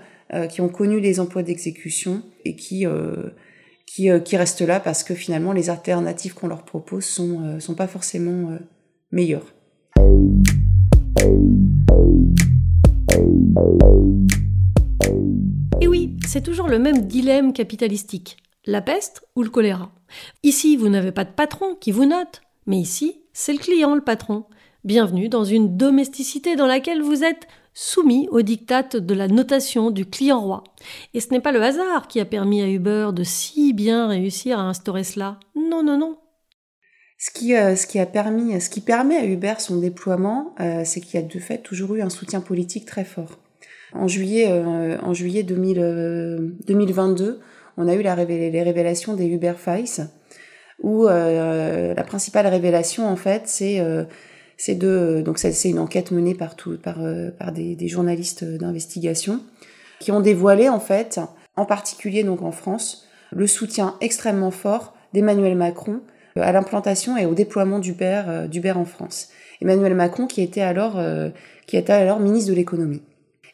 qui 0.49 0.61
ont 0.61 0.69
connu 0.69 0.99
les 0.99 1.19
emplois 1.19 1.41
d'exécution 1.41 2.21
et 2.43 2.55
qui, 2.55 2.85
qui, 3.93 4.09
qui, 4.23 4.37
restent 4.37 4.61
là 4.61 4.79
parce 4.79 5.03
que 5.03 5.13
finalement 5.13 5.51
les 5.51 5.69
alternatives 5.69 6.33
qu'on 6.33 6.47
leur 6.47 6.63
propose 6.63 7.03
sont, 7.03 7.59
sont 7.59 7.75
pas 7.75 7.87
forcément 7.87 8.57
meilleures. 9.11 9.53
Et 15.81 15.87
oui, 15.87 16.15
c'est 16.25 16.41
toujours 16.41 16.69
le 16.69 16.79
même 16.79 17.05
dilemme 17.05 17.51
capitalistique. 17.51 18.37
La 18.65 18.81
peste 18.81 19.23
ou 19.35 19.43
le 19.43 19.49
choléra 19.49 19.91
Ici, 20.43 20.77
vous 20.77 20.87
n'avez 20.87 21.11
pas 21.11 21.25
de 21.25 21.31
patron 21.31 21.75
qui 21.75 21.91
vous 21.91 22.05
note, 22.05 22.41
mais 22.67 22.77
ici, 22.77 23.21
c'est 23.33 23.53
le 23.53 23.59
client 23.59 23.95
le 23.95 24.03
patron. 24.03 24.45
Bienvenue 24.85 25.27
dans 25.27 25.43
une 25.43 25.75
domesticité 25.75 26.55
dans 26.55 26.67
laquelle 26.67 27.01
vous 27.01 27.23
êtes 27.23 27.47
soumis 27.73 28.27
aux 28.31 28.41
dictates 28.41 28.95
de 28.95 29.13
la 29.13 29.27
notation 29.27 29.91
du 29.91 30.05
client 30.05 30.41
roi. 30.41 30.63
Et 31.13 31.19
ce 31.19 31.29
n'est 31.31 31.39
pas 31.39 31.51
le 31.51 31.61
hasard 31.61 32.07
qui 32.07 32.19
a 32.19 32.25
permis 32.25 32.61
à 32.61 32.67
Uber 32.67 33.09
de 33.13 33.23
si 33.23 33.73
bien 33.73 34.07
réussir 34.07 34.59
à 34.59 34.63
instaurer 34.63 35.03
cela. 35.03 35.39
Non, 35.55 35.83
non, 35.83 35.97
non. 35.97 36.17
Ce 37.17 37.29
qui, 37.29 37.55
euh, 37.55 37.75
ce 37.75 37.85
qui 37.85 37.99
a 37.99 38.07
permis, 38.07 38.59
ce 38.59 38.69
qui 38.69 38.81
permet 38.81 39.15
à 39.15 39.25
Uber 39.25 39.53
son 39.59 39.77
déploiement, 39.77 40.55
euh, 40.59 40.81
c'est 40.83 41.01
qu'il 41.01 41.19
y 41.19 41.23
a 41.23 41.27
de 41.27 41.39
fait 41.39 41.59
toujours 41.59 41.93
eu 41.93 42.01
un 42.01 42.09
soutien 42.09 42.41
politique 42.41 42.87
très 42.87 43.05
fort. 43.05 43.37
En 43.93 44.07
juillet, 44.07 44.47
euh, 44.49 44.97
en 45.03 45.13
juillet 45.13 45.43
2022, 45.43 47.39
on 47.77 47.87
a 47.87 47.93
eu 47.93 48.01
la 48.01 48.15
les 48.15 48.63
révélations 48.63 49.13
des 49.13 49.27
Uber 49.27 49.53
Files, 49.55 50.07
où 50.81 51.05
la 51.05 52.03
principale 52.07 52.47
révélation 52.47 53.07
en 53.07 53.15
fait, 53.15 53.43
c'est 53.45 53.79
c'est 54.61 54.75
donc 54.75 55.39
c'est 55.39 55.69
une 55.69 55.79
enquête 55.79 56.11
menée 56.11 56.35
par 56.35 56.55
par 56.83 56.99
par 57.39 57.51
des, 57.51 57.87
journalistes 57.87 58.43
d'investigation 58.43 59.41
qui 59.99 60.11
ont 60.11 60.19
dévoilé 60.19 60.69
en 60.69 60.79
fait, 60.79 61.19
en 61.55 61.65
particulier 61.65 62.23
donc 62.23 62.41
en 62.41 62.51
France, 62.51 63.07
le 63.31 63.47
soutien 63.47 63.95
extrêmement 64.01 64.51
fort 64.51 64.93
d'Emmanuel 65.13 65.55
Macron 65.55 66.01
euh, 66.37 66.41
à 66.43 66.51
l'implantation 66.51 67.17
et 67.17 67.25
au 67.25 67.33
déploiement 67.33 67.79
d'Uber, 67.79 68.23
euh, 68.27 68.73
en 68.75 68.85
France. 68.85 69.29
Emmanuel 69.61 69.95
Macron 69.95 70.27
qui 70.27 70.41
était 70.41 70.61
alors, 70.61 70.97
euh, 70.97 71.29
qui 71.67 71.77
était 71.77 71.93
alors 71.93 72.19
ministre 72.19 72.49
de 72.49 72.55
l'économie. 72.55 73.01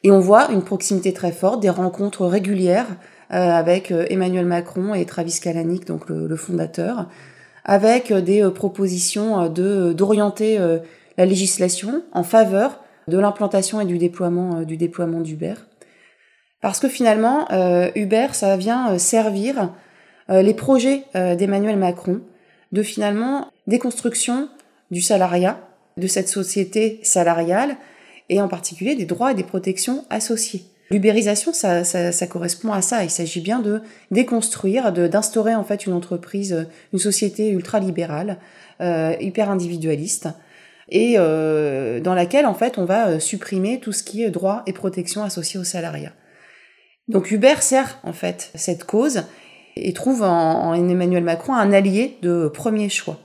Et 0.03 0.11
on 0.11 0.19
voit 0.19 0.51
une 0.51 0.63
proximité 0.63 1.11
très 1.11 1.31
forte, 1.31 1.61
des 1.61 1.69
rencontres 1.69 2.25
régulières 2.25 2.97
avec 3.29 3.91
Emmanuel 3.91 4.45
Macron 4.45 4.93
et 4.93 5.03
Travis 5.05 5.37
Kalanick, 5.43 5.85
donc 5.85 6.07
le, 6.07 6.33
fondateur, 6.37 7.09
avec 7.65 8.13
des 8.13 8.49
propositions 8.55 9.49
de, 9.49 9.91
d'orienter 9.91 10.57
la 11.17 11.25
législation 11.25 12.03
en 12.11 12.23
faveur 12.23 12.83
de 13.07 13.17
l'implantation 13.17 13.81
et 13.81 13.85
du 13.85 13.97
déploiement, 13.97 14.61
du 14.61 14.77
déploiement 14.77 15.21
d'Uber. 15.21 15.55
Parce 16.61 16.79
que 16.79 16.89
finalement, 16.89 17.47
Uber, 17.95 18.27
ça 18.33 18.57
vient 18.57 18.97
servir 18.97 19.71
les 20.27 20.53
projets 20.53 21.03
d'Emmanuel 21.13 21.77
Macron 21.77 22.21
de 22.71 22.83
finalement 22.83 23.47
déconstruction 23.67 24.49
du 24.91 25.01
salariat, 25.01 25.59
de 25.97 26.07
cette 26.07 26.29
société 26.29 26.99
salariale, 27.03 27.77
et 28.29 28.41
en 28.41 28.47
particulier 28.47 28.95
des 28.95 29.05
droits 29.05 29.31
et 29.31 29.35
des 29.35 29.43
protections 29.43 30.05
associés. 30.09 30.65
L'ubérisation, 30.89 31.51
ça, 31.51 31.83
ça, 31.83 32.27
correspond 32.27 32.71
à 32.71 32.81
ça. 32.81 33.03
Il 33.03 33.09
s'agit 33.09 33.41
bien 33.41 33.59
de 33.59 33.81
déconstruire, 34.09 34.93
d'instaurer 34.93 35.53
en 35.53 35.63
fait 35.63 35.85
une 35.85 35.93
entreprise, 35.93 36.67
une 36.93 36.99
société 36.99 37.49
ultra-libérale, 37.49 38.37
euh, 38.79 39.13
hyper 39.19 39.49
individualiste, 39.49 40.29
et 40.89 41.15
euh, 41.17 41.99
dans 41.99 42.13
laquelle 42.13 42.45
en 42.45 42.53
fait 42.53 42.77
on 42.77 42.85
va 42.85 43.07
euh, 43.07 43.19
supprimer 43.19 43.79
tout 43.79 43.91
ce 43.91 44.03
qui 44.03 44.23
est 44.23 44.29
droits 44.29 44.63
et 44.65 44.73
protections 44.73 45.23
associés 45.23 45.59
au 45.59 45.63
salariat. 45.63 46.13
Donc 47.07 47.31
Uber 47.31 47.55
sert 47.59 47.99
en 48.03 48.13
fait 48.13 48.51
cette 48.55 48.83
cause 48.83 49.23
et 49.75 49.93
trouve 49.93 50.23
en, 50.23 50.73
Emmanuel 50.73 51.23
Macron 51.23 51.53
un 51.53 51.71
allié 51.71 52.17
de 52.21 52.47
premier 52.47 52.89
choix. 52.89 53.19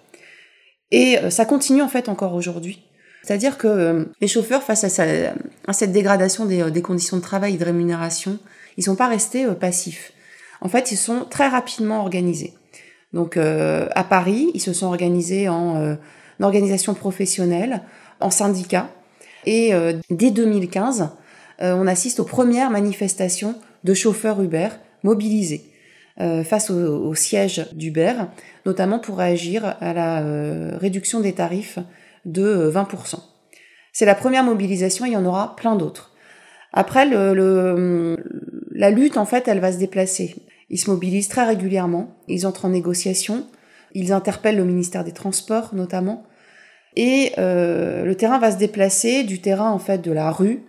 Et 0.90 1.18
euh, 1.18 1.30
ça 1.30 1.44
continue 1.44 1.82
en 1.82 1.88
fait 1.88 2.08
encore 2.08 2.34
aujourd'hui. 2.34 2.82
C'est-à-dire 3.22 3.56
que 3.56 4.08
les 4.20 4.26
chauffeurs, 4.26 4.64
face 4.64 4.82
à, 4.82 5.72
cette 5.72 5.92
dégradation 5.92 6.44
des, 6.44 6.82
conditions 6.82 7.16
de 7.16 7.22
travail 7.22 7.54
et 7.54 7.56
de 7.56 7.64
rémunération, 7.64 8.40
ils 8.76 8.80
ne 8.80 8.84
sont 8.86 8.96
pas 8.96 9.06
restés 9.06 9.46
passifs. 9.60 10.12
En 10.60 10.68
fait, 10.68 10.90
ils 10.90 10.96
sont 10.96 11.24
très 11.30 11.46
rapidement 11.46 12.00
organisés. 12.00 12.52
Donc 13.12 13.36
à 13.36 14.04
Paris, 14.04 14.50
ils 14.54 14.60
se 14.60 14.72
sont 14.72 14.86
organisés 14.86 15.48
en, 15.48 15.96
organisation 16.40 16.94
professionnelle, 16.94 17.82
en 18.20 18.30
syndicat. 18.30 18.88
Et 19.44 19.72
dès 20.10 20.30
2015, 20.30 21.10
on 21.60 21.86
assiste 21.86 22.20
aux 22.20 22.24
premières 22.24 22.70
manifestations 22.70 23.56
de 23.84 23.94
chauffeurs 23.94 24.40
Uber 24.40 24.68
mobilisés. 25.02 25.72
Euh, 26.20 26.44
face 26.44 26.68
au, 26.68 27.14
siège 27.14 27.66
d'Uber, 27.72 28.12
notamment 28.66 28.98
pour 28.98 29.16
réagir 29.16 29.76
à 29.80 29.94
la 29.94 30.20
euh, 30.20 30.76
réduction 30.76 31.20
des 31.20 31.32
tarifs 31.32 31.78
de 32.26 32.70
20%. 32.70 33.14
Euh, 33.14 33.18
C'est 33.94 34.04
la 34.04 34.14
première 34.14 34.44
mobilisation, 34.44 35.06
il 35.06 35.12
y 35.12 35.16
en 35.16 35.24
aura 35.24 35.56
plein 35.56 35.74
d'autres. 35.74 36.12
Après, 36.74 37.06
le, 37.06 38.18
la 38.72 38.90
lutte, 38.90 39.16
en 39.16 39.24
fait, 39.24 39.48
elle 39.48 39.60
va 39.60 39.72
se 39.72 39.78
déplacer. 39.78 40.36
Ils 40.68 40.78
se 40.78 40.90
mobilisent 40.90 41.28
très 41.28 41.46
régulièrement, 41.46 42.14
ils 42.28 42.46
entrent 42.46 42.66
en 42.66 42.70
négociation, 42.70 43.46
ils 43.94 44.12
interpellent 44.12 44.56
le 44.56 44.64
ministère 44.64 45.04
des 45.04 45.12
Transports 45.12 45.74
notamment, 45.74 46.24
et 46.94 47.32
le 47.38 48.12
terrain 48.12 48.38
va 48.38 48.50
se 48.50 48.58
déplacer 48.58 49.24
du 49.24 49.40
terrain 49.40 49.70
en 49.70 49.78
fait 49.78 49.98
de 49.98 50.12
la 50.12 50.30
rue, 50.30 50.62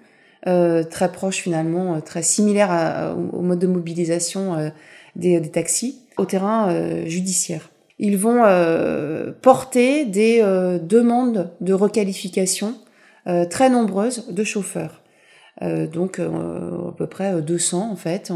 très 0.46 1.12
proche 1.12 1.38
finalement, 1.38 2.00
très 2.00 2.24
similaire 2.24 3.16
au 3.34 3.42
mode 3.42 3.60
de 3.60 3.68
mobilisation 3.68 4.72
des, 5.16 5.42
taxis 5.52 6.02
au 6.18 6.26
terrain 6.26 6.70
euh, 6.70 7.06
judiciaire. 7.06 7.70
Ils 8.00 8.18
vont 8.18 8.44
euh, 8.44 9.32
porter 9.42 10.06
des 10.06 10.40
euh, 10.42 10.80
demandes 10.80 11.52
de 11.62 11.74
requalification 11.74 12.76
très 13.50 13.70
nombreuses 13.70 14.28
de 14.32 14.44
chauffeurs. 14.44 15.02
donc 15.62 16.20
à 16.20 16.92
peu 16.98 17.08
près 17.08 17.42
200 17.42 17.90
en 17.90 17.96
fait. 17.96 18.34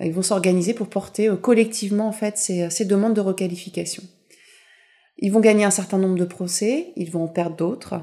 Ils 0.00 0.12
vont 0.12 0.22
s'organiser 0.22 0.74
pour 0.74 0.88
porter 0.88 1.30
collectivement 1.40 2.08
en 2.08 2.12
fait 2.12 2.38
ces, 2.38 2.70
ces, 2.70 2.84
demandes 2.84 3.14
de 3.14 3.20
requalification. 3.20 4.02
Ils 5.18 5.32
vont 5.32 5.40
gagner 5.40 5.64
un 5.64 5.70
certain 5.70 5.98
nombre 5.98 6.18
de 6.18 6.24
procès, 6.24 6.92
ils 6.96 7.10
vont 7.10 7.24
en 7.24 7.28
perdre 7.28 7.56
d'autres. 7.56 7.96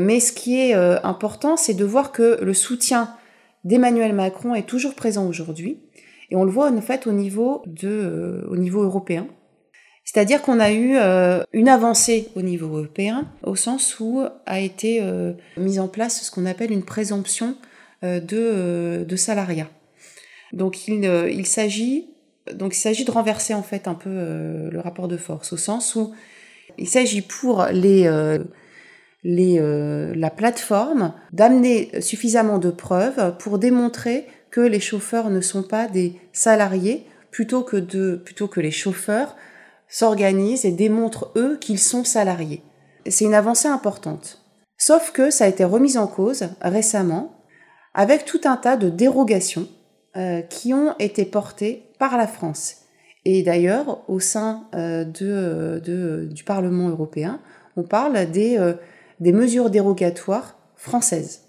Mais 0.00 0.18
ce 0.18 0.32
qui 0.32 0.58
est 0.58 0.74
important, 0.74 1.56
c'est 1.56 1.74
de 1.74 1.84
voir 1.84 2.10
que 2.10 2.42
le 2.42 2.54
soutien 2.54 3.14
d'Emmanuel 3.62 4.12
Macron 4.12 4.54
est 4.54 4.66
toujours 4.66 4.94
présent 4.94 5.26
aujourd'hui 5.28 5.78
et 6.30 6.36
on 6.36 6.44
le 6.44 6.50
voit 6.50 6.70
en 6.70 6.80
fait 6.80 7.06
au 7.06 7.12
niveau, 7.12 7.62
de, 7.66 7.88
euh, 7.88 8.46
au 8.48 8.56
niveau 8.56 8.82
européen. 8.82 9.26
C'est-à-dire 10.04 10.42
qu'on 10.42 10.60
a 10.60 10.70
eu 10.70 10.96
euh, 10.96 11.42
une 11.52 11.68
avancée 11.68 12.28
au 12.34 12.42
niveau 12.42 12.66
européen, 12.66 13.26
au 13.42 13.56
sens 13.56 13.98
où 14.00 14.22
a 14.44 14.60
été 14.60 15.00
euh, 15.00 15.32
mise 15.56 15.80
en 15.80 15.88
place 15.88 16.22
ce 16.22 16.30
qu'on 16.30 16.44
appelle 16.44 16.72
une 16.72 16.84
présomption 16.84 17.56
de, 18.02 19.02
de 19.02 19.16
salariat. 19.16 19.66
Donc 20.52 20.86
il, 20.88 21.46
s'agit 21.46 22.06
de 22.46 23.10
renverser 23.10 23.54
en 23.54 23.62
fait 23.62 23.88
un 23.88 23.94
peu 23.94 24.10
le 24.10 24.80
rapport 24.80 25.08
de 25.08 25.16
force, 25.16 25.52
au 25.52 25.56
sens 25.56 25.94
où 25.96 26.12
il 26.78 26.88
s'agit 26.88 27.22
pour 27.22 27.66
les, 27.72 28.38
les, 29.24 30.14
la 30.14 30.30
plateforme 30.30 31.14
d'amener 31.32 32.00
suffisamment 32.00 32.58
de 32.58 32.70
preuves 32.70 33.36
pour 33.38 33.58
démontrer 33.58 34.26
que 34.50 34.60
les 34.60 34.80
chauffeurs 34.80 35.30
ne 35.30 35.40
sont 35.40 35.64
pas 35.64 35.88
des 35.88 36.14
salariés, 36.32 37.06
plutôt 37.32 37.62
que 37.62 38.60
les 38.60 38.70
chauffeurs 38.70 39.34
s'organisent 39.88 40.64
et 40.64 40.72
démontrent 40.72 41.32
eux 41.36 41.56
qu'ils 41.60 41.78
sont 41.78 42.04
salariés. 42.04 42.62
C'est 43.06 43.24
une 43.24 43.34
avancée 43.34 43.68
importante. 43.68 44.44
Sauf 44.76 45.12
que 45.12 45.30
ça 45.30 45.44
a 45.44 45.48
été 45.48 45.64
remis 45.64 45.96
en 45.96 46.06
cause 46.06 46.48
récemment 46.60 47.44
avec 47.94 48.24
tout 48.24 48.40
un 48.44 48.56
tas 48.56 48.76
de 48.76 48.90
dérogations 48.90 49.68
euh, 50.16 50.42
qui 50.42 50.74
ont 50.74 50.94
été 50.98 51.24
portées 51.24 51.84
par 51.98 52.16
la 52.16 52.26
France. 52.26 52.76
Et 53.24 53.42
d'ailleurs, 53.42 54.08
au 54.08 54.20
sein 54.20 54.68
euh, 54.74 55.04
de, 55.04 55.80
de, 55.84 56.28
du 56.30 56.44
Parlement 56.44 56.88
européen, 56.88 57.40
on 57.76 57.82
parle 57.82 58.30
des, 58.30 58.58
euh, 58.58 58.74
des 59.20 59.32
mesures 59.32 59.70
dérogatoires 59.70 60.56
françaises 60.76 61.44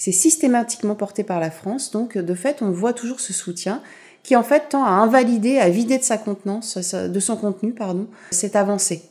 c'est 0.00 0.12
systématiquement 0.12 0.94
porté 0.94 1.24
par 1.24 1.40
la 1.40 1.50
France. 1.50 1.90
Donc, 1.90 2.16
de 2.16 2.34
fait, 2.34 2.62
on 2.62 2.70
voit 2.70 2.94
toujours 2.94 3.20
ce 3.20 3.34
soutien 3.34 3.82
qui, 4.22 4.34
en 4.34 4.42
fait, 4.42 4.70
tend 4.70 4.82
à 4.82 4.92
invalider, 4.92 5.58
à 5.58 5.68
vider 5.68 5.98
de 5.98 6.02
sa 6.02 6.16
contenance, 6.16 6.94
de 6.94 7.20
son 7.20 7.36
contenu, 7.36 7.74
pardon, 7.74 8.08
cette 8.30 8.56
avancée. 8.56 9.02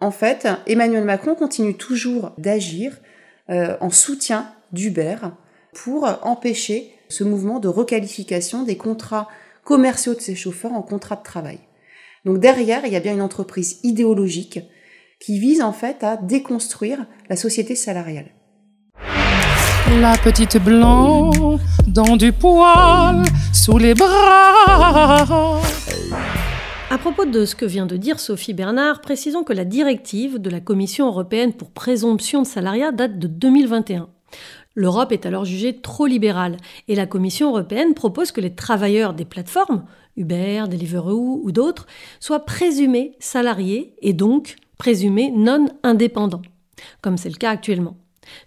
En 0.00 0.10
fait, 0.10 0.48
Emmanuel 0.66 1.04
Macron 1.04 1.36
continue 1.36 1.76
toujours 1.76 2.32
d'agir 2.38 2.98
euh, 3.50 3.76
en 3.80 3.90
soutien 3.90 4.48
d'Uber 4.72 5.14
pour 5.74 6.08
empêcher 6.24 6.92
ce 7.12 7.24
mouvement 7.24 7.60
de 7.60 7.68
requalification 7.68 8.64
des 8.64 8.76
contrats 8.76 9.28
commerciaux 9.64 10.14
de 10.14 10.20
ses 10.20 10.34
chauffeurs 10.34 10.72
en 10.72 10.82
contrats 10.82 11.16
de 11.16 11.22
travail. 11.22 11.60
Donc 12.24 12.38
derrière, 12.38 12.84
il 12.86 12.92
y 12.92 12.96
a 12.96 13.00
bien 13.00 13.14
une 13.14 13.22
entreprise 13.22 13.78
idéologique 13.82 14.60
qui 15.20 15.38
vise 15.38 15.62
en 15.62 15.72
fait 15.72 16.02
à 16.02 16.16
déconstruire 16.16 17.06
la 17.28 17.36
société 17.36 17.74
salariale. 17.74 18.26
La 20.00 20.16
petite 20.16 20.56
blanc 20.58 21.58
dans 21.86 22.16
du 22.16 22.32
poil 22.32 23.22
sous 23.52 23.78
les 23.78 23.94
bras. 23.94 25.60
À 26.90 26.98
propos 26.98 27.24
de 27.24 27.44
ce 27.44 27.54
que 27.54 27.64
vient 27.64 27.86
de 27.86 27.96
dire 27.96 28.20
Sophie 28.20 28.52
Bernard, 28.52 29.00
précisons 29.00 29.44
que 29.44 29.52
la 29.52 29.64
directive 29.64 30.38
de 30.38 30.50
la 30.50 30.60
Commission 30.60 31.06
européenne 31.06 31.52
pour 31.52 31.70
présomption 31.70 32.42
de 32.42 32.46
salariat 32.46 32.92
date 32.92 33.18
de 33.18 33.26
2021. 33.26 34.08
L'Europe 34.74 35.12
est 35.12 35.26
alors 35.26 35.44
jugée 35.44 35.80
trop 35.80 36.06
libérale 36.06 36.56
et 36.88 36.94
la 36.94 37.06
Commission 37.06 37.50
européenne 37.50 37.94
propose 37.94 38.32
que 38.32 38.40
les 38.40 38.54
travailleurs 38.54 39.12
des 39.12 39.24
plateformes, 39.24 39.84
Uber, 40.16 40.64
Deliveroo 40.68 41.40
ou 41.42 41.52
d'autres, 41.52 41.86
soient 42.20 42.44
présumés 42.44 43.16
salariés 43.18 43.94
et 44.00 44.12
donc 44.12 44.56
présumés 44.78 45.30
non 45.30 45.66
indépendants, 45.82 46.42
comme 47.02 47.16
c'est 47.16 47.28
le 47.28 47.36
cas 47.36 47.50
actuellement. 47.50 47.96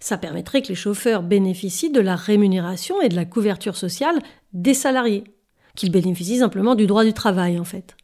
Ça 0.00 0.18
permettrait 0.18 0.62
que 0.62 0.68
les 0.68 0.74
chauffeurs 0.74 1.22
bénéficient 1.22 1.90
de 1.90 2.00
la 2.00 2.16
rémunération 2.16 3.00
et 3.02 3.08
de 3.08 3.16
la 3.16 3.24
couverture 3.24 3.76
sociale 3.76 4.18
des 4.52 4.74
salariés, 4.74 5.24
qu'ils 5.76 5.92
bénéficient 5.92 6.38
simplement 6.38 6.74
du 6.74 6.86
droit 6.86 7.04
du 7.04 7.12
travail 7.12 7.58
en 7.58 7.64
fait. 7.64 7.96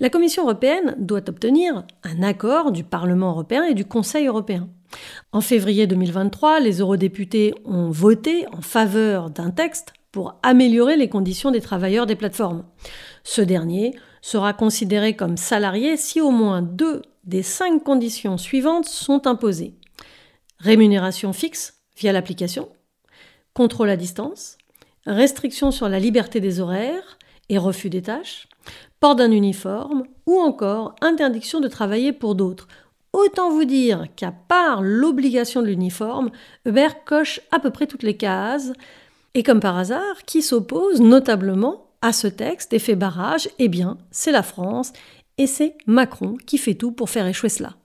La 0.00 0.10
Commission 0.10 0.44
européenne 0.44 0.94
doit 0.98 1.28
obtenir 1.28 1.84
un 2.04 2.22
accord 2.22 2.72
du 2.72 2.84
Parlement 2.84 3.30
européen 3.30 3.64
et 3.64 3.74
du 3.74 3.84
Conseil 3.84 4.26
européen. 4.26 4.68
En 5.32 5.40
février 5.40 5.86
2023, 5.86 6.60
les 6.60 6.80
eurodéputés 6.80 7.54
ont 7.64 7.90
voté 7.90 8.46
en 8.52 8.60
faveur 8.60 9.30
d'un 9.30 9.50
texte 9.50 9.92
pour 10.12 10.38
améliorer 10.42 10.96
les 10.96 11.08
conditions 11.08 11.50
des 11.50 11.60
travailleurs 11.60 12.06
des 12.06 12.16
plateformes. 12.16 12.64
Ce 13.24 13.42
dernier 13.42 13.94
sera 14.22 14.52
considéré 14.52 15.14
comme 15.14 15.36
salarié 15.36 15.96
si 15.96 16.20
au 16.20 16.30
moins 16.30 16.62
deux 16.62 17.02
des 17.24 17.42
cinq 17.42 17.82
conditions 17.82 18.38
suivantes 18.38 18.86
sont 18.86 19.26
imposées 19.26 19.74
rémunération 20.58 21.32
fixe 21.32 21.82
via 21.96 22.12
l'application, 22.12 22.68
contrôle 23.54 23.90
à 23.90 23.96
distance, 23.96 24.58
restriction 25.06 25.70
sur 25.70 25.88
la 25.88 25.98
liberté 25.98 26.40
des 26.40 26.60
horaires 26.60 27.18
et 27.48 27.58
refus 27.58 27.90
des 27.90 28.02
tâches, 28.02 28.48
d'un 29.14 29.30
uniforme 29.30 30.04
ou 30.26 30.38
encore 30.38 30.94
interdiction 31.00 31.60
de 31.60 31.68
travailler 31.68 32.12
pour 32.12 32.34
d'autres. 32.34 32.68
Autant 33.12 33.50
vous 33.50 33.64
dire 33.64 34.06
qu'à 34.16 34.32
part 34.32 34.82
l'obligation 34.82 35.62
de 35.62 35.68
l'uniforme, 35.68 36.30
Uber 36.66 36.88
coche 37.06 37.40
à 37.50 37.60
peu 37.60 37.70
près 37.70 37.86
toutes 37.86 38.02
les 38.02 38.16
cases, 38.16 38.72
et 39.34 39.42
comme 39.42 39.60
par 39.60 39.78
hasard, 39.78 40.24
qui 40.26 40.42
s'oppose 40.42 41.00
notablement 41.00 41.86
à 42.02 42.12
ce 42.12 42.26
texte 42.26 42.72
et 42.72 42.78
fait 42.78 42.96
barrage 42.96 43.48
Eh 43.58 43.68
bien, 43.68 43.98
c'est 44.10 44.32
la 44.32 44.42
France, 44.42 44.92
et 45.38 45.46
c'est 45.46 45.74
Macron 45.86 46.36
qui 46.46 46.58
fait 46.58 46.74
tout 46.74 46.92
pour 46.92 47.10
faire 47.10 47.26
échouer 47.26 47.48
cela. 47.48 47.76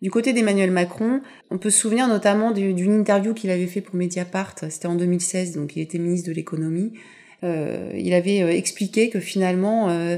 Du 0.00 0.10
côté 0.10 0.32
d'Emmanuel 0.32 0.70
Macron, 0.70 1.20
on 1.50 1.58
peut 1.58 1.70
se 1.70 1.78
souvenir 1.78 2.08
notamment 2.08 2.50
d'une 2.50 2.92
interview 2.92 3.34
qu'il 3.34 3.50
avait 3.50 3.68
fait 3.68 3.80
pour 3.80 3.94
Mediapart, 3.94 4.54
c'était 4.68 4.88
en 4.88 4.96
2016, 4.96 5.52
donc 5.52 5.76
il 5.76 5.82
était 5.82 5.98
ministre 5.98 6.28
de 6.28 6.34
l'économie. 6.34 6.92
Euh, 7.44 7.92
il 7.94 8.12
avait 8.12 8.42
euh, 8.42 8.50
expliqué 8.50 9.10
que 9.10 9.20
finalement, 9.20 9.90
euh, 9.90 10.16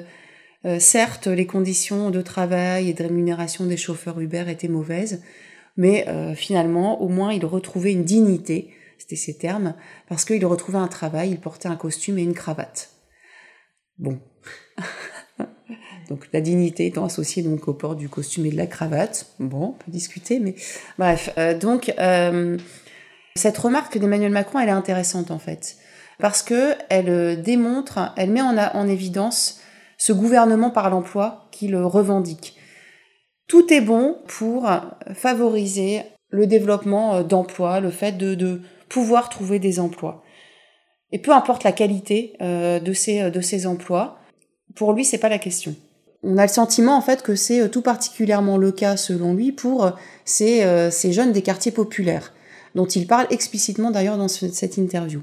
certes, 0.78 1.26
les 1.26 1.46
conditions 1.46 2.10
de 2.10 2.22
travail 2.22 2.88
et 2.88 2.94
de 2.94 3.02
rémunération 3.02 3.66
des 3.66 3.76
chauffeurs 3.76 4.20
Uber 4.20 4.44
étaient 4.48 4.68
mauvaises, 4.68 5.22
mais 5.76 6.06
finalement, 6.34 7.02
au 7.02 7.08
moins, 7.08 7.32
il 7.32 7.44
retrouvait 7.44 7.92
une 7.92 8.04
dignité, 8.04 8.70
c'était 8.98 9.16
ses 9.16 9.36
termes, 9.36 9.74
parce 10.08 10.24
qu'il 10.24 10.44
retrouvait 10.46 10.78
un 10.78 10.88
travail, 10.88 11.30
il 11.30 11.40
portait 11.40 11.68
un 11.68 11.76
costume 11.76 12.18
et 12.18 12.22
une 12.22 12.34
cravate. 12.34 12.90
Bon. 13.98 14.18
Donc 16.08 16.28
la 16.32 16.40
dignité 16.40 16.86
étant 16.86 17.04
associée 17.04 17.42
donc 17.42 17.66
au 17.68 17.74
port 17.74 17.96
du 17.96 18.08
costume 18.08 18.46
et 18.46 18.50
de 18.50 18.56
la 18.56 18.66
cravate. 18.66 19.26
Bon, 19.38 19.68
on 19.68 19.72
peut 19.72 19.90
discuter, 19.90 20.38
mais 20.38 20.54
bref. 20.98 21.30
Euh, 21.38 21.56
donc 21.56 21.92
euh, 21.98 22.58
cette 23.34 23.58
remarque 23.58 23.98
d'Emmanuel 23.98 24.32
Macron, 24.32 24.58
elle 24.58 24.68
est 24.68 24.72
intéressante 24.72 25.30
en 25.30 25.38
fait, 25.38 25.76
parce 26.18 26.42
que 26.42 26.74
elle 26.90 27.08
euh, 27.08 27.36
démontre, 27.36 28.12
elle 28.16 28.30
met 28.30 28.42
en 28.42 28.88
évidence 28.88 29.60
ce 29.99 30.12
gouvernement 30.12 30.70
par 30.70 30.90
l'emploi 30.90 31.49
qui 31.51 31.68
le 31.68 31.84
revendique. 31.86 32.57
Tout 33.47 33.72
est 33.72 33.80
bon 33.80 34.18
pour 34.26 34.68
favoriser 35.14 36.03
le 36.30 36.47
développement 36.47 37.22
d'emplois, 37.22 37.80
le 37.80 37.90
fait 37.90 38.12
de, 38.12 38.61
pouvoir 38.88 39.28
trouver 39.28 39.59
des 39.59 39.80
emplois. 39.80 40.22
Et 41.12 41.18
peu 41.18 41.32
importe 41.32 41.64
la 41.64 41.72
qualité 41.72 42.34
de, 42.40 42.92
ces, 42.92 43.30
de 43.30 43.40
ces 43.40 43.66
emplois, 43.66 44.18
pour 44.74 44.92
lui, 44.92 45.05
c'est 45.05 45.18
pas 45.18 45.28
la 45.28 45.38
question 45.38 45.74
on 46.24 46.38
a 46.38 46.42
le 46.42 46.49
sentiment 46.49 46.97
en 46.97 47.01
fait 47.01 47.22
que 47.22 47.34
c'est 47.34 47.61
euh, 47.61 47.68
tout 47.68 47.82
particulièrement 47.82 48.57
le 48.57 48.72
cas 48.72 48.97
selon 48.97 49.34
lui 49.34 49.53
pour 49.53 49.84
euh, 49.84 49.90
euh, 50.40 50.90
ces, 50.90 51.12
jeunes 51.12 51.32
des 51.32 51.42
quartiers 51.42 51.72
populaires, 51.72 52.32
dont 52.74 52.86
il 52.86 53.07
parle 53.07 53.26
explicitement 53.30 53.90
d'ailleurs 53.90 54.18
dans 54.18 54.28
cette 54.28 54.76
interview. 54.76 55.20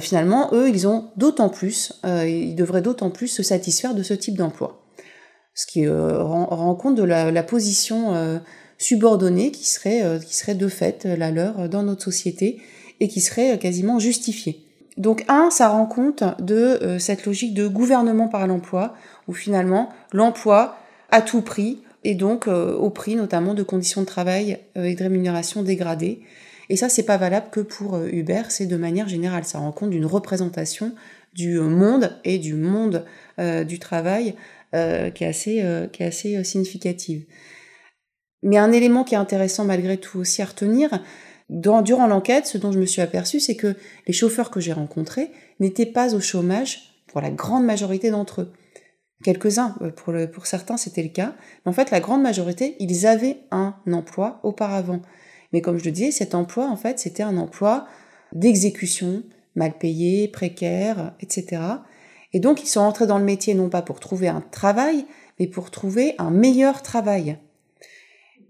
Finalement, 0.00 0.50
eux, 0.52 0.68
ils 0.68 0.88
ont 0.88 1.10
d'autant 1.16 1.48
plus, 1.48 1.92
ils 2.04 2.54
devraient 2.54 2.82
d'autant 2.82 3.10
plus 3.10 3.28
se 3.28 3.42
satisfaire 3.42 3.94
de 3.94 4.02
ce 4.02 4.14
type 4.14 4.36
d'emploi. 4.36 4.82
Ce 5.54 5.66
qui 5.66 5.88
rend, 5.88 6.74
compte 6.74 6.96
de 6.96 7.04
la, 7.04 7.42
position 7.42 8.40
subordonnée 8.76 9.52
qui 9.52 9.66
serait, 9.66 10.02
qui 10.26 10.34
serait 10.34 10.56
de 10.56 10.66
fait 10.66 11.04
la 11.04 11.30
leur 11.30 11.68
dans 11.68 11.84
notre 11.84 12.02
société 12.02 12.60
et 12.98 13.08
qui 13.08 13.20
serait 13.20 13.58
quasiment 13.58 13.98
justifiée. 14.00 14.66
Donc 14.96 15.24
un, 15.28 15.50
ça 15.50 15.68
rend 15.68 15.86
compte 15.86 16.24
de 16.40 16.96
cette 16.98 17.24
logique 17.24 17.54
de 17.54 17.68
gouvernement 17.68 18.26
par 18.26 18.46
l'emploi, 18.48 18.94
où 19.28 19.32
finalement 19.32 19.90
l'emploi 20.12 20.76
à 21.10 21.22
tout 21.22 21.42
prix 21.42 21.78
et 22.04 22.14
donc 22.14 22.48
euh, 22.48 22.74
au 22.74 22.90
prix 22.90 23.16
notamment 23.16 23.54
de 23.54 23.62
conditions 23.62 24.02
de 24.02 24.06
travail 24.06 24.58
euh, 24.76 24.84
et 24.84 24.94
de 24.94 25.02
rémunération 25.02 25.62
dégradées. 25.62 26.20
Et 26.68 26.76
ça, 26.76 26.88
c'est 26.88 27.04
pas 27.04 27.16
valable 27.16 27.48
que 27.50 27.60
pour 27.60 27.94
euh, 27.94 28.08
Uber, 28.10 28.42
c'est 28.48 28.66
de 28.66 28.76
manière 28.76 29.08
générale. 29.08 29.44
Ça 29.44 29.58
rend 29.58 29.72
compte 29.72 29.90
d'une 29.90 30.06
représentation 30.06 30.94
du 31.34 31.58
monde 31.60 32.18
et 32.24 32.38
du 32.38 32.54
monde 32.54 33.04
du 33.38 33.78
travail 33.78 34.34
qui 34.72 35.24
est 35.24 35.26
assez, 36.00 36.42
significative. 36.42 37.26
Mais 38.42 38.56
un 38.56 38.72
élément 38.72 39.04
qui 39.04 39.14
est 39.14 39.18
intéressant 39.18 39.64
malgré 39.64 39.98
tout 39.98 40.18
aussi 40.18 40.42
à 40.42 40.46
retenir, 40.46 41.00
durant 41.48 42.06
l'enquête, 42.06 42.46
ce 42.46 42.58
dont 42.58 42.72
je 42.72 42.78
me 42.78 42.86
suis 42.86 43.02
aperçue, 43.02 43.40
c'est 43.40 43.56
que 43.56 43.76
les 44.06 44.12
chauffeurs 44.12 44.50
que 44.50 44.60
j'ai 44.60 44.72
rencontrés 44.72 45.30
n'étaient 45.60 45.86
pas 45.86 46.14
au 46.14 46.20
chômage 46.20 46.88
pour 47.06 47.20
la 47.20 47.30
grande 47.30 47.64
majorité 47.64 48.10
d'entre 48.10 48.42
eux. 48.42 48.52
Quelques-uns, 49.24 49.74
euh, 49.80 50.26
pour 50.26 50.46
certains, 50.46 50.76
c'était 50.76 51.02
le 51.02 51.08
cas. 51.08 51.34
Mais 51.64 51.70
en 51.70 51.72
fait, 51.72 51.90
la 51.90 52.00
grande 52.00 52.22
majorité, 52.22 52.76
ils 52.78 53.06
avaient 53.06 53.38
un 53.50 53.74
emploi 53.92 54.40
auparavant. 54.44 55.02
Mais 55.52 55.60
comme 55.60 55.78
je 55.78 55.84
le 55.84 55.90
disais, 55.90 56.10
cet 56.10 56.34
emploi, 56.34 56.66
en 56.66 56.76
fait, 56.76 56.98
c'était 56.98 57.22
un 57.22 57.38
emploi 57.38 57.86
d'exécution, 58.32 59.22
mal 59.54 59.76
payé, 59.78 60.28
précaire, 60.28 61.14
etc. 61.20 61.62
Et 62.32 62.40
donc, 62.40 62.62
ils 62.62 62.68
sont 62.68 62.80
entrés 62.80 63.06
dans 63.06 63.18
le 63.18 63.24
métier 63.24 63.54
non 63.54 63.68
pas 63.68 63.82
pour 63.82 64.00
trouver 64.00 64.28
un 64.28 64.42
travail, 64.42 65.06
mais 65.38 65.46
pour 65.46 65.70
trouver 65.70 66.14
un 66.18 66.30
meilleur 66.30 66.82
travail. 66.82 67.38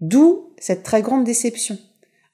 D'où 0.00 0.52
cette 0.58 0.82
très 0.82 1.02
grande 1.02 1.24
déception. 1.24 1.78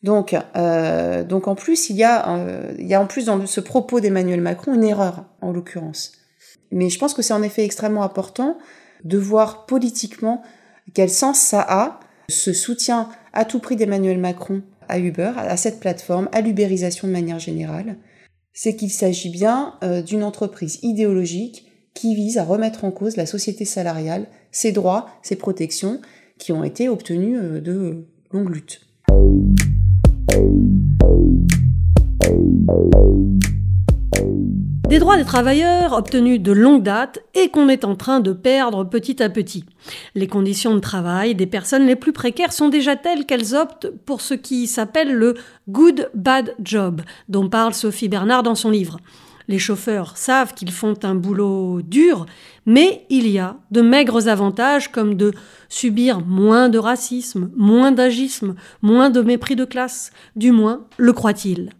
Donc, 0.02 0.36
euh, 0.56 1.24
donc 1.24 1.48
en 1.48 1.54
plus, 1.54 1.88
il 1.88 1.96
y, 1.96 2.04
a, 2.04 2.36
euh, 2.36 2.74
il 2.78 2.86
y 2.86 2.94
a 2.94 3.00
en 3.00 3.06
plus 3.06 3.24
dans 3.26 3.46
ce 3.46 3.60
propos 3.60 4.00
d'Emmanuel 4.00 4.40
Macron 4.40 4.74
une 4.74 4.84
erreur, 4.84 5.24
en 5.40 5.50
l'occurrence. 5.50 6.12
Mais 6.70 6.90
je 6.90 6.98
pense 6.98 7.14
que 7.14 7.22
c'est 7.22 7.32
en 7.32 7.42
effet 7.42 7.64
extrêmement 7.64 8.02
important 8.02 8.58
de 9.04 9.16
voir 9.16 9.64
politiquement 9.64 10.42
quel 10.92 11.08
sens 11.08 11.38
ça 11.38 11.64
a, 11.66 12.00
ce 12.28 12.52
soutien 12.52 13.08
à 13.32 13.44
tout 13.44 13.58
prix 13.58 13.76
d'Emmanuel 13.76 14.18
Macron 14.18 14.62
à 14.88 14.98
Uber, 14.98 15.32
à 15.36 15.56
cette 15.56 15.80
plateforme, 15.80 16.28
à 16.32 16.40
l'ubérisation 16.40 17.08
de 17.08 17.12
manière 17.12 17.38
générale. 17.38 17.96
C'est 18.52 18.76
qu'il 18.76 18.90
s'agit 18.90 19.30
bien 19.30 19.74
euh, 19.82 20.02
d'une 20.02 20.22
entreprise 20.22 20.78
idéologique 20.82 21.66
qui 21.94 22.14
vise 22.14 22.38
à 22.38 22.44
remettre 22.44 22.84
en 22.84 22.90
cause 22.90 23.16
la 23.16 23.26
société 23.26 23.64
salariale, 23.64 24.26
ses 24.52 24.72
droits, 24.72 25.08
ses 25.22 25.36
protections, 25.36 26.00
qui 26.38 26.52
ont 26.52 26.64
été 26.64 26.88
obtenus 26.88 27.38
euh, 27.40 27.60
de 27.60 28.06
longues 28.30 28.54
luttes. 28.54 28.80
Des 34.88 34.98
droits 34.98 35.16
des 35.16 35.24
travailleurs 35.24 35.94
obtenus 35.94 36.40
de 36.40 36.52
longue 36.52 36.82
date 36.82 37.20
et 37.34 37.48
qu'on 37.48 37.70
est 37.70 37.86
en 37.86 37.96
train 37.96 38.20
de 38.20 38.32
perdre 38.32 38.84
petit 38.84 39.22
à 39.22 39.30
petit. 39.30 39.64
Les 40.14 40.26
conditions 40.26 40.74
de 40.74 40.80
travail 40.80 41.34
des 41.34 41.46
personnes 41.46 41.86
les 41.86 41.96
plus 41.96 42.12
précaires 42.12 42.52
sont 42.52 42.68
déjà 42.68 42.94
telles 42.94 43.24
qu'elles 43.24 43.54
optent 43.54 43.90
pour 44.04 44.20
ce 44.20 44.34
qui 44.34 44.66
s'appelle 44.66 45.12
le 45.12 45.34
good 45.70 46.10
bad 46.14 46.54
job, 46.62 47.00
dont 47.30 47.48
parle 47.48 47.72
Sophie 47.72 48.08
Bernard 48.08 48.42
dans 48.42 48.54
son 48.54 48.68
livre. 48.68 48.98
Les 49.48 49.58
chauffeurs 49.58 50.18
savent 50.18 50.52
qu'ils 50.52 50.70
font 50.70 50.94
un 51.02 51.14
boulot 51.14 51.80
dur, 51.82 52.26
mais 52.66 53.06
il 53.08 53.26
y 53.28 53.38
a 53.38 53.56
de 53.70 53.80
maigres 53.80 54.28
avantages 54.28 54.92
comme 54.92 55.16
de 55.16 55.32
subir 55.70 56.20
moins 56.20 56.68
de 56.68 56.78
racisme, 56.78 57.50
moins 57.56 57.90
d'agisme, 57.90 58.54
moins 58.82 59.08
de 59.08 59.22
mépris 59.22 59.56
de 59.56 59.64
classe, 59.64 60.12
du 60.36 60.52
moins 60.52 60.86
le 60.98 61.12
croient-ils 61.14 61.70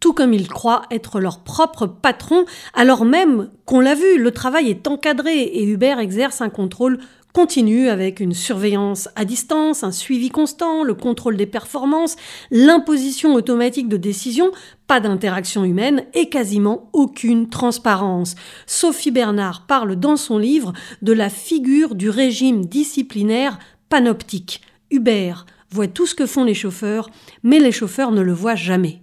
tout 0.00 0.12
comme 0.12 0.34
ils 0.34 0.48
croient 0.48 0.82
être 0.90 1.20
leur 1.20 1.40
propre 1.40 1.86
patron, 1.86 2.44
alors 2.74 3.04
même 3.04 3.50
qu'on 3.64 3.80
l'a 3.80 3.94
vu, 3.94 4.18
le 4.18 4.30
travail 4.30 4.68
est 4.70 4.86
encadré 4.86 5.42
et 5.42 5.64
Uber 5.64 5.96
exerce 5.98 6.40
un 6.40 6.50
contrôle 6.50 6.98
continu 7.32 7.88
avec 7.88 8.20
une 8.20 8.34
surveillance 8.34 9.08
à 9.16 9.24
distance, 9.24 9.84
un 9.84 9.92
suivi 9.92 10.28
constant, 10.28 10.84
le 10.84 10.94
contrôle 10.94 11.36
des 11.36 11.46
performances, 11.46 12.16
l'imposition 12.50 13.34
automatique 13.34 13.88
de 13.88 13.96
décisions, 13.96 14.50
pas 14.86 15.00
d'interaction 15.00 15.64
humaine 15.64 16.04
et 16.14 16.28
quasiment 16.28 16.90
aucune 16.92 17.48
transparence. 17.48 18.34
Sophie 18.66 19.10
Bernard 19.10 19.66
parle 19.66 19.96
dans 19.96 20.16
son 20.16 20.38
livre 20.38 20.72
de 21.00 21.12
la 21.12 21.30
figure 21.30 21.94
du 21.94 22.10
régime 22.10 22.66
disciplinaire 22.66 23.58
panoptique. 23.88 24.60
Uber 24.90 25.34
voit 25.70 25.88
tout 25.88 26.06
ce 26.06 26.14
que 26.14 26.26
font 26.26 26.44
les 26.44 26.54
chauffeurs, 26.54 27.08
mais 27.42 27.58
les 27.58 27.72
chauffeurs 27.72 28.12
ne 28.12 28.20
le 28.20 28.32
voient 28.32 28.54
jamais. 28.54 29.01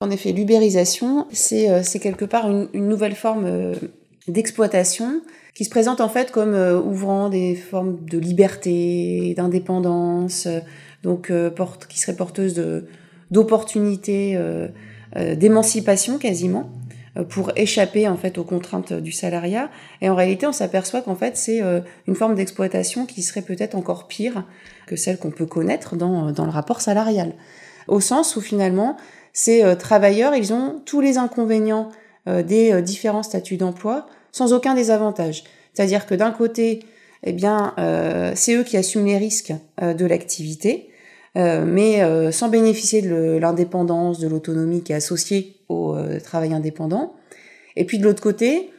En 0.00 0.10
effet, 0.10 0.32
l'ubérisation, 0.32 1.26
c'est 1.32 1.70
euh, 1.70 1.82
quelque 1.82 2.26
part 2.26 2.50
une, 2.50 2.68
nouvelle 2.86 3.14
forme 3.14 3.46
euh, 3.46 3.74
d'exploitation 4.28 5.22
qui 5.54 5.64
se 5.64 5.70
présente 5.70 6.02
en 6.02 6.10
fait 6.10 6.32
comme 6.32 6.52
euh, 6.52 6.78
ouvrant 6.78 7.30
des 7.30 7.54
formes 7.54 8.04
de 8.04 8.18
liberté, 8.18 9.32
d'indépendance, 9.38 10.48
donc 11.02 11.32
qui 11.88 11.98
serait 11.98 12.16
porteuse 12.16 12.60
d'opportunités, 13.30 14.36
d'émancipation 15.14 16.18
quasiment 16.18 16.68
pour 17.28 17.52
échapper 17.54 18.08
en 18.08 18.16
fait 18.16 18.38
aux 18.38 18.44
contraintes 18.44 18.92
du 18.92 19.12
salariat. 19.12 19.70
Et 20.02 20.10
en 20.10 20.16
réalité, 20.16 20.48
on 20.48 20.52
s'aperçoit 20.52 21.00
qu'en 21.02 21.14
fait, 21.14 21.36
c'est 21.36 21.60
une 22.08 22.14
forme 22.16 22.34
d'exploitation 22.34 23.06
qui 23.06 23.22
serait 23.22 23.42
peut-être 23.42 23.76
encore 23.76 24.08
pire 24.08 24.44
que 24.86 24.96
celle 24.96 25.16
qu'on 25.18 25.30
peut 25.30 25.46
connaître 25.46 25.94
dans, 25.94 26.32
dans 26.32 26.44
le 26.44 26.50
rapport 26.50 26.80
salarial. 26.80 27.32
Au 27.86 28.00
sens 28.00 28.34
où 28.34 28.40
finalement, 28.40 28.96
ces 29.36 29.62
euh, 29.62 29.74
travailleurs, 29.74 30.34
ils 30.34 30.54
ont 30.54 30.80
tous 30.86 31.02
les 31.02 31.18
inconvénients 31.18 31.90
euh, 32.26 32.42
des 32.42 32.72
euh, 32.72 32.80
différents 32.80 33.22
statuts 33.22 33.58
d'emploi 33.58 34.06
sans 34.32 34.54
aucun 34.54 34.74
désavantage. 34.74 35.44
C'est-à-dire 35.74 36.06
que 36.06 36.14
d'un 36.14 36.30
côté, 36.30 36.80
eh 37.22 37.34
bien, 37.34 37.74
c'est 38.34 38.54
eux 38.54 38.62
qui 38.62 38.76
assument 38.76 39.06
les 39.06 39.16
risques 39.16 39.52
de 39.80 40.06
l'activité, 40.06 40.90
mais 41.34 42.02
sans 42.32 42.48
bénéficier 42.48 43.00
de 43.02 43.38
l'indépendance, 43.40 44.18
de 44.18 44.28
l'autonomie 44.28 44.82
qui 44.82 44.92
est 44.92 44.96
associée 44.96 45.56
au 45.68 45.96
travail 46.22 46.52
indépendant. 46.52 47.14
Et 47.76 47.84
puis 47.84 47.98
de 47.98 48.04
l'autre 48.04 48.22
côté, 48.22 48.70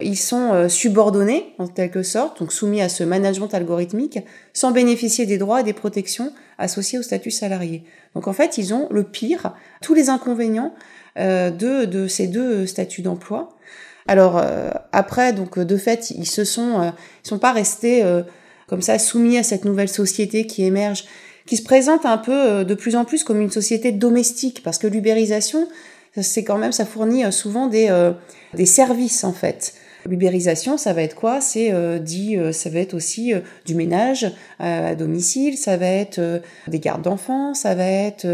ils 0.00 0.18
sont 0.18 0.68
subordonnés 0.68 1.54
en 1.58 1.66
quelque 1.66 2.02
sorte, 2.02 2.40
donc 2.40 2.52
soumis 2.52 2.82
à 2.82 2.90
ce 2.90 3.04
management 3.04 3.52
algorithmique, 3.52 4.18
sans 4.52 4.70
bénéficier 4.70 5.24
des 5.24 5.38
droits 5.38 5.62
et 5.62 5.64
des 5.64 5.72
protections 5.72 6.32
associés 6.58 6.98
au 6.98 7.02
statut 7.02 7.30
salarié. 7.30 7.84
Donc 8.14 8.28
en 8.28 8.32
fait, 8.32 8.58
ils 8.58 8.74
ont 8.74 8.88
le 8.90 9.04
pire, 9.04 9.54
tous 9.82 9.94
les 9.94 10.08
inconvénients 10.08 10.74
euh, 11.18 11.50
de, 11.50 11.84
de 11.84 12.06
ces 12.06 12.26
deux 12.26 12.66
statuts 12.66 13.02
d'emploi. 13.02 13.56
Alors 14.08 14.38
euh, 14.38 14.70
après, 14.92 15.32
donc 15.32 15.58
de 15.58 15.76
fait, 15.76 16.10
ils 16.10 16.26
se 16.26 16.44
sont, 16.44 16.92
ils 17.24 17.28
sont 17.28 17.38
pas 17.38 17.52
restés 17.52 18.04
comme 18.68 18.82
ça 18.82 18.98
soumis 18.98 19.38
à 19.38 19.42
cette 19.42 19.64
nouvelle 19.64 19.88
société 19.88 20.46
qui 20.46 20.64
émerge, 20.64 21.04
qui 21.46 21.56
se 21.56 21.62
présente 21.62 22.06
un 22.06 22.18
peu 22.18 22.64
de 22.64 22.74
plus 22.74 22.96
en 22.96 23.04
plus 23.04 23.24
comme 23.24 23.40
une 23.40 23.50
société 23.50 23.92
domestique, 23.92 24.62
parce 24.62 24.78
que 24.78 24.86
l'ubérisation, 24.86 25.68
c'est 26.20 26.44
quand 26.44 26.58
même, 26.58 26.72
ça 26.72 26.84
fournit 26.86 27.30
souvent 27.32 27.66
des, 27.66 28.12
des 28.54 28.66
services 28.66 29.24
en 29.24 29.32
fait. 29.32 29.74
L'ubérisation, 30.08 30.76
ça 30.76 30.92
va 30.92 31.02
être 31.02 31.14
quoi? 31.14 31.40
C'est 31.40 31.72
euh, 31.72 31.98
dit, 31.98 32.36
euh, 32.36 32.52
ça 32.52 32.70
va 32.70 32.78
être 32.78 32.94
aussi 32.94 33.34
euh, 33.34 33.40
du 33.64 33.74
ménage 33.74 34.32
à 34.58 34.94
domicile, 34.94 35.56
ça 35.56 35.76
va 35.76 35.86
être 35.86 36.20
des 36.68 36.78
gardes 36.78 37.02
d'enfants, 37.02 37.54
ça 37.54 37.74
va 37.74 37.86
être 37.86 38.26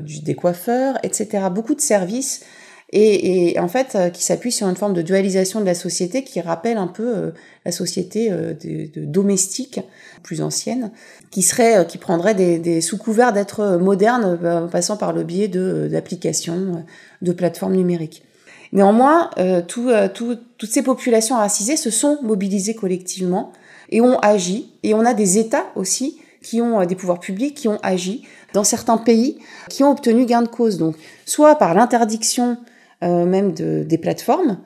des 0.00 0.34
coiffeurs, 0.34 0.98
etc. 1.02 1.44
Beaucoup 1.52 1.74
de 1.74 1.80
services 1.80 2.44
et, 2.90 3.56
en 3.60 3.68
fait 3.68 3.98
qui 4.14 4.22
s'appuie 4.22 4.50
sur 4.50 4.66
une 4.66 4.76
forme 4.76 4.94
de 4.94 5.02
dualisation 5.02 5.60
de 5.60 5.66
la 5.66 5.74
société 5.74 6.24
qui 6.24 6.40
rappelle 6.40 6.78
un 6.78 6.86
peu 6.86 7.32
la 7.64 7.72
société 7.72 8.30
de, 8.30 8.88
domestique 9.04 9.80
plus 10.22 10.40
ancienne, 10.40 10.90
qui 11.30 11.42
serait, 11.42 11.86
qui 11.86 11.98
prendrait 11.98 12.34
des, 12.34 12.80
sous 12.80 12.98
couvert 12.98 13.32
d'être 13.32 13.78
moderne, 13.78 14.38
en 14.44 14.68
passant 14.68 14.96
par 14.96 15.12
le 15.12 15.22
biais 15.22 15.48
de 15.48 15.88
d'applications, 15.90 16.84
de 17.22 17.32
plateformes 17.32 17.76
numériques. 17.76 18.24
Néanmoins, 18.72 19.30
euh, 19.38 19.62
euh, 19.78 20.08
toutes 20.08 20.70
ces 20.70 20.82
populations 20.82 21.36
racisées 21.36 21.76
se 21.76 21.90
sont 21.90 22.18
mobilisées 22.22 22.74
collectivement 22.74 23.52
et 23.90 24.00
ont 24.00 24.18
agi. 24.18 24.72
Et 24.82 24.94
on 24.94 25.04
a 25.04 25.14
des 25.14 25.38
États 25.38 25.66
aussi 25.74 26.18
qui 26.42 26.60
ont 26.60 26.80
euh, 26.80 26.84
des 26.84 26.94
pouvoirs 26.94 27.20
publics 27.20 27.54
qui 27.54 27.68
ont 27.68 27.78
agi 27.82 28.24
dans 28.52 28.64
certains 28.64 28.98
pays 28.98 29.38
qui 29.68 29.84
ont 29.84 29.90
obtenu 29.90 30.26
gain 30.26 30.42
de 30.42 30.48
cause. 30.48 30.78
Donc, 30.78 30.96
soit 31.26 31.56
par 31.56 31.74
l'interdiction 31.74 32.58
même 33.00 33.54
de, 33.54 33.84
des 33.84 33.96
plateformes. 33.96 34.58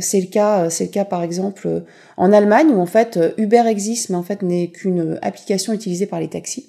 c'est 0.00 0.20
le 0.20 0.26
cas, 0.26 0.68
c'est 0.68 0.84
le 0.84 0.90
cas 0.90 1.06
par 1.06 1.22
exemple 1.22 1.84
en 2.18 2.34
Allemagne 2.34 2.68
où 2.68 2.80
en 2.80 2.86
fait 2.86 3.18
Uber 3.38 3.62
existe, 3.66 4.10
mais 4.10 4.16
en 4.16 4.22
fait 4.22 4.42
n'est 4.42 4.68
qu'une 4.68 5.18
application 5.22 5.72
utilisée 5.72 6.04
par 6.04 6.20
les 6.20 6.28
taxis. 6.28 6.68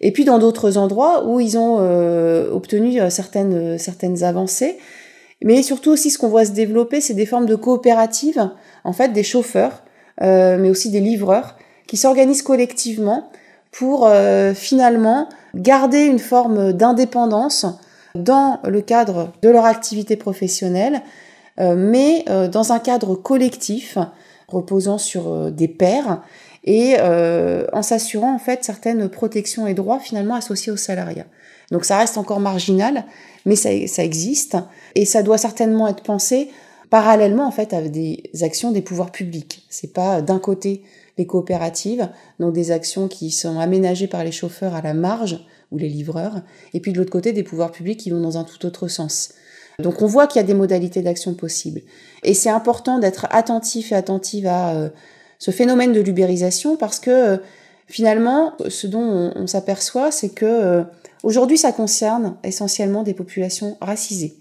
Et 0.00 0.10
puis 0.10 0.24
dans 0.24 0.38
d'autres 0.38 0.78
endroits 0.78 1.28
où 1.28 1.38
ils 1.38 1.58
ont 1.58 1.80
obtenu 2.50 2.98
certaines 3.10 3.76
certaines 3.76 4.24
avancées, 4.24 4.78
mais 5.42 5.62
surtout 5.62 5.90
aussi, 5.90 6.10
ce 6.10 6.18
qu'on 6.18 6.28
voit 6.28 6.44
se 6.44 6.52
développer, 6.52 7.00
c'est 7.00 7.14
des 7.14 7.26
formes 7.26 7.46
de 7.46 7.56
coopératives, 7.56 8.50
en 8.84 8.92
fait, 8.92 9.12
des 9.12 9.22
chauffeurs, 9.22 9.82
euh, 10.22 10.56
mais 10.58 10.70
aussi 10.70 10.90
des 10.90 11.00
livreurs, 11.00 11.56
qui 11.86 11.96
s'organisent 11.96 12.42
collectivement 12.42 13.30
pour 13.72 14.06
euh, 14.06 14.54
finalement 14.54 15.28
garder 15.54 16.04
une 16.04 16.18
forme 16.18 16.72
d'indépendance 16.72 17.66
dans 18.14 18.60
le 18.64 18.80
cadre 18.80 19.32
de 19.42 19.48
leur 19.48 19.64
activité 19.64 20.16
professionnelle, 20.16 21.02
euh, 21.60 21.74
mais 21.76 22.24
dans 22.50 22.72
un 22.72 22.78
cadre 22.78 23.14
collectif 23.16 23.98
reposant 24.48 24.98
sur 24.98 25.50
des 25.50 25.68
pairs 25.68 26.22
et 26.64 26.96
en 27.00 27.82
s'assurant 27.82 28.34
en 28.34 28.38
fait 28.38 28.64
certaines 28.64 29.08
protections 29.08 29.66
et 29.66 29.74
droits 29.74 29.98
finalement 29.98 30.36
associés 30.36 30.70
aux 30.72 30.76
salariat. 30.76 31.26
Donc 31.70 31.84
ça 31.84 31.98
reste 31.98 32.18
encore 32.18 32.40
marginal, 32.40 33.04
mais 33.46 33.56
ça, 33.56 33.70
ça 33.86 34.04
existe 34.04 34.56
et 34.94 35.04
ça 35.04 35.22
doit 35.22 35.38
certainement 35.38 35.88
être 35.88 36.02
pensé 36.02 36.50
parallèlement 36.90 37.46
en 37.46 37.50
fait 37.50 37.72
à 37.72 37.82
des 37.82 38.22
actions 38.42 38.70
des 38.70 38.82
pouvoirs 38.82 39.10
publics. 39.10 39.66
C'est 39.70 39.92
pas 39.92 40.22
d'un 40.22 40.38
côté 40.38 40.82
les 41.18 41.26
coopératives, 41.26 42.08
donc 42.40 42.52
des 42.52 42.70
actions 42.70 43.08
qui 43.08 43.30
sont 43.30 43.58
aménagées 43.58 44.08
par 44.08 44.24
les 44.24 44.32
chauffeurs 44.32 44.74
à 44.74 44.82
la 44.82 44.94
marge 44.94 45.44
ou 45.70 45.78
les 45.78 45.88
livreurs, 45.88 46.42
et 46.72 46.80
puis 46.80 46.92
de 46.92 46.98
l'autre 46.98 47.10
côté 47.10 47.32
des 47.32 47.42
pouvoirs 47.42 47.72
publics 47.72 48.00
qui 48.00 48.10
vont 48.10 48.20
dans 48.20 48.38
un 48.38 48.44
tout 48.44 48.64
autre 48.66 48.88
sens. 48.88 49.32
Donc 49.78 50.02
on 50.02 50.06
voit 50.06 50.26
qu'il 50.26 50.40
y 50.40 50.44
a 50.44 50.46
des 50.46 50.54
modalités 50.54 51.02
d'action 51.02 51.34
possibles. 51.34 51.80
Et 52.22 52.34
c'est 52.34 52.50
important 52.50 52.98
d'être 52.98 53.26
attentif 53.30 53.92
et 53.92 53.94
attentive 53.94 54.46
à 54.46 54.74
euh, 54.74 54.88
ce 55.38 55.50
phénomène 55.50 55.92
de 55.92 56.00
l'ubérisation 56.00 56.76
parce 56.76 57.00
que 57.00 57.10
euh, 57.10 57.36
finalement, 57.86 58.54
ce 58.68 58.86
dont 58.86 59.32
on, 59.34 59.46
s'aperçoit, 59.46 60.10
c'est 60.10 60.30
que 60.30 60.44
euh, 60.44 60.84
aujourd'hui 61.24 61.58
ça 61.58 61.72
concerne 61.72 62.36
essentiellement 62.44 63.02
des 63.02 63.14
populations 63.14 63.76
racisées. 63.80 64.36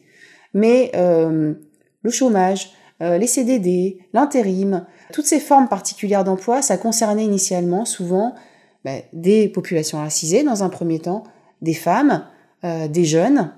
Mais 0.53 0.91
euh, 0.95 1.53
le 2.03 2.11
chômage, 2.11 2.73
euh, 3.01 3.17
les 3.17 3.25
CDD, 3.25 3.97
l'intérim, 4.13 4.85
toutes 5.11 5.25
ces 5.25 5.39
formes 5.39 5.67
particulières 5.67 6.23
d'emploi, 6.23 6.61
ça 6.61 6.77
concernait 6.77 7.23
initialement 7.23 7.85
souvent 7.85 8.35
ben, 8.85 9.01
des 9.13 9.47
populations 9.47 9.97
racisées 9.97 10.43
dans 10.43 10.63
un 10.63 10.69
premier 10.69 10.99
temps, 10.99 11.23
des 11.61 11.73
femmes, 11.73 12.25
euh, 12.63 12.87
des 12.87 13.05
jeunes, 13.05 13.51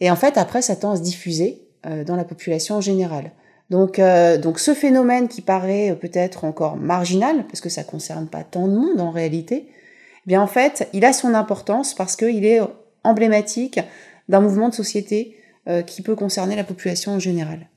et 0.00 0.10
en 0.10 0.16
fait 0.16 0.36
après 0.36 0.60
ça 0.60 0.76
tend 0.76 0.92
à 0.92 0.96
se 0.96 1.02
diffuser 1.02 1.60
dans 2.06 2.16
la 2.16 2.24
population 2.24 2.76
en 2.76 2.80
général. 2.80 3.32
Donc, 3.68 4.00
donc 4.40 4.58
ce 4.58 4.72
phénomène 4.72 5.28
qui 5.28 5.42
paraît 5.42 5.94
peut-être 6.00 6.44
encore 6.44 6.76
marginal, 6.76 7.44
parce 7.46 7.60
que 7.60 7.68
ça 7.68 7.84
concerne 7.84 8.26
pas 8.26 8.42
tant 8.42 8.66
de 8.66 8.74
monde 8.74 9.02
en 9.02 9.10
réalité, 9.10 9.68
eh 10.26 10.28
bien 10.28 10.40
en 10.40 10.46
fait, 10.46 10.88
il 10.94 11.04
a 11.04 11.12
son 11.12 11.34
importance 11.34 11.94
parce 11.94 12.16
qu'il 12.16 12.46
est 12.46 12.60
emblématique 13.02 13.78
d'un 14.30 14.40
mouvement 14.40 14.70
de 14.70 14.74
société 14.74 15.36
euh, 15.68 15.82
qui 15.82 16.00
peut 16.00 16.14
concerner 16.14 16.56
la 16.56 16.64
population 16.64 17.12
en 17.12 17.18
général. 17.18 17.68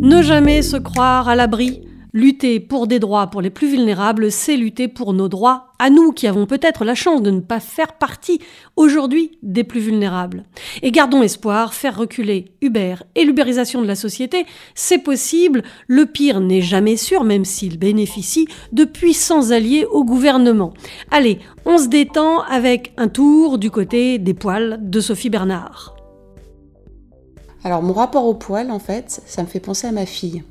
Ne 0.00 0.20
jamais 0.20 0.60
se 0.60 0.76
croire 0.76 1.28
à 1.28 1.34
l'abri 1.34 1.88
Lutter 2.14 2.60
pour 2.60 2.86
des 2.86 2.98
droits 2.98 3.28
pour 3.28 3.40
les 3.40 3.48
plus 3.48 3.68
vulnérables, 3.68 4.30
c'est 4.30 4.58
lutter 4.58 4.86
pour 4.86 5.14
nos 5.14 5.28
droits 5.28 5.68
à 5.78 5.88
nous 5.88 6.12
qui 6.12 6.26
avons 6.26 6.44
peut-être 6.44 6.84
la 6.84 6.94
chance 6.94 7.22
de 7.22 7.30
ne 7.30 7.40
pas 7.40 7.58
faire 7.58 7.94
partie 7.94 8.38
aujourd'hui 8.76 9.38
des 9.42 9.64
plus 9.64 9.80
vulnérables. 9.80 10.44
Et 10.82 10.90
gardons 10.90 11.22
espoir, 11.22 11.72
faire 11.72 11.96
reculer 11.96 12.52
Uber 12.60 12.96
et 13.14 13.24
l'ubérisation 13.24 13.80
de 13.80 13.86
la 13.86 13.94
société, 13.94 14.44
c'est 14.74 14.98
possible. 14.98 15.62
Le 15.86 16.04
pire 16.04 16.40
n'est 16.40 16.60
jamais 16.60 16.98
sûr, 16.98 17.24
même 17.24 17.46
s'il 17.46 17.78
bénéficie 17.78 18.46
de 18.72 18.84
puissants 18.84 19.50
alliés 19.50 19.86
au 19.90 20.04
gouvernement. 20.04 20.74
Allez, 21.10 21.38
on 21.64 21.78
se 21.78 21.88
détend 21.88 22.42
avec 22.42 22.92
un 22.98 23.08
tour 23.08 23.56
du 23.56 23.70
côté 23.70 24.18
des 24.18 24.34
poils 24.34 24.78
de 24.82 25.00
Sophie 25.00 25.30
Bernard. 25.30 25.96
Alors 27.64 27.82
mon 27.82 27.94
rapport 27.94 28.26
aux 28.26 28.34
poils, 28.34 28.70
en 28.70 28.80
fait, 28.80 29.22
ça 29.24 29.42
me 29.42 29.48
fait 29.48 29.60
penser 29.60 29.86
à 29.86 29.92
ma 29.92 30.04
fille 30.04 30.42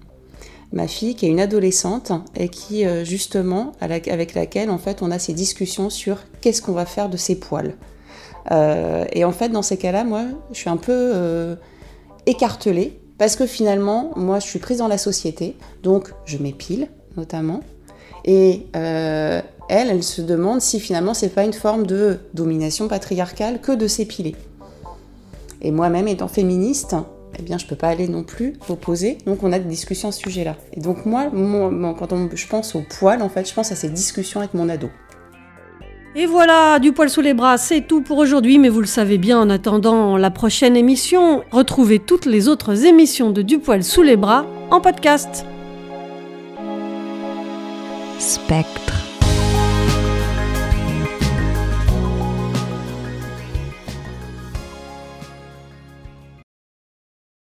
ma 0.73 0.87
fille 0.87 1.15
qui 1.15 1.25
est 1.25 1.29
une 1.29 1.39
adolescente 1.39 2.11
et 2.35 2.49
qui 2.49 2.85
euh, 2.85 3.03
justement 3.03 3.73
avec 3.81 4.33
laquelle 4.33 4.69
en 4.69 4.77
fait 4.77 5.01
on 5.01 5.11
a 5.11 5.19
ces 5.19 5.33
discussions 5.33 5.89
sur 5.89 6.17
qu'est-ce 6.39 6.61
qu'on 6.61 6.71
va 6.71 6.85
faire 6.85 7.09
de 7.09 7.17
ses 7.17 7.35
poils. 7.35 7.75
Euh, 8.51 9.05
et 9.11 9.23
en 9.25 9.31
fait 9.31 9.49
dans 9.49 9.61
ces 9.61 9.77
cas-là, 9.77 10.03
moi 10.03 10.23
je 10.51 10.57
suis 10.57 10.69
un 10.69 10.77
peu 10.77 10.91
euh, 10.91 11.55
écartelée 12.25 12.99
parce 13.17 13.35
que 13.35 13.45
finalement 13.45 14.11
moi 14.15 14.39
je 14.39 14.47
suis 14.47 14.59
prise 14.59 14.77
dans 14.77 14.87
la 14.87 14.97
société, 14.97 15.55
donc 15.83 16.13
je 16.25 16.37
m'épile 16.37 16.87
notamment. 17.17 17.61
Et 18.23 18.67
elle, 18.73 19.43
elle 19.67 20.03
se 20.03 20.21
demande 20.21 20.61
si 20.61 20.79
finalement 20.79 21.15
c'est 21.15 21.29
pas 21.29 21.43
une 21.43 21.53
forme 21.53 21.87
de 21.87 22.19
domination 22.35 22.87
patriarcale 22.87 23.59
que 23.59 23.71
de 23.71 23.87
s'épiler. 23.87 24.35
Et 25.61 25.71
moi-même 25.71 26.07
étant 26.07 26.27
féministe, 26.27 26.95
eh 27.39 27.41
bien, 27.41 27.57
je 27.57 27.65
peux 27.65 27.75
pas 27.75 27.89
aller 27.89 28.07
non 28.07 28.23
plus 28.23 28.53
opposer. 28.69 29.17
Donc, 29.25 29.43
on 29.43 29.51
a 29.51 29.59
des 29.59 29.69
discussions 29.69 30.09
à 30.09 30.11
ce 30.11 30.19
sujet-là. 30.19 30.57
Et 30.73 30.79
donc, 30.79 31.05
moi, 31.05 31.31
quand 31.31 32.35
je 32.35 32.47
pense 32.47 32.75
au 32.75 32.83
poil, 32.99 33.21
en 33.21 33.29
fait, 33.29 33.47
je 33.47 33.53
pense 33.53 33.71
à 33.71 33.75
ces 33.75 33.89
discussions 33.89 34.39
avec 34.39 34.53
mon 34.53 34.69
ado. 34.69 34.89
Et 36.13 36.25
voilà, 36.25 36.79
du 36.79 36.91
poil 36.91 37.09
sous 37.09 37.21
les 37.21 37.33
bras, 37.33 37.57
c'est 37.57 37.87
tout 37.87 38.01
pour 38.01 38.17
aujourd'hui, 38.17 38.59
mais 38.59 38.67
vous 38.67 38.81
le 38.81 38.85
savez 38.85 39.17
bien, 39.17 39.39
en 39.39 39.49
attendant 39.49 40.17
la 40.17 40.29
prochaine 40.29 40.75
émission, 40.75 41.43
retrouvez 41.51 41.99
toutes 41.99 42.25
les 42.25 42.49
autres 42.49 42.85
émissions 42.85 43.31
de 43.31 43.41
Du 43.41 43.59
poil 43.59 43.81
sous 43.81 44.01
les 44.01 44.17
bras 44.17 44.45
en 44.71 44.81
podcast. 44.81 45.45
Spectre. 48.19 49.00